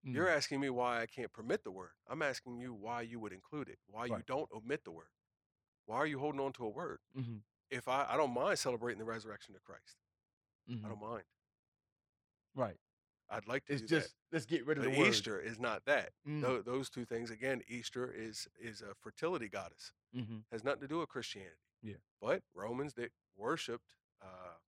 Mm. 0.07 0.15
You're 0.15 0.29
asking 0.29 0.61
me 0.61 0.69
why 0.71 1.01
I 1.01 1.07
can't 1.07 1.33
permit 1.33 1.63
the 1.65 1.71
word. 1.71 1.93
I'm 2.09 2.23
asking 2.23 2.59
you 2.59 2.75
why 2.75 3.03
you 3.03 3.21
would 3.21 3.33
include 3.33 3.69
it, 3.69 3.79
why 3.87 4.07
you 4.07 4.23
don't 4.27 4.51
omit 4.53 4.85
the 4.85 4.91
word. 4.91 5.07
Why 5.87 5.97
are 5.97 6.07
you 6.07 6.19
holding 6.19 6.41
on 6.41 6.53
to 6.55 6.65
a 6.65 6.69
word? 6.69 6.99
Mhm. 7.17 7.41
If 7.71 7.87
I, 7.89 8.07
I 8.09 8.17
don't 8.17 8.33
mind 8.35 8.59
celebrating 8.59 8.99
the 8.99 9.05
resurrection 9.05 9.55
of 9.55 9.63
Christ. 9.63 9.97
Mhm. 10.69 10.85
I 10.85 10.89
don't 10.89 11.01
mind. 11.01 11.25
Right. 12.55 12.77
I'd 13.31 13.47
like 13.49 13.65
to 13.67 13.73
It's 13.73 13.83
do 13.83 13.89
just 13.89 14.15
let's 14.31 14.45
get 14.45 14.67
rid 14.67 14.77
of 14.79 14.85
But 14.85 14.93
the 14.93 14.99
word. 14.99 15.09
Easter 15.09 15.41
is 15.41 15.59
not 15.59 15.85
that. 15.87 16.13
Mm. 16.27 16.43
Tho- 16.43 16.63
those 16.63 16.91
two 16.91 17.05
things 17.07 17.31
again. 17.31 17.63
Easter 17.67 18.11
is 18.13 18.47
is 18.61 18.83
a 18.83 18.95
fertility 18.95 19.49
goddess. 19.49 19.93
Mhm. 20.15 20.45
Has 20.51 20.63
nothing 20.65 20.83
to 20.83 20.89
do 20.89 20.99
with 20.99 21.09
Christianity. 21.09 21.57
Yeah. 21.81 21.97
But 22.21 22.43
Romans 22.53 22.95
that 22.95 23.13
worshipped 23.37 23.95
uh, 24.21 24.59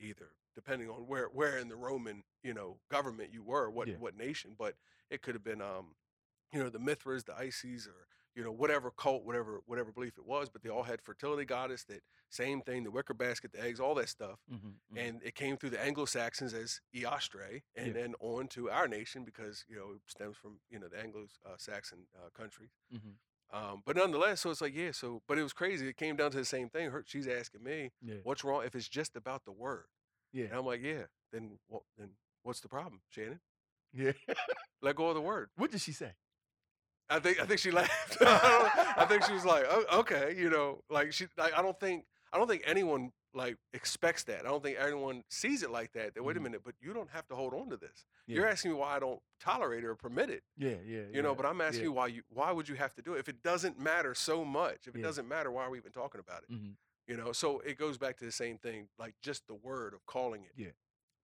either, 0.00 0.30
depending 0.54 0.88
on 0.88 1.06
where 1.06 1.26
where 1.26 1.58
in 1.58 1.68
the 1.68 1.76
Roman 1.76 2.22
you 2.42 2.54
know 2.54 2.78
government 2.90 3.30
you 3.32 3.42
were, 3.42 3.70
what 3.70 3.88
Yeah. 3.88 3.96
what 3.98 4.16
nation. 4.16 4.54
But 4.58 4.74
it 5.10 5.22
could 5.22 5.34
have 5.34 5.44
been 5.44 5.60
um, 5.62 5.94
you 6.52 6.62
know, 6.62 6.70
the 6.70 6.78
Mithras, 6.78 7.24
the 7.24 7.34
Isis, 7.36 7.86
or 7.86 8.06
you 8.34 8.42
know 8.44 8.52
whatever 8.52 8.90
cult, 8.90 9.24
whatever 9.24 9.60
whatever 9.66 9.92
belief 9.92 10.16
it 10.18 10.26
was. 10.26 10.48
But 10.48 10.62
they 10.62 10.68
all 10.70 10.82
had 10.84 11.02
fertility 11.02 11.44
goddess. 11.44 11.84
That 11.84 12.02
same 12.30 12.60
thing, 12.62 12.84
the 12.84 12.90
wicker 12.90 13.14
basket, 13.14 13.52
the 13.52 13.62
eggs, 13.62 13.80
all 13.80 13.94
that 13.96 14.08
stuff. 14.08 14.38
Mm-hmm. 14.52 14.96
And 14.98 15.22
it 15.22 15.34
came 15.34 15.56
through 15.56 15.70
the 15.70 15.82
Anglo-Saxons 15.82 16.52
as 16.52 16.80
Eostre, 16.94 17.62
and 17.74 17.86
Yeah. 17.88 17.92
then 17.94 18.14
on 18.20 18.48
to 18.48 18.70
our 18.70 18.86
nation 18.86 19.24
because 19.24 19.64
you 19.68 19.76
know 19.76 19.92
it 19.94 20.00
stems 20.06 20.36
from 20.36 20.60
you 20.70 20.78
know 20.78 20.88
the 20.88 20.98
Anglo-Saxon 21.00 22.06
uh, 22.16 22.28
countries. 22.34 22.70
mm-hmm. 22.94 23.10
Um, 23.52 23.82
but 23.86 23.96
nonetheless, 23.96 24.40
so 24.42 24.50
it's 24.50 24.60
like 24.60 24.74
yeah. 24.74 24.90
So, 24.92 25.22
but 25.26 25.38
it 25.38 25.42
was 25.42 25.52
crazy. 25.52 25.88
It 25.88 25.96
came 25.96 26.16
down 26.16 26.30
to 26.32 26.36
the 26.36 26.44
same 26.44 26.68
thing. 26.68 26.90
Her, 26.90 27.02
she's 27.06 27.26
asking 27.26 27.62
me, 27.62 27.90
yeah, 28.02 28.16
"What's 28.22 28.44
wrong?" 28.44 28.62
If 28.66 28.74
it's 28.74 28.88
just 28.88 29.16
about 29.16 29.44
the 29.44 29.52
word, 29.52 29.84
yeah, 30.32 30.44
and 30.46 30.54
I'm 30.54 30.66
like, 30.66 30.82
"Yeah." 30.82 31.04
Then 31.32 31.58
what? 31.68 31.82
Then 31.96 32.10
what's 32.42 32.60
the 32.60 32.68
problem, 32.68 33.00
Shannon? 33.10 33.40
yeah. 33.94 34.12
Let 34.82 34.96
go 34.96 35.08
of 35.08 35.14
the 35.14 35.20
word. 35.22 35.48
what 35.56 35.70
did 35.70 35.80
she 35.80 35.92
say? 35.92 36.12
I 37.08 37.20
think 37.20 37.40
I 37.40 37.46
think 37.46 37.58
she 37.60 37.70
laughed. 37.80 38.18
I, 38.20 38.24
don't- 38.76 38.98
I 38.98 39.04
think 39.06 39.24
she 39.24 39.32
was 39.32 39.44
like, 39.46 39.64
oh, 39.68 40.00
okay, 40.00 40.34
you 40.36 40.50
know, 40.50 40.80
like 40.90 41.12
she. 41.14 41.26
Like, 41.38 41.54
I 41.56 41.62
don't 41.62 41.78
think 41.80 42.04
I 42.32 42.36
don't 42.38 42.48
think 42.48 42.64
anyone 42.66 43.12
like 43.34 43.56
expects 43.72 44.24
that. 44.24 44.40
I 44.40 44.48
don't 44.48 44.62
think 44.62 44.78
anyone 44.80 45.22
sees 45.28 45.62
it 45.62 45.70
like 45.70 45.92
that. 45.92 46.14
That 46.14 46.22
wait 46.22 46.36
a 46.36 46.40
Mhm. 46.40 46.44
minute, 46.44 46.64
but 46.64 46.74
you 46.80 46.92
don't 46.92 47.10
have 47.10 47.26
to 47.28 47.34
hold 47.36 47.52
on 47.54 47.68
to 47.70 47.76
this. 47.76 48.06
Yeah. 48.26 48.36
You're 48.36 48.46
asking 48.46 48.72
me 48.72 48.76
why 48.78 48.96
I 48.96 48.98
don't 48.98 49.22
tolerate 49.38 49.84
it 49.84 49.86
or 49.86 49.94
permit 49.94 50.30
it. 50.30 50.44
Yeah, 50.56 50.76
yeah. 50.84 51.02
You 51.12 51.22
know, 51.22 51.34
but 51.34 51.44
I'm 51.46 51.60
asking 51.60 51.80
yeah. 51.80 51.84
you 51.88 51.92
why 51.92 52.06
you 52.08 52.22
why 52.28 52.50
would 52.52 52.68
you 52.68 52.74
have 52.76 52.94
to 52.94 53.02
do 53.02 53.14
it 53.14 53.18
if 53.20 53.28
it 53.28 53.42
doesn't 53.42 53.78
matter 53.78 54.14
so 54.14 54.44
much? 54.44 54.86
If 54.88 54.94
it 54.94 54.98
Yeah. 55.00 55.04
doesn't 55.06 55.28
matter, 55.28 55.50
why 55.50 55.64
are 55.64 55.70
we 55.70 55.78
even 55.78 55.92
talking 55.92 56.20
about 56.20 56.42
it? 56.44 56.50
Mhm. 56.50 56.76
You 57.06 57.16
know, 57.16 57.32
so 57.32 57.60
it 57.60 57.78
goes 57.78 57.96
back 57.98 58.16
to 58.18 58.24
the 58.24 58.32
same 58.32 58.58
thing, 58.58 58.88
like 58.98 59.14
just 59.20 59.46
the 59.46 59.54
word 59.54 59.94
of 59.94 60.04
calling 60.06 60.44
it. 60.44 60.52
Yeah. 60.56 60.72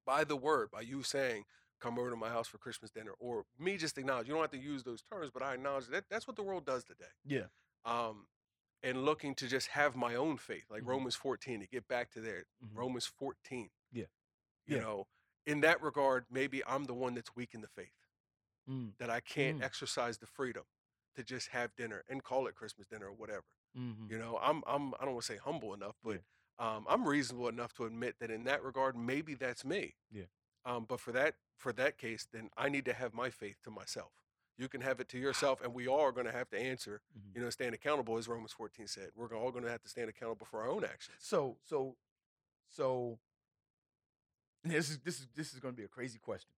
By 0.04 0.24
the 0.24 0.36
word, 0.36 0.70
by 0.70 0.82
you 0.82 1.02
saying, 1.02 1.46
come 1.80 1.98
over 1.98 2.08
to 2.10 2.16
my 2.16 2.28
house 2.30 2.48
for 2.48 2.56
Christmas 2.58 2.90
dinner, 2.90 3.12
or 3.18 3.44
me 3.58 3.76
just 3.76 3.98
acknowledge. 3.98 4.26
You 4.28 4.34
don't 4.34 4.42
have 4.42 4.50
to 4.52 4.58
use 4.58 4.82
those 4.84 5.02
terms, 5.02 5.30
but 5.30 5.42
I 5.42 5.54
acknowledge 5.54 5.86
that 5.88 6.08
that's 6.08 6.26
what 6.26 6.36
the 6.36 6.42
world 6.42 6.64
does 6.64 6.84
today. 6.84 7.10
Yeah. 7.24 7.48
Um, 7.84 8.26
and 8.84 9.04
looking 9.04 9.34
to 9.36 9.48
just 9.48 9.68
have 9.68 9.96
my 9.96 10.14
own 10.14 10.36
faith, 10.38 10.70
like 10.70 10.84
Mhm. 10.84 10.88
Romans 10.88 11.16
14, 11.16 11.60
to 11.60 11.66
get 11.66 11.88
back 11.88 12.10
to 12.12 12.20
there. 12.20 12.46
Mhm. 12.62 12.76
Romans 12.76 13.06
14. 13.06 13.70
Yeah. 13.92 14.06
You 14.66 14.76
Yeah. 14.76 14.82
know, 14.82 15.08
in 15.46 15.60
that 15.62 15.82
regard, 15.82 16.30
maybe 16.30 16.64
I'm 16.66 16.84
the 16.84 16.94
one 16.94 17.14
that's 17.14 17.34
weak 17.34 17.54
in 17.54 17.62
the 17.62 17.68
faith 17.68 18.06
Mm, 18.68 18.96
that 18.98 19.10
I 19.10 19.20
can't 19.20 19.58
Mm. 19.58 19.62
exercise 19.62 20.18
the 20.18 20.26
freedom 20.26 20.64
to 21.14 21.24
just 21.24 21.48
have 21.48 21.74
dinner 21.76 22.04
and 22.08 22.22
call 22.24 22.46
it 22.46 22.54
Christmas 22.54 22.86
dinner 22.88 23.06
or 23.08 23.12
whatever. 23.12 23.46
mhm. 23.76 24.10
You 24.10 24.18
know, 24.18 24.38
I'm 24.38 24.62
I'm 24.66 24.94
I 24.94 24.98
don't 25.04 25.14
want 25.14 25.24
to 25.26 25.32
say 25.32 25.38
humble 25.38 25.74
enough, 25.74 25.98
but 26.02 26.24
um, 26.58 26.86
I'm 26.88 27.06
reasonable 27.08 27.48
enough 27.48 27.72
to 27.74 27.84
admit 27.86 28.18
that 28.20 28.30
in 28.30 28.44
that 28.44 28.62
regard, 28.62 28.96
maybe 28.96 29.34
that's 29.34 29.64
me. 29.64 29.96
Yeah. 30.10 30.26
Um, 30.64 30.84
but 30.86 31.00
for 31.00 31.12
that 31.12 31.36
for 31.56 31.72
that 31.74 31.98
case, 31.98 32.26
then 32.26 32.50
I 32.56 32.68
need 32.68 32.84
to 32.86 32.92
have 32.94 33.12
my 33.14 33.30
faith 33.30 33.60
to 33.62 33.70
myself. 33.70 34.12
You 34.56 34.68
can 34.68 34.80
have 34.82 35.00
it 35.00 35.08
to 35.08 35.18
yourself, 35.18 35.60
and 35.62 35.74
we 35.74 35.88
all 35.88 36.00
are 36.00 36.12
going 36.12 36.26
to 36.26 36.32
have 36.32 36.48
to 36.50 36.58
answer. 36.58 37.00
Mhm. 37.18 37.34
You 37.34 37.42
know, 37.42 37.50
stand 37.50 37.74
accountable, 37.74 38.16
as 38.18 38.28
Romans 38.28 38.52
14 38.52 38.86
said. 38.86 39.10
We're 39.16 39.34
all 39.34 39.50
going 39.50 39.64
to 39.64 39.70
have 39.70 39.82
to 39.82 39.88
stand 39.88 40.08
accountable 40.08 40.46
for 40.46 40.62
our 40.62 40.68
own 40.68 40.84
actions. 40.84 41.16
So, 41.20 41.58
so, 41.64 41.96
so. 42.68 43.18
This 44.62 44.88
is 44.90 44.98
this 45.00 45.20
is 45.20 45.26
this 45.34 45.52
is 45.52 45.60
going 45.60 45.74
to 45.74 45.76
be 45.76 45.84
a 45.84 45.88
crazy 45.88 46.18
question. 46.18 46.54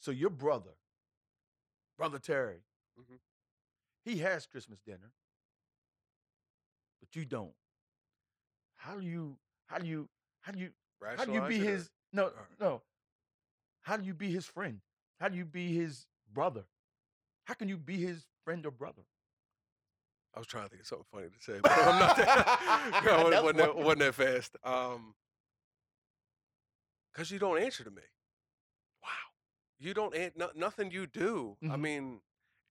So 0.00 0.10
your 0.10 0.28
brother, 0.28 0.76
brother 1.96 2.18
Terry, 2.18 2.62
Mhm. 2.98 3.20
he 4.04 4.18
has 4.18 4.46
Christmas 4.46 4.80
dinner, 4.80 5.12
but 7.00 7.16
you 7.16 7.24
don't. 7.24 7.56
How 8.74 8.96
do 9.00 9.06
you? 9.06 9.38
How 9.66 9.78
do 9.78 9.86
you? 9.86 10.10
How 10.40 10.52
do 10.52 10.58
you? 10.58 10.74
How 11.00 11.24
do 11.24 11.32
you 11.32 11.46
be 11.48 11.58
his? 11.58 11.90
No, 12.12 12.30
no. 12.60 12.82
How 13.84 13.96
do 13.96 14.04
you 14.04 14.14
be 14.14 14.30
his 14.32 14.46
friend? 14.46 14.80
How 15.20 15.28
do 15.28 15.36
you 15.36 15.44
be 15.44 15.74
his 15.74 16.06
brother? 16.32 16.64
How 17.44 17.54
can 17.54 17.68
you 17.68 17.76
be 17.76 17.98
his 17.98 18.24
friend 18.44 18.64
or 18.66 18.70
brother? 18.70 19.02
I 20.34 20.38
was 20.40 20.46
trying 20.48 20.64
to 20.64 20.70
think 20.70 20.82
of 20.82 20.88
something 20.88 21.06
funny 21.12 21.28
to 21.28 21.40
say, 21.40 21.60
but 21.62 21.70
I'm 21.72 21.98
not 21.98 22.16
that. 22.16 23.02
no, 23.04 23.28
it 23.28 23.30
That's 23.30 23.42
wasn't, 23.42 23.58
that, 23.58 23.76
wasn't 23.76 23.98
that 24.00 24.14
fast. 24.14 24.56
Um, 24.64 25.14
because 27.12 27.30
you 27.30 27.38
don't 27.38 27.60
answer 27.62 27.84
to 27.84 27.90
me. 27.90 28.02
Wow, 29.02 29.08
you 29.78 29.94
don't. 29.94 30.14
An- 30.16 30.32
no, 30.34 30.50
nothing 30.56 30.90
you 30.90 31.06
do. 31.06 31.56
I 31.62 31.76
Mhm. 31.76 31.80
mean, 31.80 32.20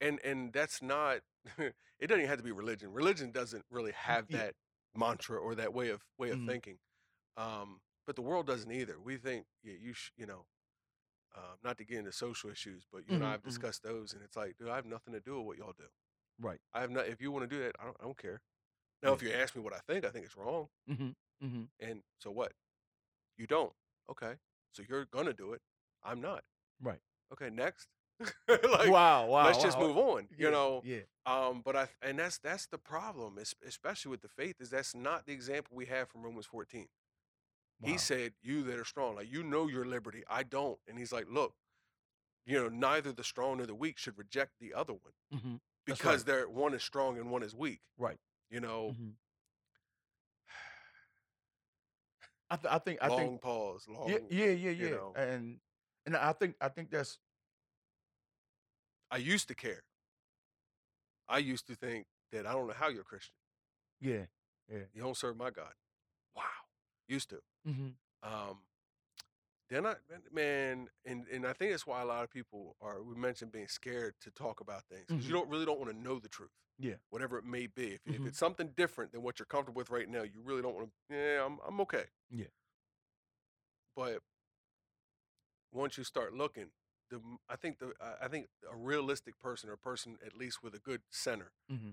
and 0.02 0.20
and 0.26 0.52
that's 0.52 0.82
not. 0.82 1.20
it 1.58 1.74
doesn't 2.08 2.20
even 2.20 2.28
have 2.28 2.40
to 2.40 2.44
be 2.44 2.52
religion. 2.52 2.92
Religion 2.92 3.32
doesn't 3.32 3.64
really 3.70 3.94
have 3.94 4.26
Yeah. 4.30 4.38
that 4.40 4.56
mantra 4.96 5.38
or 5.40 5.56
that 5.56 5.74
way 5.74 5.90
of 5.90 6.04
way 6.18 6.32
of 6.32 6.40
Mhm. 6.40 6.48
thinking. 6.48 6.80
Um, 7.38 7.80
but 8.06 8.16
the 8.18 8.22
world 8.22 8.46
doesn't 8.48 8.70
either. 8.72 9.00
We 9.00 9.16
think, 9.18 9.46
yeah, 9.64 9.76
you 9.80 9.94
sh- 9.94 10.12
you 10.18 10.26
know. 10.26 10.46
Uh, 11.36 11.56
not 11.64 11.78
to 11.80 11.84
get 11.84 11.98
into 11.98 12.12
social 12.12 12.52
issues, 12.52 12.84
but 12.92 13.02
you 13.08 13.16
and 13.16 13.26
I 13.26 13.32
have 13.32 13.42
discussed 13.44 13.82
those, 13.82 14.14
and 14.14 14.22
it's 14.24 14.36
like, 14.36 14.56
dude, 14.60 14.70
I 14.70 14.76
have 14.76 14.86
nothing 14.86 15.14
to 15.16 15.20
do 15.20 15.38
with 15.38 15.46
what 15.48 15.58
y'all 15.58 15.74
do. 15.76 15.86
Right. 16.40 16.60
I 16.74 16.82
have 16.82 16.92
not. 16.92 17.08
If 17.08 17.22
you 17.22 17.32
want 17.32 17.50
to 17.50 17.56
do 17.56 17.64
that, 17.64 17.76
I 17.80 17.86
don't. 17.86 17.98
I 18.00 18.04
don't 18.04 18.18
care. 18.18 18.42
Now, 19.02 19.10
Yeah. 19.10 19.16
if 19.16 19.24
you 19.24 19.32
ask 19.32 19.56
me 19.56 19.62
what 19.62 19.74
I 19.74 19.80
think, 19.80 20.06
I 20.06 20.10
think 20.10 20.26
it's 20.26 20.38
wrong. 20.38 20.68
Mm-hmm. 20.90 21.46
Mm-hmm. 21.46 21.64
And 21.80 22.04
so 22.20 22.30
what? 22.32 22.54
You 23.38 23.48
don't. 23.48 23.74
Okay. 24.12 24.34
So 24.74 24.84
you're 24.88 25.06
gonna 25.06 25.34
do 25.34 25.54
it. 25.54 25.62
I'm 26.04 26.22
not. 26.22 26.44
Right. 26.82 27.02
Okay. 27.32 27.50
Next. 27.50 27.88
like, 28.48 28.90
wow. 28.90 29.26
Wow. 29.26 29.46
let's 29.46 29.62
just 29.62 29.78
wow. 29.80 29.88
move 29.88 29.98
on. 29.98 30.28
Yeah, 30.38 30.46
You 30.46 30.52
know. 30.52 30.82
Yeah. 30.86 31.00
Um. 31.26 31.62
But 31.66 31.76
I. 31.76 31.88
And 32.02 32.20
that's 32.20 32.38
that's 32.38 32.68
the 32.68 32.78
problem, 32.78 33.40
especially 33.66 34.12
with 34.12 34.22
the 34.22 34.28
faith, 34.30 34.58
is 34.60 34.70
that's 34.70 34.94
not 34.94 35.26
the 35.26 35.34
example 35.34 35.76
we 35.76 35.86
have 35.88 36.10
from 36.10 36.22
Romans 36.22 36.46
14. 36.46 36.88
Wow. 37.82 37.92
He 37.92 37.98
said, 37.98 38.34
"You 38.42 38.64
that 38.64 38.80
are 38.80 38.86
strong, 38.86 39.16
like 39.16 39.32
you 39.32 39.44
know 39.44 39.68
your 39.68 39.86
liberty. 39.86 40.24
I 40.30 40.44
don't." 40.44 40.80
And 40.88 40.98
he's 40.98 41.12
like, 41.12 41.26
"Look, 41.30 41.54
you 42.46 42.62
know, 42.62 42.70
neither 42.70 43.12
the 43.12 43.24
strong 43.24 43.58
nor 43.58 43.66
the 43.66 43.76
weak 43.76 43.98
should 43.98 44.18
reject 44.18 44.52
the 44.60 44.74
other 44.74 44.94
one 44.94 45.14
mm-hmm. 45.34 45.56
Because 45.86 46.20
right. 46.20 46.26
they're 46.26 46.50
one 46.50 46.74
is 46.74 46.84
strong 46.84 47.18
and 47.18 47.30
one 47.30 47.44
is 47.44 47.54
weak. 47.56 47.82
Right. 47.98 48.20
You 48.50 48.62
know." 48.62 48.92
Mm-hmm. 48.94 49.10
I, 52.52 52.56
th- 52.56 52.74
I 52.74 52.78
think. 52.80 53.00
I 53.02 53.08
long 53.08 53.20
think. 53.20 53.42
pause. 53.42 53.86
Long. 53.90 54.10
Yeah. 54.10 54.18
Yeah. 54.30 54.52
Yeah. 54.52 54.72
Yeah. 54.72 54.90
know. 54.90 55.14
And 55.16 55.60
and 56.06 56.16
I 56.16 56.34
think. 56.34 56.56
I 56.62 56.70
think 56.70 56.90
that's. 56.92 57.20
I 59.12 59.18
used 59.18 59.48
to 59.50 59.56
care. 59.56 59.84
I 61.28 61.38
used 61.40 61.68
to 61.68 61.76
think 61.76 62.06
that 62.32 62.46
I 62.46 62.54
don't 62.54 62.68
know 62.68 62.74
how 62.74 62.90
you're 62.90 63.02
a 63.02 63.06
Christian. 63.06 63.36
Yeah. 64.02 64.26
Yeah. 64.72 64.84
You 64.94 65.02
don't 65.02 65.18
serve 65.18 65.38
my 65.38 65.50
God. 65.52 65.74
Wow. 66.36 66.44
Used 67.08 67.30
to. 67.30 67.40
Mm-hmm. 67.68 67.88
Um, 68.50 68.58
then 69.70 69.86
I, 69.86 69.96
man, 70.32 70.88
and, 71.06 71.26
and 71.32 71.46
I 71.48 71.54
think 71.54 71.72
that's 71.72 71.88
why 71.88 72.02
a 72.02 72.06
lot 72.06 72.24
of 72.24 72.30
people 72.30 72.76
are, 72.82 73.02
we 73.02 73.16
mentioned 73.16 73.52
being 73.52 73.68
scared 73.68 74.14
to 74.22 74.32
talk 74.32 74.60
about 74.62 74.84
things 74.84 75.06
because 75.08 75.26
you 75.28 75.34
don't 75.34 75.50
really 75.50 75.66
don't 75.66 75.80
want 75.80 75.92
to 75.92 75.98
know 75.98 76.20
the 76.20 76.30
truth. 76.30 76.52
Yeah. 76.80 76.96
Whatever 77.10 77.38
it 77.38 77.46
may 77.46 77.68
be. 77.68 77.94
If, 77.94 78.02
if 78.06 78.22
Mhm. 78.22 78.28
it's 78.28 78.38
something 78.40 78.72
different 78.76 79.12
than 79.12 79.24
what 79.24 79.40
you're 79.40 79.46
comfortable 79.46 79.80
with 79.80 79.90
right 79.90 80.08
now, 80.10 80.24
you 80.24 80.42
really 80.44 80.62
don't 80.62 80.76
want 80.76 80.90
to, 81.10 81.16
yeah, 81.16 81.46
I'm, 81.46 81.60
I'm 81.68 81.80
okay. 81.82 82.06
Yeah. 82.30 82.46
But 83.96 84.20
once 85.72 85.98
you 85.98 86.04
start 86.04 86.34
looking, 86.34 86.68
the, 87.10 87.18
m- 87.18 87.38
I 87.50 87.56
think 87.56 87.80
the, 87.80 87.94
I- 88.02 88.26
I 88.26 88.28
think 88.28 88.48
a 88.72 88.76
realistic 88.76 89.40
person 89.40 89.70
or 89.70 89.74
a 89.74 89.78
person 89.78 90.18
at 90.26 90.36
least 90.36 90.64
with 90.64 90.74
a 90.76 90.80
good 90.80 91.02
center, 91.10 91.52
Mm-hmm. 91.72 91.92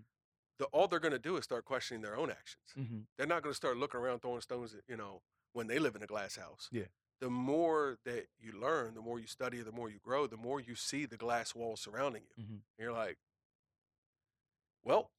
the, 0.59 0.65
all 0.67 0.89
they're 0.89 0.99
going 0.99 1.13
to 1.13 1.19
do 1.19 1.37
is 1.37 1.45
start 1.45 1.65
questioning 1.65 2.03
their 2.03 2.17
own 2.17 2.31
actions. 2.31 2.65
Mm-hmm. 2.79 2.99
They're 3.17 3.27
not 3.27 3.43
going 3.43 3.53
to 3.53 3.57
start 3.57 3.77
looking 3.77 4.01
around 4.01 4.21
throwing 4.21 4.41
stones, 4.41 4.75
at, 4.75 4.81
you 4.89 4.97
know, 4.97 5.23
when 5.53 5.67
they 5.67 5.79
live 5.79 5.97
in 5.97 6.03
a 6.03 6.07
glass 6.07 6.37
house. 6.37 6.69
Yeah. 6.71 6.85
The 7.21 7.31
more 7.31 7.99
that 8.05 8.27
you 8.41 8.53
learn, 8.59 8.95
the 8.95 9.03
more 9.03 9.21
you 9.21 9.27
study, 9.27 9.61
the 9.61 9.73
more 9.73 9.91
you 9.91 9.99
grow, 10.03 10.27
the 10.27 10.39
more 10.39 10.59
you 10.61 10.75
see 10.75 11.05
the 11.05 11.19
glass 11.19 11.55
wall 11.55 11.77
surrounding 11.77 12.23
you. 12.37 12.45
Mm-hmm. 12.45 12.53
And 12.53 12.63
you're 12.79 12.93
like, 12.93 13.19
well, 14.83 15.11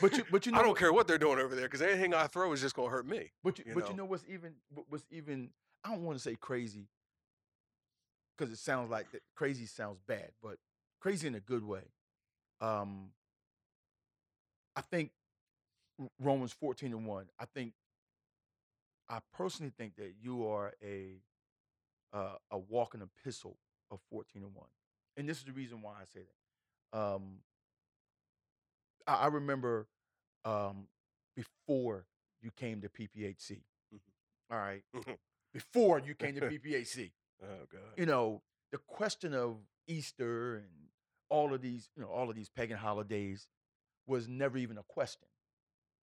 But 0.00 0.16
you. 0.16 0.24
But 0.30 0.46
you 0.46 0.52
know. 0.52 0.58
I 0.58 0.62
don't 0.62 0.76
care 0.76 0.92
what 0.92 1.06
they're 1.08 1.18
doing 1.18 1.38
over 1.38 1.54
there 1.54 1.64
because 1.66 1.82
anything 1.82 2.14
I 2.14 2.26
throw 2.26 2.52
is 2.52 2.60
just 2.60 2.74
going 2.74 2.88
to 2.88 2.92
hurt 2.92 3.06
me. 3.06 3.30
But 3.42 3.58
you, 3.58 3.64
you 3.68 3.74
but 3.74 3.84
you 3.84 3.90
know. 3.90 4.02
know 4.02 4.04
what's 4.06 4.24
even 4.28 4.54
what's 4.88 5.04
even 5.10 5.50
I 5.84 5.90
don't 5.90 6.02
want 6.04 6.18
to 6.18 6.22
say 6.22 6.34
crazy 6.34 6.88
because 8.36 8.52
it 8.52 8.58
sounds 8.58 8.90
like 8.90 9.10
that 9.12 9.22
crazy 9.34 9.66
sounds 9.66 10.00
bad, 10.06 10.30
but 10.42 10.56
crazy 11.00 11.26
in 11.26 11.34
a 11.34 11.40
good 11.40 11.64
way. 11.64 11.92
Um, 12.60 13.10
I 14.76 14.80
think 14.80 15.10
Romans 16.20 16.52
fourteen 16.52 16.92
and 16.92 17.06
one. 17.06 17.26
I 17.38 17.44
think 17.46 17.72
I 19.08 19.20
personally 19.32 19.72
think 19.76 19.96
that 19.96 20.12
you 20.20 20.46
are 20.46 20.72
a 20.82 21.22
uh, 22.12 22.36
a 22.50 22.58
walking 22.58 23.02
epistle 23.02 23.56
of 23.90 24.00
fourteen 24.10 24.42
and 24.42 24.54
one, 24.54 24.68
and 25.16 25.28
this 25.28 25.38
is 25.38 25.44
the 25.44 25.52
reason 25.52 25.82
why 25.82 25.92
I 26.00 26.04
say 26.04 26.20
that. 26.92 26.98
Um, 26.98 27.38
I, 29.06 29.14
I 29.14 29.26
remember 29.28 29.86
um, 30.44 30.86
before 31.36 32.06
you 32.42 32.50
came 32.56 32.80
to 32.82 32.88
PPHC. 32.88 33.62
Mhm. 33.94 34.00
All 34.50 34.58
right, 34.58 34.82
Mhm. 34.94 35.18
before 35.52 35.98
you 36.00 36.14
came 36.14 36.34
to 36.36 36.42
PPHC, 36.48 37.12
Oh 37.42 37.66
God. 37.70 37.80
you 37.96 38.06
know 38.06 38.42
the 38.72 38.78
question 38.78 39.32
of 39.34 39.56
Easter 39.86 40.56
and 40.56 40.68
all 41.30 41.52
of 41.54 41.60
these, 41.62 41.88
you 41.96 42.02
know, 42.02 42.08
all 42.08 42.28
of 42.30 42.36
these 42.36 42.48
pagan 42.50 42.76
holidays 42.76 43.48
was 44.06 44.28
never 44.28 44.56
even 44.58 44.78
a 44.78 44.82
question. 44.82 45.28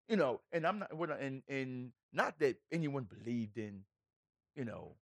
You 0.10 0.18
know, 0.18 0.42
and 0.52 0.66
I'm 0.68 0.80
not, 0.80 0.92
and 1.22 1.44
and 1.48 1.92
not 2.14 2.40
that 2.40 2.58
anyone 2.72 3.04
believed 3.06 3.58
in, 3.58 3.82
you 4.56 4.66
know, 4.66 4.96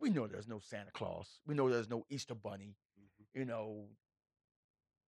we 0.00 0.10
know 0.10 0.26
there's 0.26 0.48
no 0.48 0.58
Santa 0.58 0.90
Claus. 0.92 1.40
We 1.46 1.54
know 1.54 1.68
there's 1.70 1.88
no 1.88 2.04
Easter 2.10 2.34
Bunny. 2.34 2.76
Mhm. 3.00 3.26
You 3.34 3.44
know, 3.44 3.88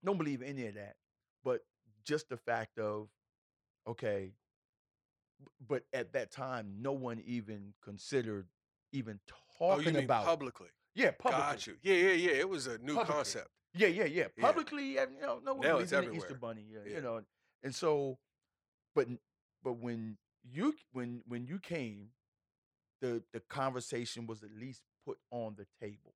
don't 0.04 0.18
believe 0.18 0.42
any 0.42 0.66
of 0.66 0.74
that. 0.74 0.96
But 1.44 1.60
just 2.04 2.28
the 2.28 2.36
fact 2.36 2.78
of, 2.78 3.08
okay, 3.86 4.32
but 5.66 5.84
at 5.92 6.12
that 6.12 6.30
time, 6.30 6.80
no 6.82 6.92
one 6.92 7.20
even 7.20 7.74
considered 7.82 8.48
even 8.92 9.20
Oh, 9.60 9.76
you 9.76 9.76
talking 9.84 9.94
mean 9.94 10.04
about 10.04 10.24
publicly? 10.24 10.68
yeah, 10.94 11.10
publicly. 11.12 11.40
Got 11.42 11.66
you. 11.66 11.78
Yeah, 11.82 11.94
yeah, 11.94 12.12
yeah. 12.12 12.30
It 12.38 12.48
was 12.48 12.66
a 12.66 12.78
new 12.78 12.94
Publicly. 12.94 13.14
concept. 13.14 13.48
Yeah, 13.74 13.88
yeah, 13.88 14.04
yeah. 14.04 14.28
Yeah. 14.36 14.44
Publicly, 14.44 14.98
and 14.98 15.14
you 15.14 15.20
know, 15.20 15.38
no 15.38 15.54
one 15.54 15.62
Now 15.66 15.72
believes 15.74 15.92
it's 15.92 16.02
in 16.04 16.10
the 16.10 16.16
Easter. 16.16 16.34
Bunny. 16.34 16.62
Yeah, 16.68 16.80
Yeah. 16.86 16.94
you 16.96 17.00
know, 17.02 17.24
and 17.62 17.74
so, 17.74 18.18
but 18.94 19.06
but 19.62 19.74
when 19.74 20.16
you 20.42 20.74
when 20.92 21.22
when 21.26 21.46
you 21.46 21.58
came, 21.58 22.08
the 23.00 23.22
the 23.32 23.40
conversation 23.40 24.26
was 24.26 24.42
at 24.42 24.50
least 24.58 24.82
put 25.06 25.18
on 25.30 25.54
the 25.56 25.66
table. 25.80 26.14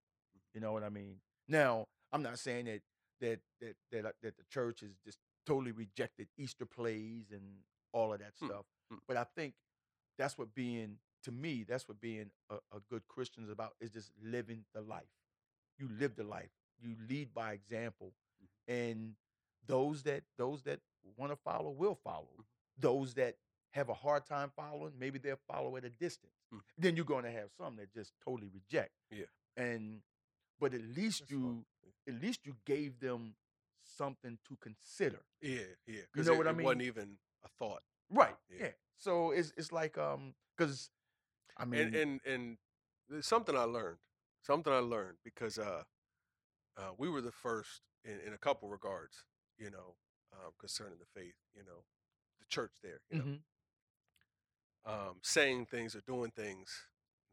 You 0.55 0.61
know 0.61 0.73
what 0.73 0.83
I 0.85 0.89
mean? 0.89 1.17
Now, 1.49 1.87
I'm 2.13 2.23
not 2.23 2.39
saying 2.39 2.67
that 2.67 2.81
that 3.21 3.41
that 3.61 3.75
that 3.93 4.07
uh, 4.07 4.13
that 4.23 4.37
the 4.37 4.45
church 4.51 4.81
has 4.81 4.91
just 5.05 5.19
totally 5.47 5.73
rejected 5.73 6.29
Easter 6.39 6.67
plays 6.67 7.27
and 7.33 7.43
all 7.93 8.13
of 8.13 8.21
that 8.21 8.37
Hmm, 8.41 8.49
stuff, 8.49 8.65
hmm. 8.91 8.97
but 9.07 9.17
I 9.17 9.25
think 9.37 9.55
that's 10.19 10.39
what 10.39 10.55
being 10.55 10.99
to 11.25 11.33
me 11.33 11.65
that's 11.69 11.89
what 11.89 12.01
being 12.01 12.31
a, 12.51 12.57
a 12.75 12.81
good 12.91 13.03
Christian 13.09 13.45
is 13.45 13.51
about 13.51 13.75
is 13.81 13.91
just 13.91 14.11
living 14.23 14.65
the 14.75 14.81
life. 14.83 15.09
You 15.79 15.89
live 15.99 16.17
the 16.17 16.25
life. 16.25 16.51
You 16.81 16.97
lead 17.09 17.33
by 17.35 17.53
example, 17.53 18.13
and 18.69 19.15
those 19.67 20.03
that 20.05 20.23
those 20.39 20.63
that 20.63 20.81
want 21.17 21.33
to 21.33 21.37
follow 21.37 21.71
will 21.71 21.95
follow. 22.05 22.29
Mhm. 22.39 22.45
Those 22.79 23.15
that 23.15 23.37
have 23.75 23.89
a 23.91 23.95
hard 23.95 24.27
time 24.27 24.53
following, 24.57 24.93
maybe 24.99 25.19
they'll 25.19 25.41
follow 25.49 25.77
at 25.77 25.85
a 25.85 25.91
distance. 25.91 26.33
Mm. 26.55 26.61
Then 26.79 26.97
you're 26.97 27.05
going 27.05 27.25
to 27.25 27.31
have 27.31 27.51
some 27.57 27.77
that 27.77 27.93
just 27.93 28.13
totally 28.25 28.49
reject. 28.53 28.93
Yeah. 29.11 29.27
And 29.57 30.01
but 30.61 30.75
at 30.75 30.83
least 30.83 31.21
That's 31.21 31.31
you 31.33 31.65
at 32.09 32.15
least 32.23 32.41
you 32.45 32.55
gave 32.67 33.01
them 33.01 33.35
something 33.85 34.39
to 34.49 34.57
consider. 34.61 35.21
Yeah, 35.43 35.59
yeah. 35.87 36.03
You 36.15 36.25
know 36.25 36.35
it, 36.35 36.39
what 36.39 36.47
I 36.49 36.51
it 36.51 36.57
wasn't 36.63 36.83
even 36.83 37.19
a 37.45 37.49
thought. 37.59 37.83
Right. 38.11 38.37
Yeah. 38.51 38.67
Yeah. 38.67 38.73
So 38.99 39.33
it's 39.33 39.53
it's 39.57 39.73
like 39.73 39.99
um 39.99 40.35
because 40.57 40.91
I 41.57 41.65
mean 41.65 41.81
and 41.81 41.95
and 41.95 42.21
and 42.27 42.59
there's 43.09 43.27
something 43.27 43.57
I 43.57 43.65
learned. 43.65 43.99
Something 44.43 44.73
I 44.73 44.79
learned 44.79 45.19
because 45.25 45.59
uh, 45.59 45.83
uh, 46.77 46.91
we 46.99 47.09
were 47.09 47.21
the 47.21 47.33
first 47.33 47.83
in, 48.05 48.19
in 48.27 48.33
a 48.35 48.39
couple 48.39 48.69
regards, 48.69 49.25
you 49.59 49.71
know, 49.71 49.97
um, 50.33 50.53
concerning 50.59 50.99
the 50.99 51.21
faith. 51.21 51.35
You 51.55 51.63
know, 51.65 51.85
the 52.41 52.47
church 52.49 52.73
there, 52.83 53.01
you 53.11 53.19
know, 53.19 53.25
mhm, 53.25 53.39
um, 54.87 55.17
saying 55.23 55.67
things 55.67 55.95
or 55.95 56.01
doing 56.07 56.31
things 56.31 56.69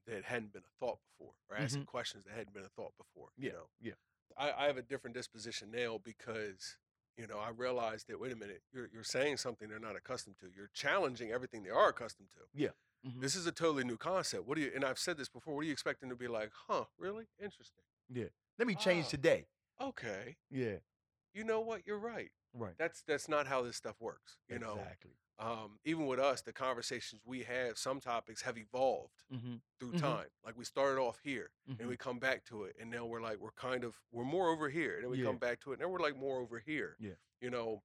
that 0.07 0.23
hadn't 0.23 0.53
been 0.53 0.63
a 0.63 0.85
thought 0.85 0.97
before, 1.11 1.33
or 1.49 1.57
asking 1.57 1.85
questions 1.85 2.23
that 2.25 2.33
hadn't 2.35 2.53
been 2.53 2.63
a 2.65 2.69
thought 2.69 2.93
before. 2.97 3.27
Mm-hmm. 3.39 3.43
Yeah, 3.45 3.49
You 3.81 3.91
know, 3.91 3.95
yeah. 4.37 4.53
I, 4.57 4.63
I 4.63 4.67
have 4.67 4.77
a 4.77 4.81
different 4.81 5.15
disposition 5.15 5.69
now 5.71 5.99
because 6.03 6.77
you 7.17 7.27
know 7.27 7.37
I 7.37 7.49
realized 7.49 8.07
that 8.07 8.19
wait 8.19 8.31
a 8.31 8.35
minute, 8.35 8.61
you're 8.73 8.89
you're 8.93 9.03
saying 9.03 9.37
something 9.37 9.67
they're 9.69 9.79
not 9.79 9.95
accustomed 9.95 10.37
to. 10.39 10.47
You're 10.55 10.69
challenging 10.73 11.31
everything 11.31 11.63
they 11.63 11.69
are 11.69 11.89
accustomed 11.89 12.29
to. 12.33 12.39
mhm. 13.07 13.19
This 13.21 13.35
is 13.35 13.45
a 13.47 13.51
totally 13.51 13.83
new 13.83 13.97
concept. 13.97 14.47
What 14.47 14.55
do 14.55 14.61
you? 14.61 14.71
And 14.73 14.83
I've 14.85 14.97
said 14.99 15.17
this 15.17 15.27
before. 15.29 15.53
What 15.55 15.61
do 15.61 15.67
you 15.67 15.73
expecting 15.73 16.09
to 16.09 16.15
be 16.15 16.27
like? 16.27 16.51
Huh? 16.67 16.85
Really? 16.97 17.25
Interesting. 17.41 17.83
Yeah. 18.09 18.25
Let 18.57 18.67
me 18.67 18.75
change 18.75 19.05
Oh. 19.07 19.09
today. 19.09 19.45
Okay. 19.81 20.37
Yeah. 20.49 20.75
You 21.33 21.43
know 21.43 21.59
what? 21.61 21.81
You're 21.85 21.97
right. 21.99 22.31
Right. 22.53 22.73
That's 22.77 23.01
that's 23.03 23.27
not 23.29 23.47
how 23.47 23.61
this 23.61 23.75
stuff 23.77 23.95
works. 24.01 24.37
You 24.49 24.59
know. 24.59 24.73
exactly. 24.79 25.11
Um, 25.39 25.79
even 25.85 26.05
with 26.05 26.19
us, 26.19 26.41
the 26.41 26.53
conversations 26.53 27.21
we 27.25 27.41
have, 27.43 27.75
some 27.77 27.99
topics 27.99 28.43
have 28.43 28.57
evolved 28.59 29.23
Mm-hmm. 29.33 29.55
through 29.79 29.93
Mhm. 29.93 29.99
time. 29.99 30.27
Like 30.45 30.55
we 30.57 30.65
started 30.65 31.01
off 31.01 31.19
here, 31.23 31.49
and 31.79 31.87
we 31.87 31.97
come 31.97 32.19
back 32.19 32.45
to 32.45 32.63
it, 32.65 32.75
and 32.79 32.91
now 32.91 33.05
we're 33.05 33.21
like 33.21 33.37
we're 33.39 33.51
kind 33.51 33.83
of 33.83 33.95
we're 34.11 34.23
more 34.25 34.49
over 34.49 34.69
here, 34.69 34.95
and 34.95 35.03
then 35.03 35.09
we 35.11 35.17
Yeah. 35.19 35.25
come 35.25 35.37
back 35.37 35.59
to 35.61 35.71
it, 35.71 35.75
and 35.75 35.81
then 35.81 35.89
we're 35.89 35.99
like 35.99 36.15
more 36.17 36.39
over 36.39 36.59
here. 36.59 36.95
Yeah. 36.99 37.15
You 37.39 37.49
know. 37.49 37.81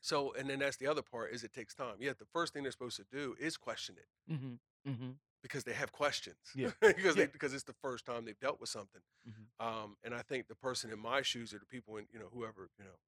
So 0.00 0.34
and 0.34 0.50
then 0.50 0.58
that's 0.58 0.76
the 0.76 0.86
other 0.86 1.00
part 1.02 1.32
is 1.32 1.42
it 1.44 1.52
takes 1.54 1.74
time. 1.74 1.96
Yeah, 1.98 2.12
the 2.18 2.26
first 2.26 2.52
thing 2.52 2.62
they're 2.64 2.72
supposed 2.72 2.96
to 2.98 3.04
do 3.10 3.34
is 3.40 3.56
question 3.56 3.96
it 3.96 4.32
Mm-hmm. 4.32 4.90
Mm-hmm. 4.90 5.10
because 5.42 5.64
they 5.64 5.72
have 5.72 5.92
questions. 5.92 6.36
Yeah. 6.54 6.72
because 6.82 7.16
Yeah. 7.16 7.24
they 7.24 7.26
because 7.26 7.54
it's 7.54 7.64
the 7.64 7.72
first 7.72 8.04
time 8.04 8.26
they've 8.26 8.38
dealt 8.38 8.60
with 8.60 8.68
something. 8.68 9.00
Mhm. 9.26 9.64
Um, 9.66 9.96
and 10.04 10.14
I 10.14 10.20
think 10.20 10.48
the 10.48 10.54
person 10.56 10.90
in 10.90 10.98
my 10.98 11.22
shoes 11.22 11.54
or 11.54 11.58
the 11.58 11.64
people 11.66 11.96
in 11.96 12.06
you 12.12 12.18
know 12.18 12.28
whoever 12.30 12.68
you 12.78 12.84
know 12.84 12.98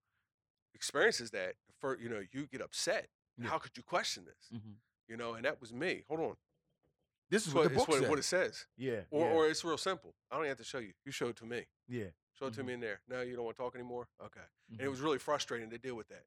experiences 0.76 1.30
that 1.32 1.54
for 1.80 1.98
you 1.98 2.08
know 2.08 2.22
you 2.32 2.46
get 2.46 2.60
upset. 2.60 3.08
Yeah. 3.38 3.48
How 3.48 3.58
could 3.58 3.76
you 3.76 3.82
question 3.82 4.24
this? 4.24 4.56
Mm-hmm. 4.58 4.72
You 5.08 5.16
know, 5.16 5.34
and 5.34 5.44
that 5.44 5.60
was 5.60 5.72
me. 5.72 6.04
Hold 6.08 6.20
on. 6.20 6.36
This 7.28 7.46
is 7.46 7.52
what, 7.54 7.64
what, 7.64 7.70
the 7.70 7.76
book 7.76 7.88
what, 7.88 7.98
says. 8.00 8.08
what 8.08 8.18
it 8.18 8.24
says. 8.24 8.66
yeah. 8.76 9.00
Or, 9.10 9.26
yeah. 9.26 9.32
or 9.34 9.48
it's 9.48 9.64
real 9.64 9.76
simple. 9.78 10.14
I 10.30 10.36
don't 10.36 10.46
have 10.46 10.58
to 10.58 10.64
show 10.64 10.78
you. 10.78 10.92
You 11.04 11.10
show 11.12 11.28
it 11.28 11.36
to 11.36 11.44
me. 11.46 11.66
yeah. 11.88 12.04
Show 12.38 12.46
it 12.46 12.54
to 12.54 12.62
Mhm. 12.62 12.66
me 12.66 12.72
in 12.74 12.80
there. 12.80 13.00
No, 13.08 13.22
you 13.22 13.34
don't 13.34 13.46
want 13.46 13.56
to 13.56 13.62
talk 13.62 13.74
anymore? 13.74 14.08
Okay. 14.22 14.40
And 14.70 14.80
it 14.80 14.84
mhm, 14.84 14.90
was 14.90 15.00
really 15.00 15.18
frustrating 15.18 15.70
to 15.70 15.78
deal 15.78 15.94
with 15.94 16.08
that. 16.08 16.24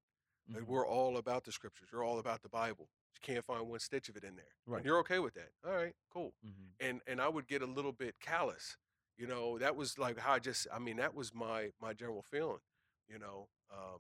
Like, 0.52 0.64
mhm. 0.64 0.68
we're 0.68 0.88
all 0.88 1.18
about 1.18 1.44
the 1.44 1.52
scriptures. 1.52 1.90
You're 1.92 2.04
all 2.04 2.18
about 2.18 2.42
the 2.42 2.50
Bible. 2.50 2.90
You 3.14 3.20
can't 3.22 3.46
find 3.46 3.70
one 3.70 3.80
stitch 3.80 4.10
of 4.10 4.18
it 4.18 4.24
in 4.24 4.36
there. 4.36 4.56
Right. 4.66 4.78
And 4.78 4.86
you're 4.88 4.98
okay 5.02 5.20
with 5.20 5.36
that. 5.36 5.52
All 5.64 5.72
right, 5.76 5.96
cool. 6.10 6.34
Mhm. 6.44 6.72
And 6.80 7.02
and 7.06 7.22
I 7.22 7.28
would 7.30 7.48
get 7.48 7.62
a 7.62 7.68
little 7.68 7.92
bit 7.92 8.20
callous. 8.20 8.76
You 9.18 9.28
know, 9.28 9.60
that 9.60 9.76
was 9.76 10.00
like 10.00 10.18
how 10.18 10.34
I 10.34 10.40
just 10.40 10.68
I 10.74 10.80
mean, 10.80 10.98
that 10.98 11.14
was 11.14 11.32
my 11.34 11.72
my 11.80 11.94
general 11.94 12.24
feeling, 12.24 12.62
you 13.08 13.20
know. 13.20 13.48
Um 13.72 14.00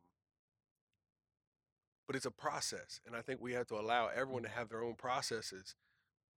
but 2.09 2.15
it's 2.15 2.25
a 2.25 2.31
process. 2.31 2.99
And 3.05 3.15
I 3.15 3.21
think 3.21 3.39
we 3.39 3.53
have 3.53 3.67
to 3.67 3.75
allow 3.75 4.07
everyone 4.07 4.41
to 4.41 4.49
have 4.49 4.67
their 4.67 4.83
own 4.83 4.95
processes. 4.95 5.75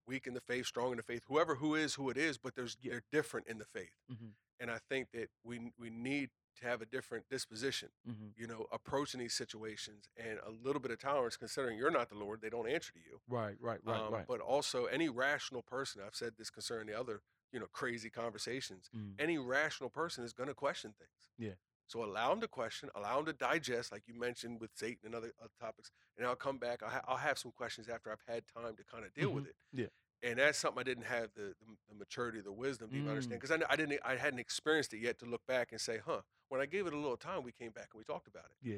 Weak 0.06 0.26
in 0.26 0.34
the 0.34 0.40
faith, 0.42 0.66
strong 0.66 0.90
in 0.90 0.98
the 0.98 1.02
faith, 1.02 1.22
whoever 1.28 1.54
who 1.54 1.74
is 1.74 1.94
who 1.94 2.10
it 2.10 2.18
is, 2.18 2.36
but 2.36 2.54
there's 2.54 2.76
Yeah. 2.82 2.90
they're 2.92 3.04
different 3.10 3.46
in 3.46 3.56
the 3.56 3.64
faith. 3.64 3.96
Mhm. 4.10 4.34
And 4.60 4.70
I 4.70 4.76
think 4.90 5.12
that 5.12 5.30
we 5.42 5.72
we 5.78 5.88
need 5.88 6.30
to 6.56 6.66
have 6.66 6.82
a 6.82 6.84
different 6.86 7.26
disposition 7.30 7.90
Mhm. 8.06 8.34
you 8.36 8.46
know, 8.46 8.66
approaching 8.70 9.18
these 9.20 9.32
situations 9.32 10.10
and 10.18 10.38
a 10.40 10.50
little 10.50 10.80
bit 10.82 10.90
of 10.90 10.98
tolerance, 10.98 11.38
considering 11.38 11.78
you're 11.78 11.90
not 11.90 12.10
the 12.10 12.16
Lord, 12.16 12.42
they 12.42 12.50
don't 12.50 12.68
answer 12.68 12.92
to 12.92 13.00
you. 13.00 13.22
Right. 13.26 13.58
Right. 13.58 13.82
Right. 13.82 13.98
Um, 14.00 14.12
right. 14.12 14.26
But 14.26 14.40
also, 14.42 14.84
any 14.84 15.08
rational 15.08 15.62
person, 15.62 16.02
I've 16.02 16.14
said 16.14 16.36
this 16.36 16.50
concerning 16.50 16.88
the 16.88 17.00
other, 17.00 17.22
you 17.50 17.58
know, 17.58 17.68
crazy 17.68 18.10
conversations, 18.10 18.90
Mhm. 18.90 19.18
any 19.18 19.38
rational 19.38 19.88
person 19.88 20.22
is 20.22 20.34
going 20.34 20.48
to 20.50 20.54
question 20.54 20.92
things. 20.92 21.30
Yeah. 21.38 21.54
So 21.88 22.04
allow 22.04 22.30
them 22.30 22.40
to 22.40 22.48
question, 22.48 22.88
allow 22.94 23.16
them 23.16 23.26
to 23.26 23.32
digest, 23.32 23.92
like 23.92 24.02
you 24.06 24.14
mentioned 24.18 24.60
with 24.60 24.70
Satan 24.74 24.98
and 25.06 25.14
other, 25.14 25.32
other 25.40 25.50
topics. 25.60 25.90
And 26.16 26.26
I'll 26.26 26.34
come 26.36 26.58
back. 26.58 26.82
I'll, 26.82 26.88
ha- 26.90 27.04
I'll 27.06 27.16
have 27.16 27.38
some 27.38 27.52
questions 27.52 27.88
after 27.88 28.10
I've 28.10 28.22
had 28.26 28.44
time 28.54 28.76
to 28.76 28.84
kind 28.84 29.04
of 29.04 29.12
deal 29.14 29.30
with 29.30 29.46
it. 29.46 29.54
Mm-hmm. 29.74 29.80
Yeah. 29.82 30.30
And 30.30 30.38
that's 30.38 30.56
something 30.58 30.80
I 30.80 30.84
didn't 30.84 31.04
have 31.06 31.30
the, 31.34 31.54
the, 31.60 31.66
the 31.90 31.94
maturity, 31.98 32.40
the 32.40 32.52
wisdom 32.52 32.90
to 32.90 32.96
even 32.96 33.08
understand 33.08 33.40
Mm. 33.40 33.42
because 33.42 33.62
I, 33.68 33.72
I 33.72 33.76
didn't, 33.76 34.00
I 34.04 34.14
hadn't 34.16 34.38
experienced 34.38 34.94
it 34.94 35.00
yet 35.00 35.18
to 35.18 35.26
look 35.26 35.44
back 35.46 35.72
and 35.72 35.80
say, 35.80 35.98
huh. 36.04 36.20
When 36.48 36.60
I 36.60 36.66
gave 36.66 36.86
it 36.86 36.92
a 36.92 36.96
little 36.96 37.16
time, 37.16 37.42
we 37.42 37.52
came 37.52 37.72
back 37.72 37.88
and 37.92 37.98
we 37.98 38.04
talked 38.04 38.28
about 38.28 38.44
it 38.44 38.56
yeah. 38.68 38.74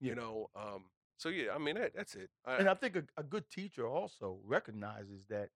Yeah. 0.00 0.08
you 0.10 0.14
know 0.16 0.50
um 0.56 0.86
so 1.16 1.28
yeah 1.28 1.54
i 1.54 1.58
mean 1.58 1.76
that, 1.76 1.94
that's 1.94 2.16
it 2.16 2.28
I, 2.44 2.56
and 2.56 2.68
I 2.68 2.74
think 2.74 2.96
a, 2.96 3.04
a 3.16 3.22
good 3.22 3.48
teacher 3.48 3.86
also 3.86 4.40
recognizes 4.44 5.24
that, 5.30 5.50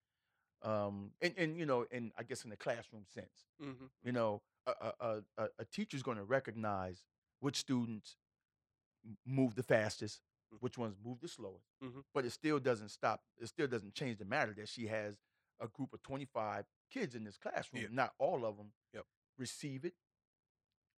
um, 0.62 1.10
and, 1.20 1.34
and 1.36 1.58
you 1.58 1.66
know, 1.66 1.84
and 1.90 2.12
I 2.16 2.22
guess 2.22 2.44
in 2.44 2.50
the 2.50 2.56
classroom 2.56 3.04
sense, 3.12 3.46
mhm, 3.62 3.90
you 4.04 4.12
know, 4.12 4.40
a 4.80 5.22
a, 5.38 5.48
a, 5.58 5.64
teacher's 5.64 6.02
going 6.02 6.16
to 6.18 6.24
recognize 6.24 7.02
which 7.40 7.56
students 7.56 8.16
move 9.26 9.54
the 9.54 9.62
fastest, 9.62 10.20
Mhm. 10.52 10.60
which 10.60 10.76
ones 10.78 10.96
move 11.02 11.20
the 11.20 11.28
slowest. 11.28 11.66
Mhm. 11.82 12.04
But 12.12 12.24
it 12.24 12.30
still 12.30 12.58
doesn't 12.58 12.88
stop. 12.90 13.22
It 13.36 13.46
still 13.46 13.68
doesn't 13.68 13.94
change 13.94 14.18
the 14.18 14.24
matter 14.24 14.52
that 14.54 14.68
she 14.68 14.86
has 14.88 15.16
a 15.60 15.68
group 15.68 15.92
of 15.92 16.02
twenty 16.02 16.24
five 16.26 16.66
kids 16.90 17.14
in 17.14 17.24
this 17.24 17.36
classroom. 17.38 17.82
Yeah. 17.82 17.88
Not 17.90 18.14
all 18.18 18.44
of 18.44 18.56
them 18.56 18.72
Yep. 18.92 19.06
receive 19.36 19.84
it, 19.84 19.94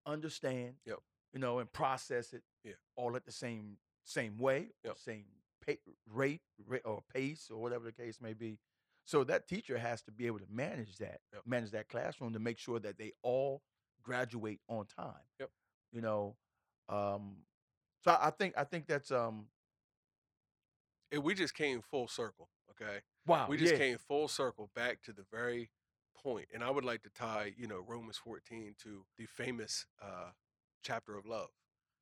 understand, 0.05 0.75
Yep. 0.85 0.99
you 1.33 1.39
know, 1.39 1.59
and 1.59 1.71
process 1.71 2.33
it 2.33 2.43
Yeah. 2.63 2.75
all 2.95 3.15
at 3.15 3.25
the 3.25 3.31
same 3.31 3.79
same 4.05 4.37
way, 4.37 4.71
Yep. 4.83 4.97
same 4.97 5.25
pa- 5.61 5.73
rate, 6.07 6.41
rate 6.57 6.81
or 6.85 7.03
pace 7.03 7.51
or 7.51 7.61
whatever 7.61 7.85
the 7.85 7.91
case 7.91 8.19
may 8.19 8.33
be. 8.33 8.57
So 9.09 9.23
that 9.23 9.47
teacher 9.47 9.75
has 9.79 10.03
to 10.03 10.11
be 10.11 10.27
able 10.27 10.37
to 10.37 10.45
manage 10.51 10.97
that, 10.97 11.21
Yep. 11.33 11.41
manage 11.47 11.71
that 11.71 11.89
classroom 11.89 12.31
to 12.33 12.39
make 12.39 12.59
sure 12.59 12.79
that 12.79 12.99
they 12.99 13.13
all 13.23 13.63
graduate 14.03 14.59
on 14.67 14.85
time. 14.85 15.25
Yep. 15.39 15.49
You 15.91 16.01
know, 16.01 16.35
um, 16.89 17.37
so 18.03 18.15
I 18.21 18.29
think 18.29 18.53
I 18.55 18.63
think 18.65 18.85
that's 18.85 19.09
um 19.09 19.47
and 21.11 21.23
we 21.23 21.33
just 21.33 21.55
came 21.55 21.81
full 21.81 22.07
circle 22.07 22.49
okay 22.69 22.99
wow. 23.25 23.47
we 23.49 23.57
just 23.57 23.73
yeah. 23.73 23.79
came 23.79 23.97
full 23.97 24.27
circle 24.27 24.69
back 24.75 25.01
to 25.01 25.11
the 25.11 25.25
very 25.31 25.71
point 26.15 26.47
and 26.53 26.63
i 26.63 26.69
would 26.69 26.85
like 26.85 27.01
to 27.01 27.09
tie 27.09 27.51
you 27.57 27.67
know 27.67 27.83
romans 27.87 28.17
14 28.17 28.75
to 28.83 29.03
the 29.17 29.25
famous 29.25 29.87
uh 30.03 30.29
chapter 30.83 31.17
of 31.17 31.25
love 31.25 31.49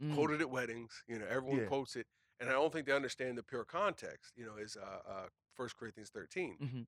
Mm, 0.03 0.14
quoted 0.14 0.41
at 0.41 0.49
weddings 0.51 1.01
you 1.08 1.18
know 1.18 1.26
everyone 1.28 1.62
Yeah. 1.62 1.66
quotes 1.66 1.95
it 1.95 2.05
and 2.39 2.49
i 2.49 2.51
don't 2.51 2.72
think 2.72 2.86
they 2.86 2.91
understand 2.91 3.36
the 3.36 3.41
pure 3.41 3.64
context 3.66 4.34
you 4.36 4.45
know 4.45 4.58
is 4.58 4.78
uh 4.78 4.99
uh 5.10 5.26
1 5.58 5.70
corinthians 5.80 6.10
13 6.10 6.58
mhm, 6.60 6.88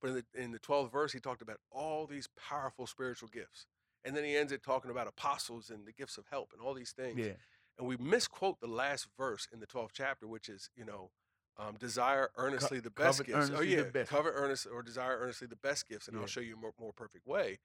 But 0.00 0.08
in 0.10 0.14
the 0.14 0.24
in 0.34 0.50
the 0.52 0.58
12th 0.58 0.90
verse, 0.90 1.12
he 1.12 1.20
talked 1.20 1.42
about 1.42 1.60
all 1.70 2.06
these 2.06 2.28
powerful 2.36 2.86
spiritual 2.86 3.28
gifts. 3.28 3.66
And 4.04 4.16
then 4.16 4.24
he 4.24 4.36
ends 4.36 4.50
it 4.52 4.62
talking 4.64 4.90
about 4.90 5.06
apostles 5.06 5.70
and 5.70 5.86
the 5.86 5.92
gifts 5.92 6.18
of 6.18 6.26
help 6.26 6.52
and 6.52 6.60
all 6.60 6.74
these 6.74 6.92
things. 6.92 7.18
Yeah. 7.18 7.34
And 7.78 7.86
we 7.86 7.96
misquote 7.96 8.60
the 8.60 8.66
last 8.66 9.06
verse 9.16 9.46
in 9.52 9.60
the 9.60 9.66
12th 9.66 9.92
chapter, 9.92 10.26
which 10.26 10.48
is, 10.48 10.70
you 10.74 10.84
know, 10.84 11.12
um, 11.56 11.76
desire 11.76 12.30
earnestly 12.36 12.80
the 12.80 12.90
best 12.90 13.24
gifts. 13.24 13.50
Oh 13.54 13.60
yeah, 13.60 13.84
covet 14.04 14.32
earnest 14.34 14.66
or 14.66 14.82
desire 14.82 15.18
earnestly 15.18 15.46
the 15.46 15.56
best 15.56 15.86
gifts, 15.88 16.08
and 16.08 16.16
Yeah. 16.16 16.22
I'll 16.22 16.26
show 16.26 16.40
you 16.40 16.54
a 16.54 16.56
more, 16.58 16.74
more 16.78 16.92
perfect 16.92 17.26
way. 17.26 17.60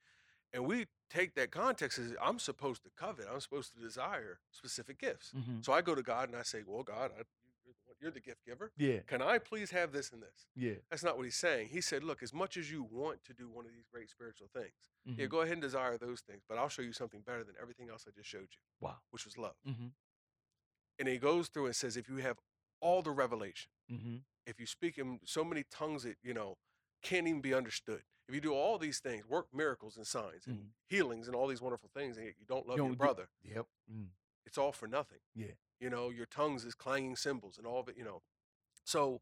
And 0.52 0.64
we 0.66 0.86
take 1.10 1.34
that 1.34 1.50
context 1.50 1.98
as 1.98 2.14
I'm 2.22 2.38
supposed 2.38 2.82
to 2.84 2.90
covet. 2.90 3.26
I'm 3.30 3.40
supposed 3.40 3.72
to 3.74 3.80
desire 3.80 4.40
specific 4.50 4.98
gifts. 4.98 5.32
Mhm. 5.32 5.64
So 5.64 5.72
I 5.72 5.82
go 5.82 5.94
to 5.94 6.02
God 6.02 6.28
and 6.28 6.36
I 6.38 6.42
say, 6.42 6.62
"Well, 6.62 6.82
God, 6.84 7.12
I, 7.18 7.24
you're, 8.00 8.10
the 8.10 8.14
one- 8.14 8.14
you're 8.14 8.20
the 8.20 8.20
gift 8.20 8.44
giver. 8.44 8.72
Yeah, 8.76 9.00
Can 9.06 9.22
I 9.22 9.38
please 9.38 9.70
have 9.70 9.92
this 9.92 10.10
and 10.12 10.22
this?" 10.22 10.46
yeah. 10.54 10.74
That's 10.90 11.02
not 11.02 11.16
what 11.16 11.24
he's 11.24 11.36
saying. 11.36 11.68
He 11.68 11.80
said, 11.80 12.02
"Look, 12.04 12.22
as 12.22 12.32
much 12.32 12.56
as 12.56 12.70
you 12.70 12.82
want 12.82 13.24
to 13.24 13.34
do 13.34 13.48
one 13.48 13.64
of 13.66 13.72
these 13.72 13.86
great 13.92 14.10
spiritual 14.10 14.48
things, 14.48 14.90
yeah, 15.04 15.26
mhm. 15.26 15.28
go 15.30 15.40
ahead 15.40 15.52
and 15.54 15.62
desire 15.62 15.96
those 15.98 16.20
things, 16.20 16.42
but 16.48 16.58
I'll 16.58 16.68
show 16.68 16.82
you 16.82 16.92
something 16.92 17.20
better 17.22 17.44
than 17.44 17.54
everything 17.60 17.88
else 17.90 18.04
I 18.06 18.10
just 18.10 18.28
showed 18.28 18.48
you, 18.52 18.62
Wow. 18.80 18.98
which 19.10 19.24
was 19.24 19.36
love." 19.38 19.56
Mm-hmm. 19.66 19.88
And 20.98 21.08
he 21.08 21.18
goes 21.18 21.48
through 21.48 21.66
and 21.66 21.76
says, 21.76 21.96
"If 21.96 22.08
you 22.08 22.16
have 22.16 22.38
all 22.80 23.02
the 23.02 23.10
revelation." 23.10 23.70
Mm-hmm. 23.90 24.16
if 24.46 24.58
you 24.58 24.64
speak 24.66 24.96
in 24.96 25.20
so 25.26 25.44
many 25.44 25.62
tongues 25.70 26.04
that 26.04 26.16
you 26.22 26.32
know 26.32 26.56
can't 27.02 27.26
even 27.28 27.40
be 27.42 27.52
understood 27.52 28.02
if 28.28 28.34
you 28.34 28.40
do 28.40 28.52
all 28.54 28.78
these 28.78 28.98
things 28.98 29.26
work 29.28 29.46
miracles 29.52 29.96
and 29.98 30.06
signs 30.06 30.46
and 30.46 30.56
Mhm. 30.58 30.68
healings 30.88 31.26
and 31.26 31.36
all 31.36 31.46
these 31.46 31.60
wonderful 31.60 31.90
things 31.92 32.16
and 32.16 32.24
yet 32.26 32.34
you 32.38 32.46
don't 32.46 32.66
love 32.66 32.76
You 32.78 32.84
your 32.84 32.88
don't 32.88 32.92
do- 32.92 32.96
brother 32.98 33.28
Yep. 33.42 33.66
Mm. 33.90 34.08
it's 34.46 34.56
all 34.56 34.72
for 34.72 34.86
nothing 34.86 35.20
Yeah. 35.34 35.52
You 35.80 35.90
know 35.90 36.10
your 36.10 36.26
tongues 36.26 36.64
is 36.64 36.74
clanging 36.74 37.16
cymbals 37.16 37.58
and 37.58 37.66
all 37.66 37.80
of 37.80 37.88
it 37.88 37.96
you 37.96 38.04
know 38.04 38.22
so 38.84 39.20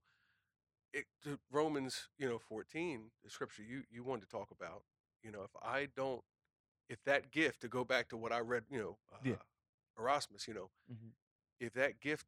it 0.93 1.05
to 1.23 1.39
romans 1.51 2.09
you 2.19 2.29
know 2.29 2.39
14 2.39 3.11
the 3.25 3.31
scripture 3.31 3.63
you 3.63 3.83
you 3.91 4.03
wanted 4.03 4.23
to 4.23 4.29
talk 4.31 4.51
about 4.51 4.83
you 5.23 5.31
know 5.31 5.43
if 5.43 5.51
i 5.63 5.89
don't 5.97 6.23
if 6.89 7.03
that 7.05 7.31
gift 7.31 7.61
to 7.61 7.69
go 7.69 7.85
back 7.85 8.09
to 8.09 8.17
what 8.17 8.33
i 8.33 8.39
read 8.39 8.65
you 8.71 8.79
know 8.79 8.97
uh, 9.13 9.17
Yeah. 9.25 9.35
erasmus 9.99 10.47
you 10.49 10.55
know 10.55 10.71
Mhm. 10.91 11.13
if 11.61 11.73
that 11.75 12.01
gift 12.01 12.27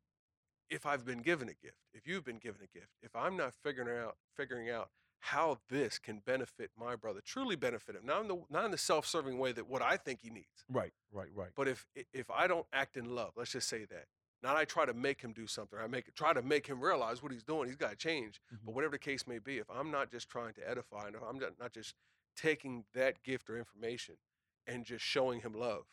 if 0.70 0.84
i've 0.84 1.04
been 1.04 1.22
given 1.22 1.48
a 1.48 1.54
gift 1.54 1.78
if 1.94 2.06
you've 2.06 2.24
been 2.24 2.38
given 2.38 2.60
a 2.62 2.66
gift 2.66 2.90
if 3.02 3.14
i'm 3.16 3.36
not 3.36 3.54
figuring 3.54 3.96
out 3.98 4.16
figuring 4.36 4.68
out 4.68 4.90
how 5.20 5.58
this 5.68 5.98
can 5.98 6.20
benefit 6.20 6.70
my 6.76 6.94
brother 6.94 7.20
truly 7.24 7.56
benefit 7.56 7.94
him 7.96 8.04
not 8.04 8.22
in 8.22 8.28
the 8.28 8.42
not 8.50 8.64
in 8.64 8.70
the 8.70 8.78
self-serving 8.78 9.38
way 9.38 9.50
that 9.52 9.66
what 9.66 9.82
i 9.82 9.96
think 9.96 10.20
he 10.22 10.30
needs 10.30 10.64
Right. 10.68 10.92
Right. 11.10 11.30
Right. 11.34 11.50
but 11.56 11.68
if 11.68 11.86
if 12.12 12.30
i 12.30 12.46
don't 12.46 12.66
act 12.72 12.96
in 12.96 13.14
love 13.14 13.32
let's 13.36 13.52
just 13.52 13.68
say 13.68 13.84
that 13.86 14.06
not 14.42 14.56
i 14.56 14.64
try 14.64 14.84
to 14.86 14.94
make 14.94 15.20
him 15.20 15.32
do 15.32 15.46
something 15.46 15.78
i 15.82 15.86
make 15.86 16.12
try 16.14 16.32
to 16.32 16.42
make 16.42 16.66
him 16.66 16.80
realize 16.80 17.22
what 17.22 17.32
he's 17.32 17.42
doing 17.42 17.66
he's 17.66 17.76
got 17.76 17.90
to 17.90 17.96
change 17.96 18.40
but 18.64 18.70
Mhm. 18.72 18.74
whatever 18.74 18.92
the 18.92 18.98
case 18.98 19.26
may 19.26 19.38
be 19.38 19.58
if 19.58 19.68
i'm 19.70 19.90
not 19.90 20.10
just 20.10 20.28
trying 20.28 20.54
to 20.54 20.68
edify 20.68 21.06
and 21.06 21.16
if 21.16 21.22
i'm 21.22 21.38
not, 21.38 21.72
just 21.72 21.94
taking 22.36 22.84
that 22.94 23.22
gift 23.22 23.50
or 23.50 23.56
information 23.58 24.16
and 24.66 24.84
just 24.84 25.04
showing 25.04 25.40
him 25.40 25.52
love 25.54 25.86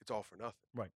it's 0.00 0.10
all 0.10 0.22
for 0.22 0.36
nothing 0.36 0.54
Right. 0.74 0.90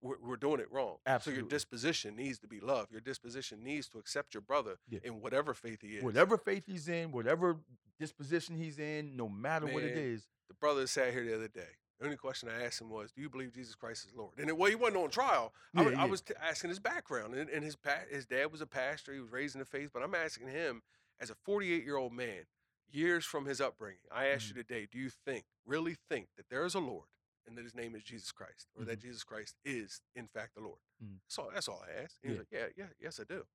we're, 0.00 0.16
we're 0.20 0.36
doing 0.36 0.60
it 0.60 0.70
wrong 0.70 0.96
Absolutely. 1.06 1.40
so 1.40 1.42
your 1.44 1.50
disposition 1.50 2.16
needs 2.16 2.38
to 2.40 2.46
be 2.46 2.60
love 2.60 2.88
your 2.90 3.00
disposition 3.00 3.62
needs 3.62 3.88
to 3.90 3.98
accept 3.98 4.34
your 4.34 4.40
brother 4.40 4.76
Yeah. 4.88 5.00
in 5.04 5.20
whatever 5.20 5.54
faith 5.54 5.80
he 5.82 5.96
is 5.96 6.04
Whatever 6.04 6.38
faith 6.38 6.64
he's 6.66 6.88
in, 6.88 7.12
whatever 7.12 7.58
disposition 7.98 8.56
he's 8.56 8.78
in, 8.80 9.16
no 9.16 9.28
matter 9.28 9.66
what 9.66 9.84
it 9.84 9.96
is. 9.96 10.26
The 10.48 10.54
brother 10.54 10.86
sat 10.88 11.12
here 11.12 11.24
the 11.24 11.34
other 11.36 11.46
day. 11.46 11.68
The 12.02 12.06
only 12.08 12.16
question 12.16 12.48
I 12.48 12.64
asked 12.64 12.80
him 12.80 12.90
was, 12.90 13.12
"Do 13.12 13.22
you 13.22 13.30
believe 13.30 13.52
Jesus 13.52 13.76
Christ 13.76 14.06
is 14.06 14.12
Lord?" 14.12 14.32
And 14.36 14.48
it, 14.48 14.56
well, 14.58 14.68
he 14.68 14.74
wasn't 14.74 14.96
on 15.04 15.10
trial. 15.10 15.54
I, 15.76 15.88
Yeah, 15.88 16.02
I 16.02 16.04
was 16.06 16.20
t- 16.20 16.34
asking 16.42 16.70
his 16.70 16.80
background, 16.80 17.32
and, 17.36 17.48
and 17.48 17.62
his 17.62 17.76
pa- 17.76 18.06
his 18.10 18.26
dad 18.26 18.50
was 18.50 18.60
a 18.60 18.66
pastor. 18.66 19.14
He 19.14 19.20
was 19.20 19.30
raised 19.30 19.54
in 19.54 19.60
the 19.60 19.64
faith, 19.64 19.90
but 19.94 20.02
I'm 20.02 20.12
asking 20.14 20.48
him 20.48 20.82
as 21.20 21.30
a 21.30 21.36
48 21.44 21.84
year 21.84 21.96
old 21.96 22.12
man, 22.12 22.46
years 22.90 23.24
from 23.24 23.46
his 23.46 23.60
upbringing. 23.60 24.00
I 24.10 24.26
asked 24.26 24.48
Mm-hmm. 24.48 24.56
you 24.58 24.62
today, 24.64 24.88
do 24.90 24.98
you 24.98 25.10
think, 25.10 25.44
really 25.64 25.94
think, 26.10 26.26
that 26.36 26.46
there 26.50 26.64
is 26.64 26.74
a 26.74 26.80
Lord 26.80 27.06
and 27.46 27.56
that 27.56 27.62
His 27.62 27.74
name 27.74 27.94
is 27.94 28.02
Jesus 28.02 28.32
Christ, 28.32 28.66
or 28.76 28.84
that 28.84 28.98
Mhm. 28.98 29.02
Jesus 29.02 29.22
Christ 29.22 29.54
is 29.64 30.00
in 30.16 30.26
fact 30.26 30.56
the 30.56 30.60
Lord? 30.60 30.80
Mhm. 31.04 31.20
That's 31.22 31.38
all. 31.38 31.50
That's 31.54 31.68
all 31.68 31.84
I 31.88 32.02
asked. 32.02 32.18
Was 32.24 32.32
Yeah. 32.32 32.38
like, 32.38 32.48
"Yeah, 32.50 32.66
yeah, 32.76 32.88
yes, 32.98 33.20
I 33.20 33.24
do." 33.24 33.46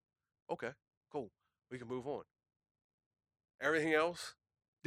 Okay, 0.49 0.73
cool. 1.11 1.31
We 1.69 1.77
can 1.79 1.89
move 1.89 2.07
on. 2.07 2.23
Everything 3.59 3.93
else 3.93 4.35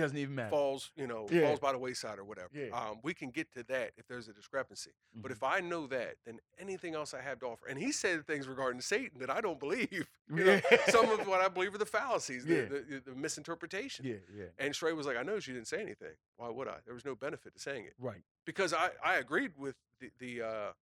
Doesn't 0.01 0.17
even 0.19 0.35
matter. 0.35 0.51
falls, 0.51 0.91
you 0.97 1.07
know, 1.07 1.27
Yeah. 1.31 1.47
falls 1.47 1.61
by 1.61 1.73
the 1.73 1.79
wayside 1.79 2.19
or 2.19 2.25
whatever. 2.25 2.49
Yeah. 2.53 2.69
Um, 2.71 3.01
we 3.03 3.15
can 3.15 3.31
get 3.31 3.51
to 3.53 3.63
that 3.65 3.93
if 3.97 4.07
there's 4.07 4.29
a 4.29 4.33
discrepancy. 4.33 4.93
But 5.15 5.31
Mhm. 5.31 5.35
if 5.37 5.43
I 5.43 5.61
know 5.61 5.87
that, 5.89 6.17
then 6.25 6.41
anything 6.59 6.95
else 6.95 7.15
I 7.15 7.21
have 7.21 7.39
to 7.41 7.47
offer, 7.47 7.67
and 7.69 7.79
he 7.79 7.93
said 7.93 8.27
things 8.27 8.49
regarding 8.49 8.81
Satan 8.81 9.19
that 9.21 9.31
I 9.31 9.41
don't 9.41 9.59
believe. 9.61 10.09
You 10.33 10.45
know, 10.45 10.61
some 10.89 11.11
of 11.11 11.27
what 11.27 11.41
I 11.41 11.49
believe 11.57 11.75
are 11.75 11.79
the 11.79 11.85
fallacies, 11.87 12.45
the, 12.45 12.55
Yeah. 12.55 12.65
the, 12.67 12.81
the, 12.81 13.01
the 13.11 13.15
misinterpretation. 13.17 14.05
yeah, 14.07 14.17
yeah. 14.33 14.45
And 14.59 14.73
Shrey 14.75 14.95
was 14.95 15.05
like, 15.07 15.17
I 15.17 15.23
know 15.25 15.41
she 15.41 15.53
didn't 15.53 15.67
say 15.67 15.81
anything. 15.83 16.15
Why 16.37 16.49
would 16.49 16.69
I? 16.69 16.79
There 16.85 16.95
was 16.95 17.05
no 17.05 17.15
benefit 17.17 17.53
to 17.55 17.59
saying 17.61 17.87
it 17.87 17.95
Right. 17.99 18.23
because 18.45 18.73
I, 18.73 18.91
I 19.05 19.17
agreed 19.17 19.57
with 19.57 19.75
the, 19.99 20.11
the 20.19 20.43
uh, 20.43 20.73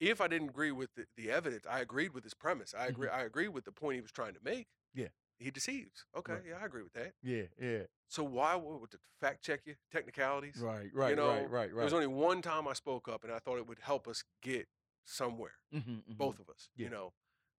if 0.00 0.20
I 0.20 0.28
didn't 0.28 0.50
agree 0.50 0.70
with 0.70 0.94
the, 0.94 1.06
the 1.16 1.28
evidence, 1.30 1.66
I 1.68 1.80
agreed 1.80 2.14
with 2.14 2.22
his 2.22 2.34
premise. 2.34 2.72
I 2.72 2.86
agree. 2.86 3.08
I 3.08 3.22
agree 3.22 3.48
with 3.48 3.64
the 3.64 3.72
point 3.72 3.96
he 3.96 4.00
was 4.00 4.12
trying 4.12 4.34
to 4.34 4.40
make. 4.44 4.68
Mm-hmm. 4.68 5.00
Yeah. 5.00 5.08
He 5.38 5.50
deceives. 5.50 6.04
Okay, 6.16 6.32
Right. 6.34 6.42
yeah, 6.48 6.56
I 6.60 6.64
agree 6.66 6.82
with 6.82 6.92
that. 6.94 7.14
Yeah, 7.22 7.44
yeah. 7.60 7.82
So 8.08 8.24
why 8.24 8.54
would 8.56 8.90
to 8.90 8.98
fact 9.20 9.44
check 9.44 9.60
you 9.66 9.76
technicalities? 9.90 10.56
Right, 10.60 10.90
right, 10.92 11.10
you 11.10 11.16
know, 11.16 11.28
right, 11.28 11.50
right, 11.50 11.70
There 11.74 11.84
was 11.84 11.92
only 11.92 12.06
one 12.06 12.42
time 12.42 12.66
I 12.66 12.72
spoke 12.72 13.06
up, 13.08 13.22
and 13.24 13.32
I 13.32 13.38
thought 13.38 13.58
it 13.58 13.66
would 13.66 13.78
help 13.80 14.08
us 14.08 14.24
get 14.42 14.68
somewhere, 15.04 15.58
Mhm, 15.72 16.02
mhm. 16.04 16.16
both 16.16 16.38
of 16.40 16.48
us. 16.48 16.70
Yeah. 16.74 16.84
You 16.84 16.90
know, 16.90 17.12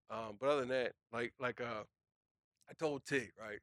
um, 0.09 0.37
but 0.39 0.49
other 0.49 0.61
than 0.61 0.69
that, 0.69 0.95
like 1.11 1.33
like 1.39 1.61
uh, 1.61 1.83
I 2.69 2.73
told 2.73 3.05
Tig 3.05 3.31
right 3.37 3.59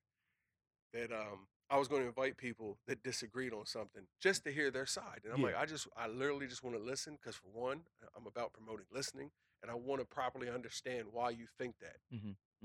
that 0.92 1.12
um 1.12 1.48
I 1.68 1.76
was 1.78 1.88
going 1.88 2.02
to 2.02 2.06
invite 2.06 2.36
people 2.36 2.78
that 2.86 3.02
disagreed 3.02 3.52
on 3.52 3.66
something 3.66 4.06
just 4.20 4.44
to 4.44 4.52
hear 4.52 4.70
their 4.70 4.86
side, 4.86 5.22
and 5.24 5.32
I'm 5.34 5.42
like, 5.42 5.56
I 5.56 5.66
just 5.66 5.88
I 5.96 6.06
literally 6.06 6.46
just 6.46 6.62
want 6.62 6.76
to 6.76 6.82
listen 6.82 7.16
because 7.20 7.34
for 7.34 7.48
one, 7.48 7.82
I'm 8.16 8.26
about 8.26 8.52
promoting 8.52 8.86
listening, 8.92 9.32
and 9.62 9.70
I 9.70 9.74
want 9.74 10.00
to 10.00 10.06
properly 10.06 10.48
understand 10.48 11.08
why 11.10 11.30
you 11.30 11.46
think 11.58 11.74
that. 11.80 11.96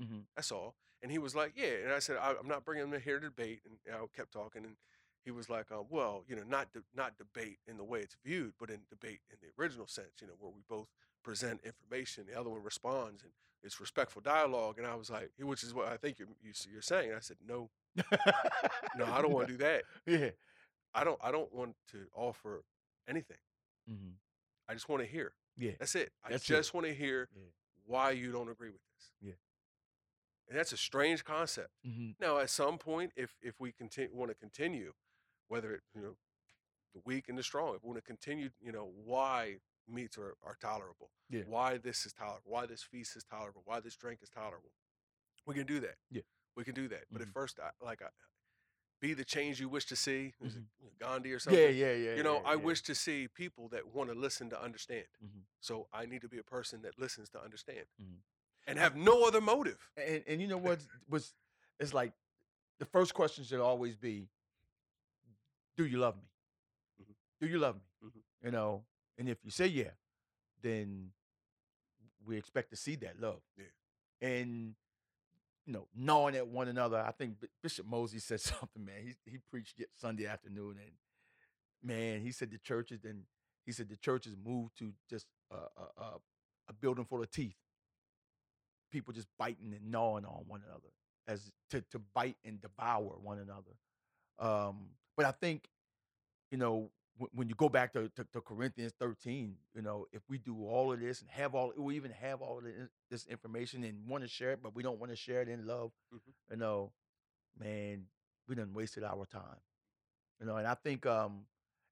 Mhm. 0.00 0.24
That's 0.36 0.52
all. 0.52 0.74
And 1.02 1.10
he 1.10 1.18
was 1.18 1.34
like, 1.34 1.52
yeah. 1.56 1.72
And 1.84 1.92
I 1.92 1.98
said, 1.98 2.16
I, 2.16 2.34
I'm 2.38 2.46
not 2.48 2.64
bringing 2.64 2.88
them 2.90 3.00
here 3.00 3.18
to 3.18 3.26
debate. 3.28 3.60
And 3.64 3.76
I 3.94 3.98
kept 4.16 4.32
talking. 4.32 4.64
And 4.64 4.76
he 5.24 5.30
was 5.30 5.50
like, 5.50 5.70
uh, 5.72 5.82
well, 5.88 6.24
you 6.28 6.36
know, 6.36 6.42
not 6.48 6.72
de- 6.72 6.82
not 6.94 7.16
debate 7.18 7.58
in 7.66 7.76
the 7.76 7.84
way 7.84 8.00
it's 8.00 8.16
viewed, 8.24 8.52
but 8.58 8.70
in 8.70 8.80
debate 8.88 9.20
in 9.30 9.36
the 9.40 9.48
original 9.60 9.86
sense, 9.86 10.20
you 10.20 10.26
know, 10.28 10.34
where 10.38 10.50
we 10.50 10.62
both 10.68 10.88
present 11.24 11.60
information, 11.64 12.24
the 12.26 12.38
other 12.38 12.50
one 12.50 12.62
responds, 12.62 13.22
and 13.22 13.32
it's 13.62 13.80
respectful 13.80 14.20
dialogue. 14.22 14.78
And 14.78 14.86
I 14.86 14.94
was 14.94 15.10
like, 15.10 15.30
which 15.38 15.62
is 15.62 15.72
what 15.74 15.88
I 15.88 15.96
think 15.96 16.18
you're 16.18 16.28
you, 16.42 16.52
you're 16.72 16.82
saying. 16.82 17.08
And 17.10 17.16
I 17.16 17.20
said, 17.20 17.36
no, 17.46 17.70
no, 18.96 19.06
I 19.06 19.22
don't 19.22 19.32
want 19.32 19.46
to 19.48 19.52
do 19.52 19.58
that. 19.58 19.82
Yeah. 20.06 20.30
I 20.94 21.04
don't 21.04 21.18
I 21.22 21.30
don't 21.30 21.52
want 21.54 21.74
to 21.92 22.06
offer 22.14 22.64
anything. 23.08 23.38
Mhm. 23.90 24.12
I 24.68 24.74
just 24.74 24.88
want 24.88 25.02
to 25.02 25.08
hear. 25.08 25.32
Yeah. 25.56 25.72
That's 25.78 25.94
it. 25.94 26.12
I 26.24 26.30
That's 26.30 26.44
it. 26.44 26.48
just 26.54 26.74
want 26.74 26.86
to 26.86 26.94
hear 26.94 27.28
Yeah. 27.34 27.42
why 27.86 28.10
you 28.10 28.30
don't 28.32 28.50
agree 28.50 28.70
with 28.70 28.80
this. 28.94 29.12
Yeah. 29.20 29.32
And 30.48 30.58
that's 30.58 30.72
a 30.72 30.76
strange 30.76 31.24
concept. 31.24 31.70
Mhm. 31.86 32.16
Now, 32.20 32.38
at 32.38 32.50
some 32.50 32.78
point, 32.78 33.12
if 33.16 33.36
if 33.40 33.58
we 33.60 33.72
continue 33.72 34.14
want 34.14 34.30
to 34.30 34.34
continue, 34.34 34.94
whether 35.48 35.74
it 35.74 35.82
you 35.94 36.00
know 36.02 36.16
the 36.94 37.00
weak 37.04 37.28
and 37.28 37.38
the 37.38 37.42
strong, 37.42 37.74
if 37.74 37.82
we 37.82 37.88
want 37.88 37.98
to 37.98 38.02
continue, 38.06 38.50
you 38.60 38.72
know 38.72 38.86
why 39.04 39.60
meats 39.88 40.16
are, 40.18 40.36
are 40.42 40.56
tolerable, 40.60 41.10
Yeah. 41.28 41.42
why 41.46 41.78
this 41.78 42.06
is 42.06 42.12
tolerable, 42.12 42.50
why 42.50 42.66
this 42.66 42.82
feast 42.82 43.16
is 43.16 43.24
tolerable, 43.24 43.62
why 43.64 43.80
this 43.80 43.96
drink 43.96 44.20
is 44.22 44.28
tolerable, 44.30 44.72
we 45.46 45.54
can 45.54 45.66
do 45.66 45.80
that. 45.80 45.96
Yeah. 46.10 46.22
we 46.54 46.64
can 46.64 46.74
do 46.74 46.86
that. 46.88 47.04
But 47.10 47.22
at 47.22 47.28
Mhm. 47.28 47.32
first, 47.32 47.58
I, 47.58 47.70
like 47.80 48.02
I, 48.02 48.10
be 49.00 49.14
the 49.14 49.24
change 49.24 49.58
you 49.58 49.68
wish 49.70 49.86
to 49.86 49.96
see. 49.96 50.34
Mhm. 50.40 50.68
Gandhi 50.98 51.32
or 51.32 51.38
something? 51.38 51.58
Yeah, 51.60 51.70
yeah, 51.70 51.94
yeah. 51.94 52.14
you 52.16 52.22
know, 52.22 52.40
yeah, 52.42 52.48
I 52.48 52.52
yeah. 52.52 52.56
wish 52.56 52.82
to 52.82 52.94
see 52.94 53.26
people 53.26 53.68
that 53.70 53.86
want 53.86 54.10
to 54.10 54.14
listen 54.14 54.50
to 54.50 54.60
understand. 54.62 55.08
Mhm. 55.24 55.46
So 55.60 55.88
I 55.92 56.04
need 56.06 56.20
to 56.20 56.28
be 56.28 56.36
a 56.38 56.44
person 56.44 56.82
that 56.82 56.98
listens 56.98 57.30
to 57.30 57.40
understand 57.42 57.86
Mhm. 58.00 58.22
And 58.66 58.78
have 58.78 58.96
no 58.96 59.24
other 59.26 59.40
motive. 59.40 59.78
And 59.96 60.22
and 60.26 60.40
you 60.40 60.48
know 60.48 60.58
what 60.68 60.80
was 61.08 61.34
it's 61.80 61.94
like 61.94 62.12
the 62.78 62.86
first 62.86 63.14
question 63.14 63.44
should 63.44 63.60
always 63.60 63.96
be, 63.96 64.28
Do 65.76 65.84
you 65.86 65.98
love 65.98 66.16
me? 66.16 66.28
Mhm. 67.02 67.14
Do 67.40 67.46
you 67.46 67.58
love 67.58 67.76
me? 67.76 67.82
Mhm. 68.08 68.22
You 68.44 68.50
know, 68.50 68.84
and 69.18 69.28
if 69.28 69.38
you 69.44 69.50
say 69.50 69.66
yeah, 69.66 69.92
then 70.62 71.12
we 72.24 72.36
expect 72.36 72.70
to 72.70 72.76
see 72.76 72.96
that 72.96 73.20
love. 73.20 73.40
Yeah. 73.56 74.28
And 74.28 74.74
you 75.66 75.72
know, 75.72 75.88
gnawing 75.94 76.36
at 76.36 76.46
one 76.48 76.68
another. 76.68 76.98
I 76.98 77.12
think 77.12 77.36
Bishop 77.62 77.86
Mosey 77.86 78.18
said 78.18 78.40
something, 78.42 78.84
man. 78.84 79.02
He 79.04 79.32
he 79.32 79.38
preached 79.50 79.80
Sunday 79.96 80.26
afternoon, 80.26 80.78
and 80.80 80.92
man, 81.82 82.20
he 82.20 82.32
said 82.32 82.50
the 82.50 82.58
churches 82.58 83.00
then 83.02 83.24
he 83.66 83.72
said 83.72 83.88
the 83.88 83.96
churches 83.96 84.36
moved 84.44 84.78
to 84.78 84.92
just 85.08 85.26
a 85.50 85.56
a, 85.56 86.02
a, 86.02 86.10
a 86.68 86.72
building 86.72 87.04
full 87.04 87.22
of 87.22 87.30
teeth. 87.30 87.56
People 88.92 89.12
just 89.14 89.28
biting 89.38 89.74
and 89.74 89.90
gnawing 89.90 90.24
on 90.26 90.44
one 90.46 90.62
another 90.66 90.90
as 91.26 91.50
to 91.70 91.80
to 91.90 91.98
bite 92.14 92.36
and 92.44 92.60
devour 92.60 93.16
one 93.22 93.38
another. 93.38 93.72
Um, 94.38 94.90
but 95.16 95.26
I 95.26 95.32
think, 95.32 95.68
you 96.50 96.58
know, 96.58 96.90
when, 97.18 97.30
when 97.34 97.48
you 97.48 97.54
go 97.54 97.68
back 97.68 97.92
to, 97.94 98.08
to, 98.16 98.24
to 98.32 98.40
Corinthians 98.40 98.92
13, 98.98 99.56
you 99.74 99.82
know, 99.82 100.06
if 100.12 100.22
we 100.28 100.38
do 100.38 100.66
all 100.66 100.92
of 100.92 101.00
this 101.00 101.20
and 101.20 101.30
have 101.30 101.54
all, 101.54 101.72
we 101.76 101.96
even 101.96 102.10
have 102.12 102.42
all 102.42 102.58
of 102.58 102.64
this, 103.10 103.26
information 103.26 103.84
and 103.84 104.06
want 104.08 104.24
to 104.24 104.28
share 104.28 104.52
it, 104.52 104.60
but 104.62 104.74
we 104.74 104.82
don't 104.82 104.98
want 104.98 105.10
to 105.12 105.16
share 105.16 105.42
it 105.42 105.48
in 105.48 105.66
love, 105.66 105.92
Mhm. 106.12 106.32
you 106.50 106.56
know, 106.56 106.92
man, 107.58 108.06
we 108.48 108.54
done 108.54 108.72
wasted 108.74 109.04
our 109.04 109.26
time. 109.26 109.60
You 110.40 110.46
know, 110.46 110.56
and 110.56 110.66
I 110.66 110.74
think, 110.74 111.06
um, 111.06 111.46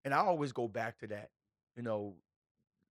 and 0.04 0.14
I 0.14 0.18
always 0.18 0.52
go 0.52 0.66
back 0.68 0.98
to 1.00 1.06
that, 1.08 1.30
you 1.76 1.82
know, 1.82 2.16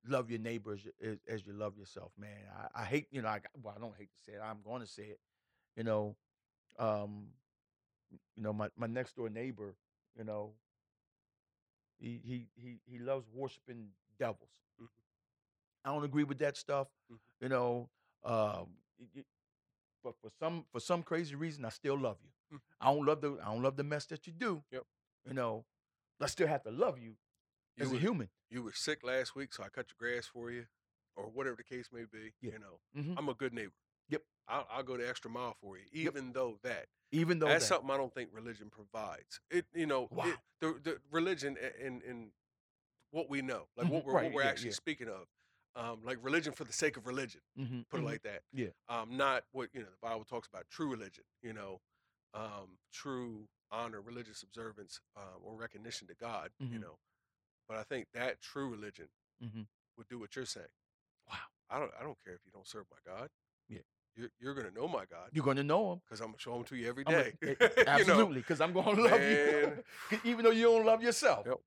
love 0.09 0.29
your 0.29 0.39
neighbor 0.39 0.73
as 0.73 0.85
you, 0.85 0.91
as, 1.03 1.17
as 1.27 1.45
you 1.45 1.53
love 1.53 1.77
yourself, 1.77 2.11
man. 2.19 2.37
I, 2.75 2.81
I 2.81 2.85
hate, 2.85 3.07
you 3.11 3.21
know, 3.21 3.29
I 3.29 3.39
well, 3.63 3.73
I 3.77 3.81
don't 3.81 3.95
hate 3.97 4.09
to 4.11 4.31
say 4.31 4.37
it. 4.37 4.41
I'm 4.43 4.59
going 4.65 4.81
to 4.81 4.87
say 4.87 5.03
it. 5.03 5.19
You 5.77 5.83
know, 5.83 6.15
um, 6.79 7.27
you 8.35 8.43
know, 8.43 8.53
my, 8.53 8.69
my 8.77 8.87
next 8.87 9.15
door 9.15 9.29
neighbor, 9.29 9.75
you 10.17 10.23
know, 10.23 10.51
he 11.99 12.19
he 12.23 12.47
he 12.55 12.79
he 12.85 12.99
loves 12.99 13.25
worshiping 13.33 13.87
devils. 14.17 14.49
Mhm. 14.81 14.87
I 15.85 15.93
don't 15.93 16.03
agree 16.03 16.23
with 16.23 16.39
that 16.39 16.57
stuff. 16.57 16.87
Mhm. 17.11 17.19
You 17.41 17.49
know, 17.49 17.89
um, 18.23 18.75
y- 18.99 19.07
y- 19.15 19.25
but 20.03 20.15
for 20.21 20.31
some 20.39 20.65
for 20.71 20.79
some 20.79 21.03
crazy 21.03 21.35
reason, 21.35 21.65
I 21.65 21.69
still 21.69 21.97
love 21.99 22.17
you. 22.23 22.57
Mhm. 22.57 22.61
I 22.81 22.93
don't 22.93 23.05
love 23.05 23.21
the 23.21 23.39
I 23.41 23.45
don't 23.53 23.63
love 23.63 23.77
the 23.77 23.83
mess 23.83 24.05
that 24.07 24.27
you 24.27 24.33
do. 24.33 24.63
Yep. 24.71 24.85
You 25.27 25.33
know, 25.33 25.65
I 26.21 26.27
still 26.27 26.47
have 26.47 26.63
to 26.63 26.71
love 26.71 26.99
you, 26.99 27.17
You 27.79 27.85
as 27.85 27.91
a 27.93 27.97
human. 27.97 28.29
You 28.49 28.63
were 28.63 28.73
sick 28.73 29.03
last 29.03 29.35
week, 29.35 29.53
so 29.53 29.63
I 29.63 29.69
cut 29.69 29.87
your 29.89 29.97
grass 30.13 30.25
for 30.27 30.51
you, 30.51 30.65
or 31.15 31.25
whatever 31.29 31.55
the 31.55 31.63
case 31.63 31.89
may 31.91 32.03
be. 32.11 32.33
Yeah. 32.41 32.53
You 32.53 32.59
know, 32.59 32.79
Mhm. 32.95 33.15
I'm 33.17 33.29
a 33.29 33.33
good 33.33 33.53
neighbor. 33.53 33.73
Yep. 34.09 34.23
I'll, 34.47 34.67
I'll 34.71 34.83
go 34.83 34.97
the 34.97 35.07
extra 35.07 35.29
mile 35.29 35.55
for 35.61 35.77
you, 35.77 35.85
Yep. 35.91 36.13
even 36.15 36.33
though 36.33 36.59
that. 36.63 36.87
Even 37.11 37.39
though 37.39 37.47
That's 37.47 37.65
that, 37.69 37.75
something 37.75 37.89
I 37.91 37.97
don't 37.97 38.13
think 38.13 38.29
religion 38.33 38.69
provides. 38.69 39.39
It, 39.49 39.65
you 39.73 39.85
know, 39.85 40.05
it- 40.05 40.11
Wow. 40.11 40.33
the 40.61 40.73
the 40.83 41.01
religion 41.11 41.57
a- 41.59 41.85
in 41.85 42.01
in 42.01 42.31
what 43.11 43.29
we 43.29 43.41
know, 43.41 43.67
like 43.75 43.87
what 43.89 44.03
Mhm, 44.03 44.05
we're 44.05 44.13
right, 44.13 44.23
what 44.25 44.33
we're 44.33 44.43
yeah, 44.43 44.49
actually 44.49 44.69
yeah. 44.69 44.75
speaking 44.75 45.07
of, 45.09 45.27
um, 45.75 46.03
like 46.03 46.17
religion 46.23 46.53
for 46.53 46.63
the 46.63 46.73
sake 46.73 46.97
of 46.97 47.05
religion. 47.07 47.41
Mhm, 47.57 47.87
Put 47.89 47.99
it 47.99 48.03
mhm. 48.03 48.05
like 48.05 48.21
that. 48.23 48.43
Yeah. 48.51 48.69
Um, 48.87 49.17
not 49.17 49.45
what 49.51 49.73
you 49.73 49.81
know 49.81 49.89
the 49.89 49.97
Bible 49.97 50.25
talks 50.25 50.47
about. 50.47 50.69
True 50.69 50.89
religion. 50.89 51.23
You 51.41 51.53
know, 51.53 51.81
um, 52.33 52.77
true 52.91 53.47
honor, 53.71 54.01
religious 54.01 54.41
observance, 54.43 54.99
uh, 55.15 55.37
or 55.41 55.55
recognition 55.55 56.07
to 56.07 56.15
God. 56.15 56.51
You 56.59 56.77
Mhm. 56.77 56.81
know, 56.81 56.99
but 57.69 57.77
I 57.77 57.83
think 57.83 58.07
that 58.13 58.41
true 58.41 58.67
religion 58.69 59.07
Mhm. 59.41 59.67
would 59.97 60.07
do 60.09 60.19
what 60.19 60.35
you're 60.35 60.45
saying. 60.45 60.67
Wow. 61.29 61.37
I 61.69 61.79
don't. 61.79 61.91
I 61.99 62.03
don't 62.03 62.17
care 62.25 62.33
if 62.33 62.41
you 62.45 62.51
don't 62.51 62.67
serve 62.67 62.85
my 62.91 62.97
God. 63.05 63.29
Yeah. 63.69 63.79
You're 64.15 64.31
you're 64.39 64.53
gonna 64.55 64.71
know 64.71 64.87
my 64.87 65.05
God 65.05 65.29
you're 65.31 65.45
gonna 65.45 65.63
know 65.63 65.93
him. 65.93 65.99
because 66.03 66.19
I'm 66.19 66.27
gonna 66.29 66.39
show 66.39 66.55
him 66.57 66.63
to 66.65 66.75
you 66.75 66.89
every 66.89 67.03
day. 67.05 67.33
I'm 67.41 67.47
day. 67.47 67.55
gonna- 67.55 67.71
You 67.77 67.83
know? 67.85 67.91
absolutely, 67.91 68.41
because 68.41 68.59
I'm 68.59 68.73
gonna 68.73 69.01
love 69.09 69.19
Man. 69.21 69.83
you, 70.11 70.19
even 70.25 70.43
though 70.43 70.51
you 70.51 70.63
don't 70.63 70.85
love 70.85 71.01
yourself. 71.03 71.45
Yep. 71.45 71.59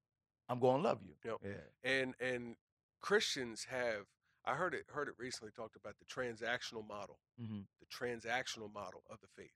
I'm 0.48 0.58
gonna 0.58 0.82
love 0.82 1.00
you. 1.02 1.14
Yep. 1.24 1.36
Yeah. 1.44 1.90
and 1.90 2.14
and 2.20 2.56
Christians 3.00 3.64
have 3.64 4.06
I 4.44 4.54
heard 4.56 4.74
it 4.74 4.86
heard 4.88 5.08
it 5.08 5.14
recently 5.18 5.52
talked 5.52 5.76
about 5.76 5.94
the 5.98 6.04
transactional 6.04 6.86
model, 6.86 7.20
Mm-hmm. 7.40 7.60
the 7.80 7.86
transactional 7.86 8.70
model 8.72 9.02
of 9.08 9.20
the 9.20 9.28
faith, 9.28 9.54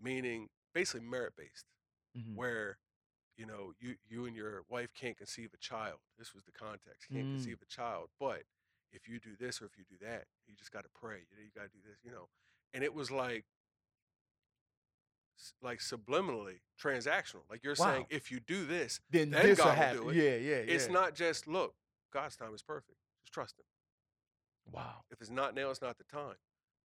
meaning 0.00 0.48
basically 0.74 1.06
merit 1.06 1.34
based, 1.36 1.66
Mm-hmm. 2.18 2.34
where 2.34 2.78
you 3.36 3.46
know 3.46 3.72
you 3.80 3.96
you 4.08 4.26
and 4.26 4.36
your 4.36 4.62
wife 4.68 4.90
can't 4.94 5.16
conceive 5.16 5.50
a 5.54 5.58
child. 5.58 5.98
This 6.18 6.34
was 6.34 6.44
the 6.44 6.52
context. 6.52 7.08
Can't 7.12 7.26
Mm. 7.26 7.34
conceive 7.36 7.58
a 7.62 7.66
child, 7.66 8.08
but 8.20 8.42
if 8.92 9.08
you 9.08 9.18
do 9.18 9.34
this 9.38 9.60
or 9.60 9.64
if 9.66 9.76
you 9.76 9.84
do 9.88 9.96
that, 10.06 10.26
you 10.46 10.54
just 10.54 10.70
got 10.70 10.84
to 10.84 10.90
pray. 10.94 11.18
You, 11.30 11.36
know, 11.36 11.42
you 11.42 11.50
got 11.54 11.62
to 11.64 11.68
do 11.76 11.80
this, 11.84 11.98
you 12.04 12.10
know. 12.12 12.28
And 12.72 12.84
it 12.84 12.94
was 12.94 13.10
like 13.10 13.44
like 15.60 15.80
subliminally 15.80 16.60
transactional. 16.80 17.42
Like 17.50 17.64
you're 17.64 17.74
saying 17.74 18.06
if 18.08 18.30
you 18.30 18.40
do 18.40 18.64
this, 18.66 19.00
Then, 19.10 19.30
Then 19.30 19.42
this 19.46 19.58
God 19.58 19.66
will 19.66 19.72
happen. 19.74 20.02
do 20.02 20.08
it. 20.10 20.16
Yeah, 20.16 20.22
yeah, 20.22 20.56
yeah. 20.62 20.74
it's 20.74 20.88
not 20.88 21.14
just 21.14 21.46
look, 21.48 21.74
God's 22.12 22.36
time 22.36 22.54
is 22.54 22.62
perfect. 22.62 22.98
Just 23.22 23.32
trust 23.34 23.58
him. 23.58 23.64
Wow. 24.72 25.04
If 25.10 25.20
it's 25.20 25.30
not 25.30 25.54
now, 25.54 25.70
it's 25.70 25.82
not 25.82 25.98
the 25.98 26.04
time. 26.04 26.36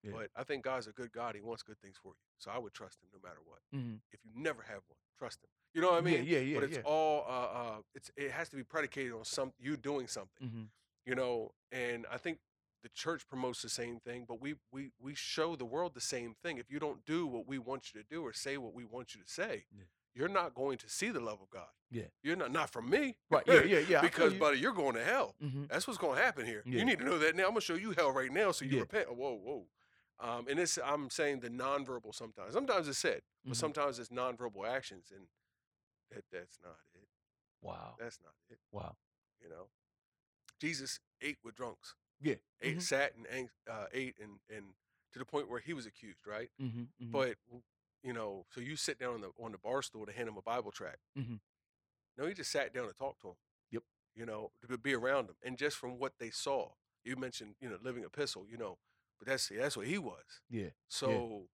Yeah. 0.05 0.11
But 0.13 0.29
I 0.35 0.43
think 0.43 0.63
God's 0.63 0.87
a 0.87 0.91
good 0.91 1.11
God. 1.11 1.35
He 1.35 1.41
wants 1.41 1.63
good 1.63 1.79
things 1.81 1.95
for 2.01 2.09
you. 2.09 2.25
So 2.37 2.51
I 2.51 2.57
would 2.59 2.73
trust 2.73 2.99
him 3.01 3.09
no 3.13 3.19
matter 3.27 3.39
what. 3.45 3.59
Mm-hmm. 3.75 3.95
If 4.11 4.19
you 4.23 4.31
never 4.35 4.61
have 4.63 4.81
one, 4.87 4.97
trust 5.17 5.39
him. 5.43 5.49
You 5.73 5.81
know 5.81 5.91
what 5.91 5.97
I 5.97 6.01
mean? 6.01 6.23
yeah, 6.25 6.37
yeah, 6.37 6.39
yeah. 6.39 6.59
but 6.59 6.63
it's 6.69 6.77
yeah. 6.77 6.83
all 6.85 7.25
uh, 7.27 7.31
uh 7.31 7.75
it's 7.93 8.09
it 8.15 8.31
has 8.31 8.47
to 8.49 8.55
be 8.55 8.63
predicated 8.63 9.13
on 9.13 9.25
some 9.25 9.51
you 9.59 9.75
doing 9.75 10.07
something. 10.07 10.47
mm-hmm. 10.47 10.63
You 11.05 11.15
know, 11.15 11.51
and 11.71 12.05
I 12.11 12.17
think 12.17 12.39
the 12.81 12.89
church 12.89 13.27
promotes 13.27 13.61
the 13.61 13.69
same 13.69 13.99
thing, 13.99 14.25
but 14.27 14.39
we 14.39 14.55
we 14.71 14.91
we 14.99 15.15
show 15.15 15.55
the 15.55 15.65
world 15.65 15.93
the 15.95 16.01
same 16.01 16.35
thing. 16.43 16.57
If 16.59 16.69
you 16.69 16.79
don't 16.79 17.03
do 17.05 17.25
what 17.27 17.47
we 17.47 17.57
want 17.57 17.93
you 17.93 18.01
to 18.01 18.07
do 18.07 18.23
or 18.23 18.31
say 18.31 18.57
what 18.57 18.73
we 18.73 18.85
want 18.85 19.15
you 19.15 19.21
to 19.21 19.27
say, 19.27 19.65
Yeah. 19.75 19.83
you're 20.13 20.29
not 20.29 20.53
going 20.53 20.77
to 20.77 20.89
see 20.89 21.09
the 21.09 21.19
love 21.19 21.41
of 21.41 21.49
God. 21.49 21.67
Yeah. 21.91 22.03
You're 22.23 22.35
not 22.35 22.51
not 22.51 22.69
from 22.69 22.89
me. 22.89 23.17
Right. 23.29 23.43
Yeah, 23.47 23.63
yeah, 23.63 23.79
yeah. 23.79 24.01
because 24.01 24.33
buddy, 24.35 24.59
you're 24.59 24.71
going 24.73 24.93
to 24.95 25.03
hell. 25.03 25.35
mm-hmm. 25.43 25.63
That's 25.69 25.87
what's 25.87 25.97
going 25.99 26.17
to 26.17 26.23
happen 26.23 26.45
here. 26.45 26.63
Yeah. 26.65 26.79
You 26.79 26.85
need 26.85 26.99
to 26.99 27.05
know 27.05 27.17
that 27.17 27.35
now. 27.35 27.43
I'm 27.43 27.49
going 27.49 27.61
to 27.61 27.65
show 27.65 27.75
you 27.75 27.91
hell 27.97 28.11
right 28.11 28.31
now, 28.31 28.51
so 28.51 28.65
you 28.65 28.79
repent. 28.79 29.13
Whoa, 29.15 29.35
whoa. 29.35 29.65
Um, 30.19 30.47
and 30.47 30.59
it's 30.59 30.77
I'm 30.83 31.09
saying 31.09 31.41
the 31.41 31.49
nonverbal 31.49 32.13
sometimes. 32.15 32.53
Sometimes 32.53 32.87
it's 32.87 32.97
said, 32.99 33.21
but 33.43 33.53
Mhm. 33.53 33.57
sometimes 33.57 33.99
it's 33.99 34.09
nonverbal 34.09 34.67
actions, 34.67 35.11
and 35.13 35.27
that 36.11 36.23
that's 36.31 36.57
not 36.63 36.79
it. 36.93 37.07
Wow. 37.61 37.95
That's 37.99 38.19
not 38.21 38.33
it. 38.49 38.59
Wow. 38.71 38.95
You 39.41 39.49
know, 39.49 39.69
Jesus 40.59 40.99
ate 41.21 41.39
with 41.43 41.55
drunks. 41.55 41.95
Yeah. 42.21 42.35
Ate, 42.61 42.77
Mhm. 42.77 42.81
sat 42.81 43.15
and 43.15 43.49
uh, 43.69 43.87
ate, 43.91 44.17
and 44.19 44.39
and 44.49 44.75
to 45.11 45.19
the 45.19 45.25
point 45.25 45.49
where 45.49 45.59
he 45.59 45.73
was 45.73 45.85
accused, 45.85 46.25
right? 46.25 46.49
Mm-hmm. 46.61 46.81
mm-hmm. 46.83 47.11
But 47.11 47.37
you 48.01 48.13
know, 48.13 48.45
so 48.51 48.61
you 48.61 48.75
sit 48.77 48.97
down 48.99 49.15
on 49.15 49.21
the 49.21 49.31
on 49.37 49.51
the 49.51 49.57
bar 49.57 49.81
stool 49.81 50.05
to 50.05 50.11
hand 50.13 50.29
him 50.29 50.37
a 50.37 50.41
Bible 50.41 50.71
tract. 50.71 50.99
Mhm. 51.17 51.41
No, 52.17 52.25
he 52.25 52.33
just 52.33 52.51
sat 52.51 52.73
down 52.73 52.85
and 52.85 52.95
talked 52.97 53.21
to 53.21 53.29
him. 53.29 53.35
Yep. 53.71 53.83
You 54.13 54.25
know, 54.25 54.53
to 54.67 54.77
be 54.77 54.93
around 54.93 55.29
him, 55.29 55.35
and 55.41 55.57
just 55.57 55.75
from 55.77 55.97
what 55.99 56.17
they 56.19 56.29
saw, 56.31 56.73
you 57.03 57.17
mentioned, 57.17 57.57
you 57.59 57.69
know, 57.69 57.77
living 57.81 58.05
epistle. 58.05 58.47
You 58.47 58.57
know, 58.57 58.79
but 59.19 59.27
that's 59.27 59.49
that's 59.49 59.77
what 59.77 59.87
he 59.87 59.97
was. 59.97 60.41
yeah. 60.49 60.69
So, 60.87 61.47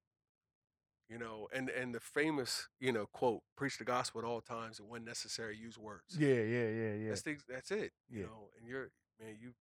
you 1.09 1.17
know, 1.17 1.47
and 1.53 1.69
and 1.69 1.93
the 1.93 1.99
famous, 1.99 2.69
you 2.79 2.91
know, 2.91 3.05
quote: 3.07 3.41
"Preach 3.57 3.77
the 3.77 3.83
gospel 3.85 4.21
at 4.21 4.25
all 4.25 4.41
times, 4.41 4.79
and 4.79 4.87
when 4.89 5.03
necessary, 5.03 5.57
use 5.57 5.77
words." 5.77 6.17
Yeah, 6.17 6.27
yeah, 6.35 6.69
yeah, 6.69 6.93
yeah. 6.93 7.09
That's 7.09 7.21
the, 7.23 7.37
that's 7.47 7.71
it. 7.71 7.91
You 8.09 8.21
Yeah. 8.21 8.25
know, 8.27 8.49
and 8.57 8.67
you're 8.67 8.91
man, 9.19 9.37
you 9.39 9.53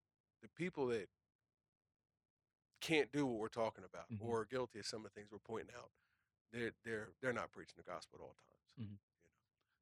the 0.43 0.49
people 0.57 0.87
that 0.89 1.09
can't 2.81 3.13
do 3.13 3.27
what 3.27 3.39
we're 3.39 3.49
talking 3.49 3.85
about 3.85 4.09
Mhm. 4.11 4.23
or 4.23 4.41
are 4.41 4.45
guilty 4.47 4.79
of 4.79 4.87
some 4.87 5.05
of 5.05 5.13
the 5.13 5.21
things 5.21 5.31
we're 5.31 5.39
pointing 5.39 5.75
out, 5.77 5.91
they're 6.53 6.73
they're 6.85 7.13
they're 7.21 7.33
not 7.33 7.51
preaching 7.53 7.75
the 7.77 7.83
gospel 7.83 8.19
at 8.21 8.23
all 8.25 8.37
times. 8.79 8.99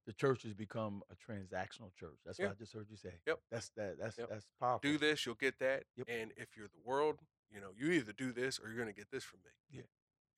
the 0.06 0.12
church 0.14 0.42
has 0.42 0.54
become 0.54 1.02
a 1.10 1.14
transactional 1.16 1.94
church. 1.94 2.18
That's 2.24 2.38
Yeah. 2.38 2.46
what 2.46 2.52
I 2.52 2.58
just 2.58 2.72
heard 2.72 2.88
you 2.88 2.96
say. 2.96 3.20
Yep. 3.26 3.42
That's 3.50 3.68
that. 3.76 3.98
That's 3.98 4.16
Yep. 4.16 4.30
that's 4.30 4.46
powerful. 4.58 4.90
Do 4.90 4.96
this, 4.96 5.26
you'll 5.26 5.34
get 5.34 5.58
that. 5.58 5.84
Yep. 5.96 6.08
And 6.08 6.32
if 6.34 6.56
you're 6.56 6.68
the 6.68 6.80
world, 6.80 7.20
you 7.51 7.61
know, 7.61 7.70
you 7.76 7.90
either 7.92 8.12
do 8.12 8.32
this 8.32 8.59
or 8.59 8.68
you're 8.68 8.78
gonna 8.78 8.92
get 8.92 9.11
this 9.11 9.24
from 9.24 9.40
me. 9.44 9.51
Yeah. 9.70 9.86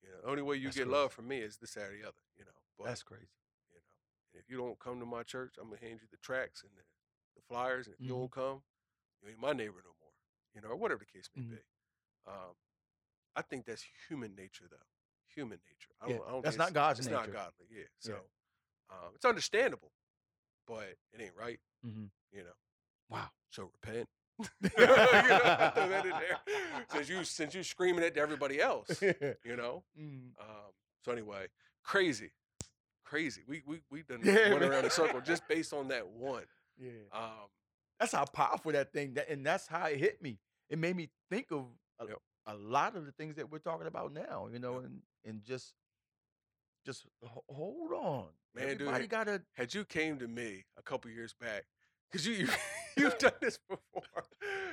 You 0.03 0.09
know, 0.09 0.21
the 0.23 0.29
only 0.29 0.41
way 0.41 0.55
you 0.55 0.65
That's 0.67 0.77
get 0.77 0.83
crazy. 0.87 0.95
love 0.97 1.11
from 1.13 1.27
me 1.27 1.37
is 1.39 1.57
this, 1.57 1.73
that, 1.75 1.89
or 1.89 1.97
the 1.97 2.03
other. 2.07 2.23
You 2.37 2.45
know, 2.45 2.51
but 2.77 2.85
That's 2.87 3.03
crazy. 3.03 3.27
you 3.69 3.77
know, 3.77 3.95
and 4.33 4.41
if 4.43 4.49
you 4.49 4.57
don't 4.57 4.79
come 4.79 4.99
to 4.99 5.05
my 5.05 5.23
church, 5.23 5.55
I'm 5.59 5.67
gonna 5.69 5.79
hand 5.81 5.99
you 6.01 6.07
the 6.11 6.17
tracks 6.17 6.63
and 6.63 6.71
the, 6.75 6.83
the 7.35 7.41
flyers. 7.47 7.87
And 7.87 7.95
if 7.95 8.01
you 8.01 8.13
Mhm. 8.13 8.19
don't 8.19 8.31
come, 8.31 8.63
you 9.21 9.29
ain't 9.29 9.39
my 9.39 9.53
neighbor 9.53 9.81
no 9.83 9.93
more. 10.01 10.11
You 10.55 10.61
know, 10.61 10.69
or 10.69 10.75
whatever 10.75 10.99
the 11.05 11.11
case 11.11 11.29
may 11.35 11.43
Mhm. 11.43 11.49
be. 11.51 11.63
Um, 12.27 12.55
I 13.35 13.41
think 13.41 13.65
that's 13.65 13.85
human 14.09 14.35
nature, 14.35 14.67
though. 14.69 14.77
Human 15.35 15.59
nature. 15.65 15.91
I 16.01 16.07
Yeah, 16.09 16.17
don't. 16.17 16.27
I 16.27 16.31
don't 16.31 16.41
that's 16.43 16.57
not 16.57 16.69
it's- 16.69 16.73
God's 16.73 16.99
It's 16.99 17.07
nature. 17.07 17.19
not 17.19 17.31
godly. 17.31 17.67
Yeah. 17.69 17.81
Yeah. 17.83 17.87
So 17.99 18.29
um, 18.89 19.15
it's 19.15 19.23
understandable, 19.25 19.93
but 20.67 20.97
it 21.13 21.21
ain't 21.21 21.35
right. 21.35 21.61
Mm-hmm. 21.85 22.07
You 22.33 22.43
know. 22.43 22.55
Wow. 23.07 23.31
So 23.49 23.71
repent. 23.81 24.09
you 24.61 24.69
know, 24.87 24.95
throw 24.95 25.89
that 25.89 26.03
in 26.05 26.11
there. 26.11 26.39
Since 26.91 27.09
you 27.09 27.23
since 27.23 27.53
you're 27.53 27.63
screaming 27.63 28.03
it 28.03 28.15
to 28.15 28.19
everybody 28.21 28.59
else, 28.61 29.01
you 29.43 29.55
know. 29.55 29.83
Mhm. 29.99 30.31
Um, 30.39 30.71
so 31.03 31.11
anyway, 31.11 31.47
crazy, 31.83 32.31
crazy. 33.05 33.41
We 33.47 33.61
we 33.65 33.81
we 33.89 34.03
done 34.03 34.21
Yeah, 34.23 34.49
went 34.49 34.61
man. 34.61 34.71
around 34.71 34.83
the 34.83 34.89
circle 34.89 35.21
just 35.21 35.47
based 35.49 35.73
on 35.73 35.87
that 35.89 36.07
one. 36.07 36.43
Yeah. 36.77 36.91
Um, 37.13 37.49
That's 37.99 38.13
how 38.13 38.25
powerful 38.25 38.71
that 38.71 38.91
thing. 38.93 39.13
That 39.15 39.29
and 39.29 39.45
that's 39.45 39.67
how 39.67 39.85
it 39.85 39.97
hit 39.97 40.21
me. 40.21 40.39
It 40.69 40.77
made 40.79 40.95
me 40.95 41.09
think 41.29 41.51
of 41.51 41.65
a, 41.99 42.07
Yep. 42.07 42.19
a 42.47 42.55
lot 42.55 42.95
of 42.95 43.05
the 43.05 43.11
things 43.11 43.35
that 43.35 43.51
we're 43.51 43.59
talking 43.59 43.87
about 43.87 44.13
now. 44.13 44.47
You 44.51 44.59
know, 44.59 44.75
Yep. 44.75 44.83
and 44.85 45.01
and 45.25 45.43
just 45.43 45.73
just 46.85 47.05
hold 47.47 47.91
on. 47.93 48.25
Man, 48.55 48.67
dude, 48.69 48.81
Everybody 48.81 49.03
it- 49.05 49.09
gotta. 49.09 49.41
had 49.53 49.73
you 49.73 49.85
came 49.85 50.17
to 50.19 50.27
me 50.27 50.65
a 50.77 50.81
couple 50.81 51.09
years 51.11 51.33
back, 51.33 51.63
because 52.11 52.27
you, 52.27 52.33
you 52.45 52.47
you've 52.97 53.17
done 53.17 53.33
this 53.41 53.57
before, 53.69 54.23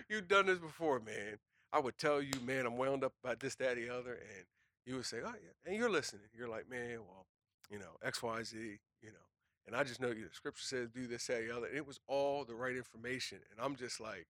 you've 0.09 0.29
done 0.29 0.47
this 0.47 0.59
before, 0.59 1.01
man. 1.01 1.39
I 1.73 1.81
would 1.81 1.99
tell 1.99 2.23
you, 2.23 2.33
man, 2.45 2.67
I'm 2.67 2.77
wound 2.77 3.05
up 3.05 3.13
about 3.23 3.41
this, 3.41 3.55
that, 3.57 3.77
the 3.77 3.91
other, 3.91 4.13
and 4.15 4.45
you 4.87 4.97
would 4.97 5.05
say, 5.07 5.19
oh 5.25 5.33
yeah, 5.35 5.53
and 5.67 5.77
you're 5.77 5.91
listening. 5.91 6.23
You're 6.37 6.49
like, 6.49 6.69
man, 6.71 6.99
well, 7.07 7.27
you 7.71 7.79
know, 7.79 7.97
X, 8.03 8.23
Y, 8.23 8.43
Z, 8.43 8.57
you 9.03 9.11
know, 9.11 9.27
and 9.67 9.77
I 9.77 9.85
just 9.85 10.01
know 10.01 10.09
you. 10.09 10.25
The 10.29 10.35
scripture 10.35 10.65
says 10.65 10.89
do 10.89 11.07
this, 11.07 11.27
that, 11.27 11.47
the 11.47 11.55
other, 11.55 11.67
and 11.67 11.77
it 11.77 11.87
was 11.87 12.01
all 12.09 12.45
the 12.45 12.55
right 12.55 12.75
information, 12.77 13.39
and 13.51 13.65
I'm 13.65 13.77
just 13.77 14.01
like, 14.01 14.27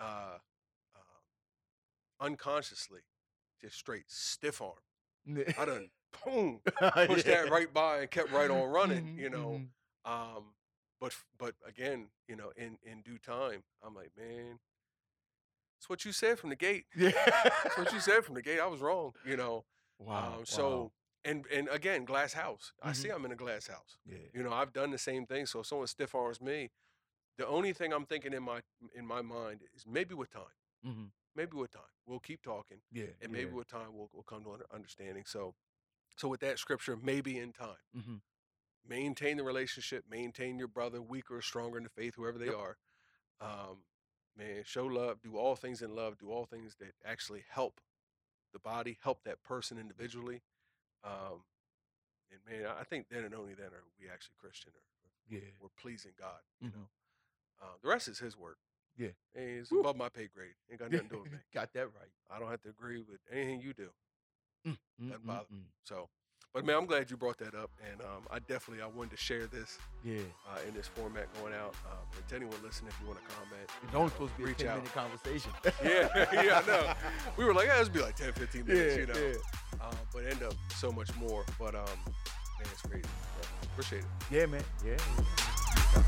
uh, 0.00 0.38
uh 0.96 2.24
unconsciously, 2.24 3.00
just 3.60 3.76
straight 3.76 4.04
stiff 4.08 4.60
arm. 4.60 4.72
I 5.58 5.64
done 5.64 5.90
boom 6.24 6.60
pushed 7.06 7.26
that 7.26 7.48
right 7.50 7.72
by 7.72 8.00
and 8.00 8.10
kept 8.10 8.32
right 8.32 8.50
on 8.50 8.68
running, 8.70 9.04
Mhm, 9.04 9.18
you 9.18 9.30
know. 9.30 9.60
mhm. 9.60 10.10
Um, 10.10 10.44
but 11.02 11.12
but 11.36 11.54
again, 11.66 12.08
you 12.28 12.36
know, 12.36 12.50
in 12.56 12.78
in 12.90 13.02
due 13.02 13.18
time, 13.18 13.60
I'm 13.84 13.94
like, 13.94 14.12
man, 14.16 14.58
it's 15.78 15.88
what 15.88 16.04
you 16.04 16.12
said 16.12 16.38
from 16.38 16.50
the 16.50 16.56
gate. 16.56 16.84
Yeah. 16.96 17.10
It's 17.64 17.76
what 17.76 17.92
you 17.92 18.00
said 18.00 18.24
from 18.24 18.34
the 18.36 18.42
gate. 18.42 18.60
I 18.60 18.66
was 18.68 18.80
wrong, 18.80 19.12
you 19.26 19.36
know. 19.36 19.64
wow. 19.98 20.34
um, 20.38 20.44
so 20.46 20.64
wow. 20.68 20.92
and 21.24 21.44
and 21.52 21.68
again, 21.68 22.04
glass 22.04 22.32
house. 22.34 22.72
I 22.82 22.92
see 22.92 23.08
I'm 23.10 23.24
in 23.24 23.32
a 23.32 23.36
glass 23.44 23.66
house. 23.66 23.98
yeah. 24.06 24.18
You 24.34 24.42
know, 24.44 24.52
I've 24.52 24.72
done 24.72 24.90
the 24.92 24.98
same 24.98 25.26
thing. 25.26 25.46
So 25.46 25.60
if 25.60 25.66
someone 25.66 25.88
stiff 25.88 26.14
arms 26.14 26.40
me, 26.40 26.70
the 27.38 27.46
only 27.46 27.72
thing 27.72 27.92
I'm 27.92 28.06
thinking 28.06 28.32
in 28.32 28.42
my 28.44 28.60
in 28.94 29.04
my 29.06 29.22
mind 29.22 29.60
is 29.74 29.84
maybe 29.86 30.14
with 30.14 30.30
time, 30.30 30.56
Mm-hmm. 30.86 31.06
maybe 31.36 31.56
with 31.56 31.70
time, 31.72 31.94
we'll 32.06 32.20
keep 32.20 32.42
talking, 32.42 32.78
Yeah. 32.92 33.12
and 33.22 33.32
maybe 33.32 33.50
with 33.50 33.68
time 33.68 33.90
we'll 33.96 34.10
we'll 34.12 34.24
come 34.32 34.44
to 34.44 34.52
an 34.54 34.60
understanding. 34.72 35.24
So, 35.26 35.54
so 36.16 36.28
with 36.28 36.40
that 36.40 36.58
scripture, 36.58 36.96
maybe 36.96 37.38
in 37.38 37.52
time, 37.52 37.82
Mm-hmm. 37.96 38.16
Maintain 38.88 39.36
the 39.36 39.44
relationship, 39.44 40.04
maintain 40.10 40.58
your 40.58 40.68
brother, 40.68 41.00
weaker 41.02 41.36
or 41.36 41.42
stronger 41.42 41.78
in 41.78 41.84
the 41.84 41.90
faith, 41.90 42.14
whoever 42.16 42.38
they 42.38 42.46
Yep. 42.46 42.54
are. 42.56 42.76
Um, 43.40 43.84
man, 44.36 44.62
show 44.64 44.86
love, 44.86 45.20
do 45.22 45.36
all 45.36 45.56
things 45.56 45.82
in 45.82 45.94
love, 45.94 46.18
do 46.18 46.30
all 46.30 46.46
things 46.46 46.76
that 46.80 46.94
actually 47.04 47.44
help 47.48 47.80
the 48.52 48.58
body, 48.58 48.98
help 49.02 49.22
that 49.24 49.42
person 49.42 49.78
individually. 49.78 50.42
Um, 51.04 51.44
and 52.30 52.40
man, 52.48 52.70
I 52.78 52.84
think 52.84 53.08
then 53.10 53.24
and 53.24 53.34
only 53.34 53.54
then 53.54 53.66
are 53.66 53.84
we 54.00 54.08
actually 54.08 54.36
Christian 54.38 54.72
or, 54.74 54.80
or 55.04 55.10
Yeah. 55.28 55.40
we're 55.60 55.68
pleasing 55.80 56.12
God. 56.18 56.40
You 56.60 56.68
Mhm. 56.68 56.72
know, 56.74 56.88
uh, 57.62 57.76
the 57.82 57.88
rest 57.88 58.08
is 58.08 58.18
His 58.18 58.36
work. 58.36 58.58
Yeah. 58.96 59.08
and 59.34 59.44
it's 59.60 59.70
Woo. 59.70 59.80
above 59.80 59.96
my 59.96 60.08
pay 60.10 60.28
grade. 60.28 60.54
Ain't 60.70 60.80
got 60.80 60.90
nothing 60.90 61.08
to 61.08 61.14
do 61.14 61.20
with 61.22 61.32
me. 61.32 61.38
Got 61.54 61.72
that 61.72 61.86
right. 61.94 62.12
I 62.30 62.38
don't 62.38 62.50
have 62.50 62.60
to 62.62 62.68
agree 62.68 63.00
with 63.00 63.20
anything 63.30 63.60
you 63.60 63.72
do. 63.72 63.90
Doesn't 65.08 65.26
bother 65.26 65.46
Mm-mm-mm. 65.48 65.64
So, 65.84 66.08
but 66.54 66.64
man, 66.64 66.76
I'm 66.76 66.86
glad 66.86 67.10
you 67.10 67.16
brought 67.16 67.38
that 67.38 67.54
up, 67.54 67.70
and 67.90 68.00
um, 68.02 68.22
I 68.30 68.38
definitely 68.40 68.82
I 68.82 68.86
wanted 68.86 69.10
to 69.12 69.16
share 69.16 69.46
this 69.46 69.78
Yeah. 70.04 70.18
uh, 70.48 70.58
in 70.68 70.74
this 70.74 70.86
format 70.86 71.26
going 71.40 71.54
out. 71.54 71.74
Um, 71.90 71.98
and 72.16 72.28
to 72.28 72.36
anyone 72.36 72.56
listening, 72.62 72.90
if 72.90 73.00
you 73.00 73.06
want 73.06 73.20
to 73.26 73.34
comment, 73.34 73.70
It's 73.84 73.94
only 73.94 74.10
supposed 74.10 74.32
to 74.32 74.38
be 74.38 74.44
a 74.44 74.46
reach 74.48 74.58
10 74.58 74.68
out. 74.68 74.76
minute 74.78 74.92
conversation. 74.92 75.50
yeah, 75.84 76.42
yeah, 76.42 76.60
I 76.62 76.66
know. 76.66 76.94
We 77.36 77.44
were 77.44 77.54
like, 77.54 77.66
yeah, 77.66 77.78
this 77.78 77.88
be 77.88 78.00
like 78.00 78.16
10, 78.16 78.32
15 78.32 78.66
minutes, 78.66 78.94
Yeah, 78.96 79.00
you 79.00 79.06
know. 79.06 79.34
yeah. 79.80 79.86
Um, 79.86 79.96
but 80.12 80.26
end 80.26 80.42
up 80.42 80.54
so 80.76 80.92
much 80.92 81.14
more. 81.16 81.44
But 81.58 81.74
um, 81.74 81.86
man, 82.06 82.68
it's 82.70 82.82
crazy. 82.82 83.04
Yeah, 83.04 83.68
appreciate 83.72 84.00
it. 84.00 84.04
Yeah, 84.30 84.46
man. 84.46 84.62
Yeah. 84.84 86.02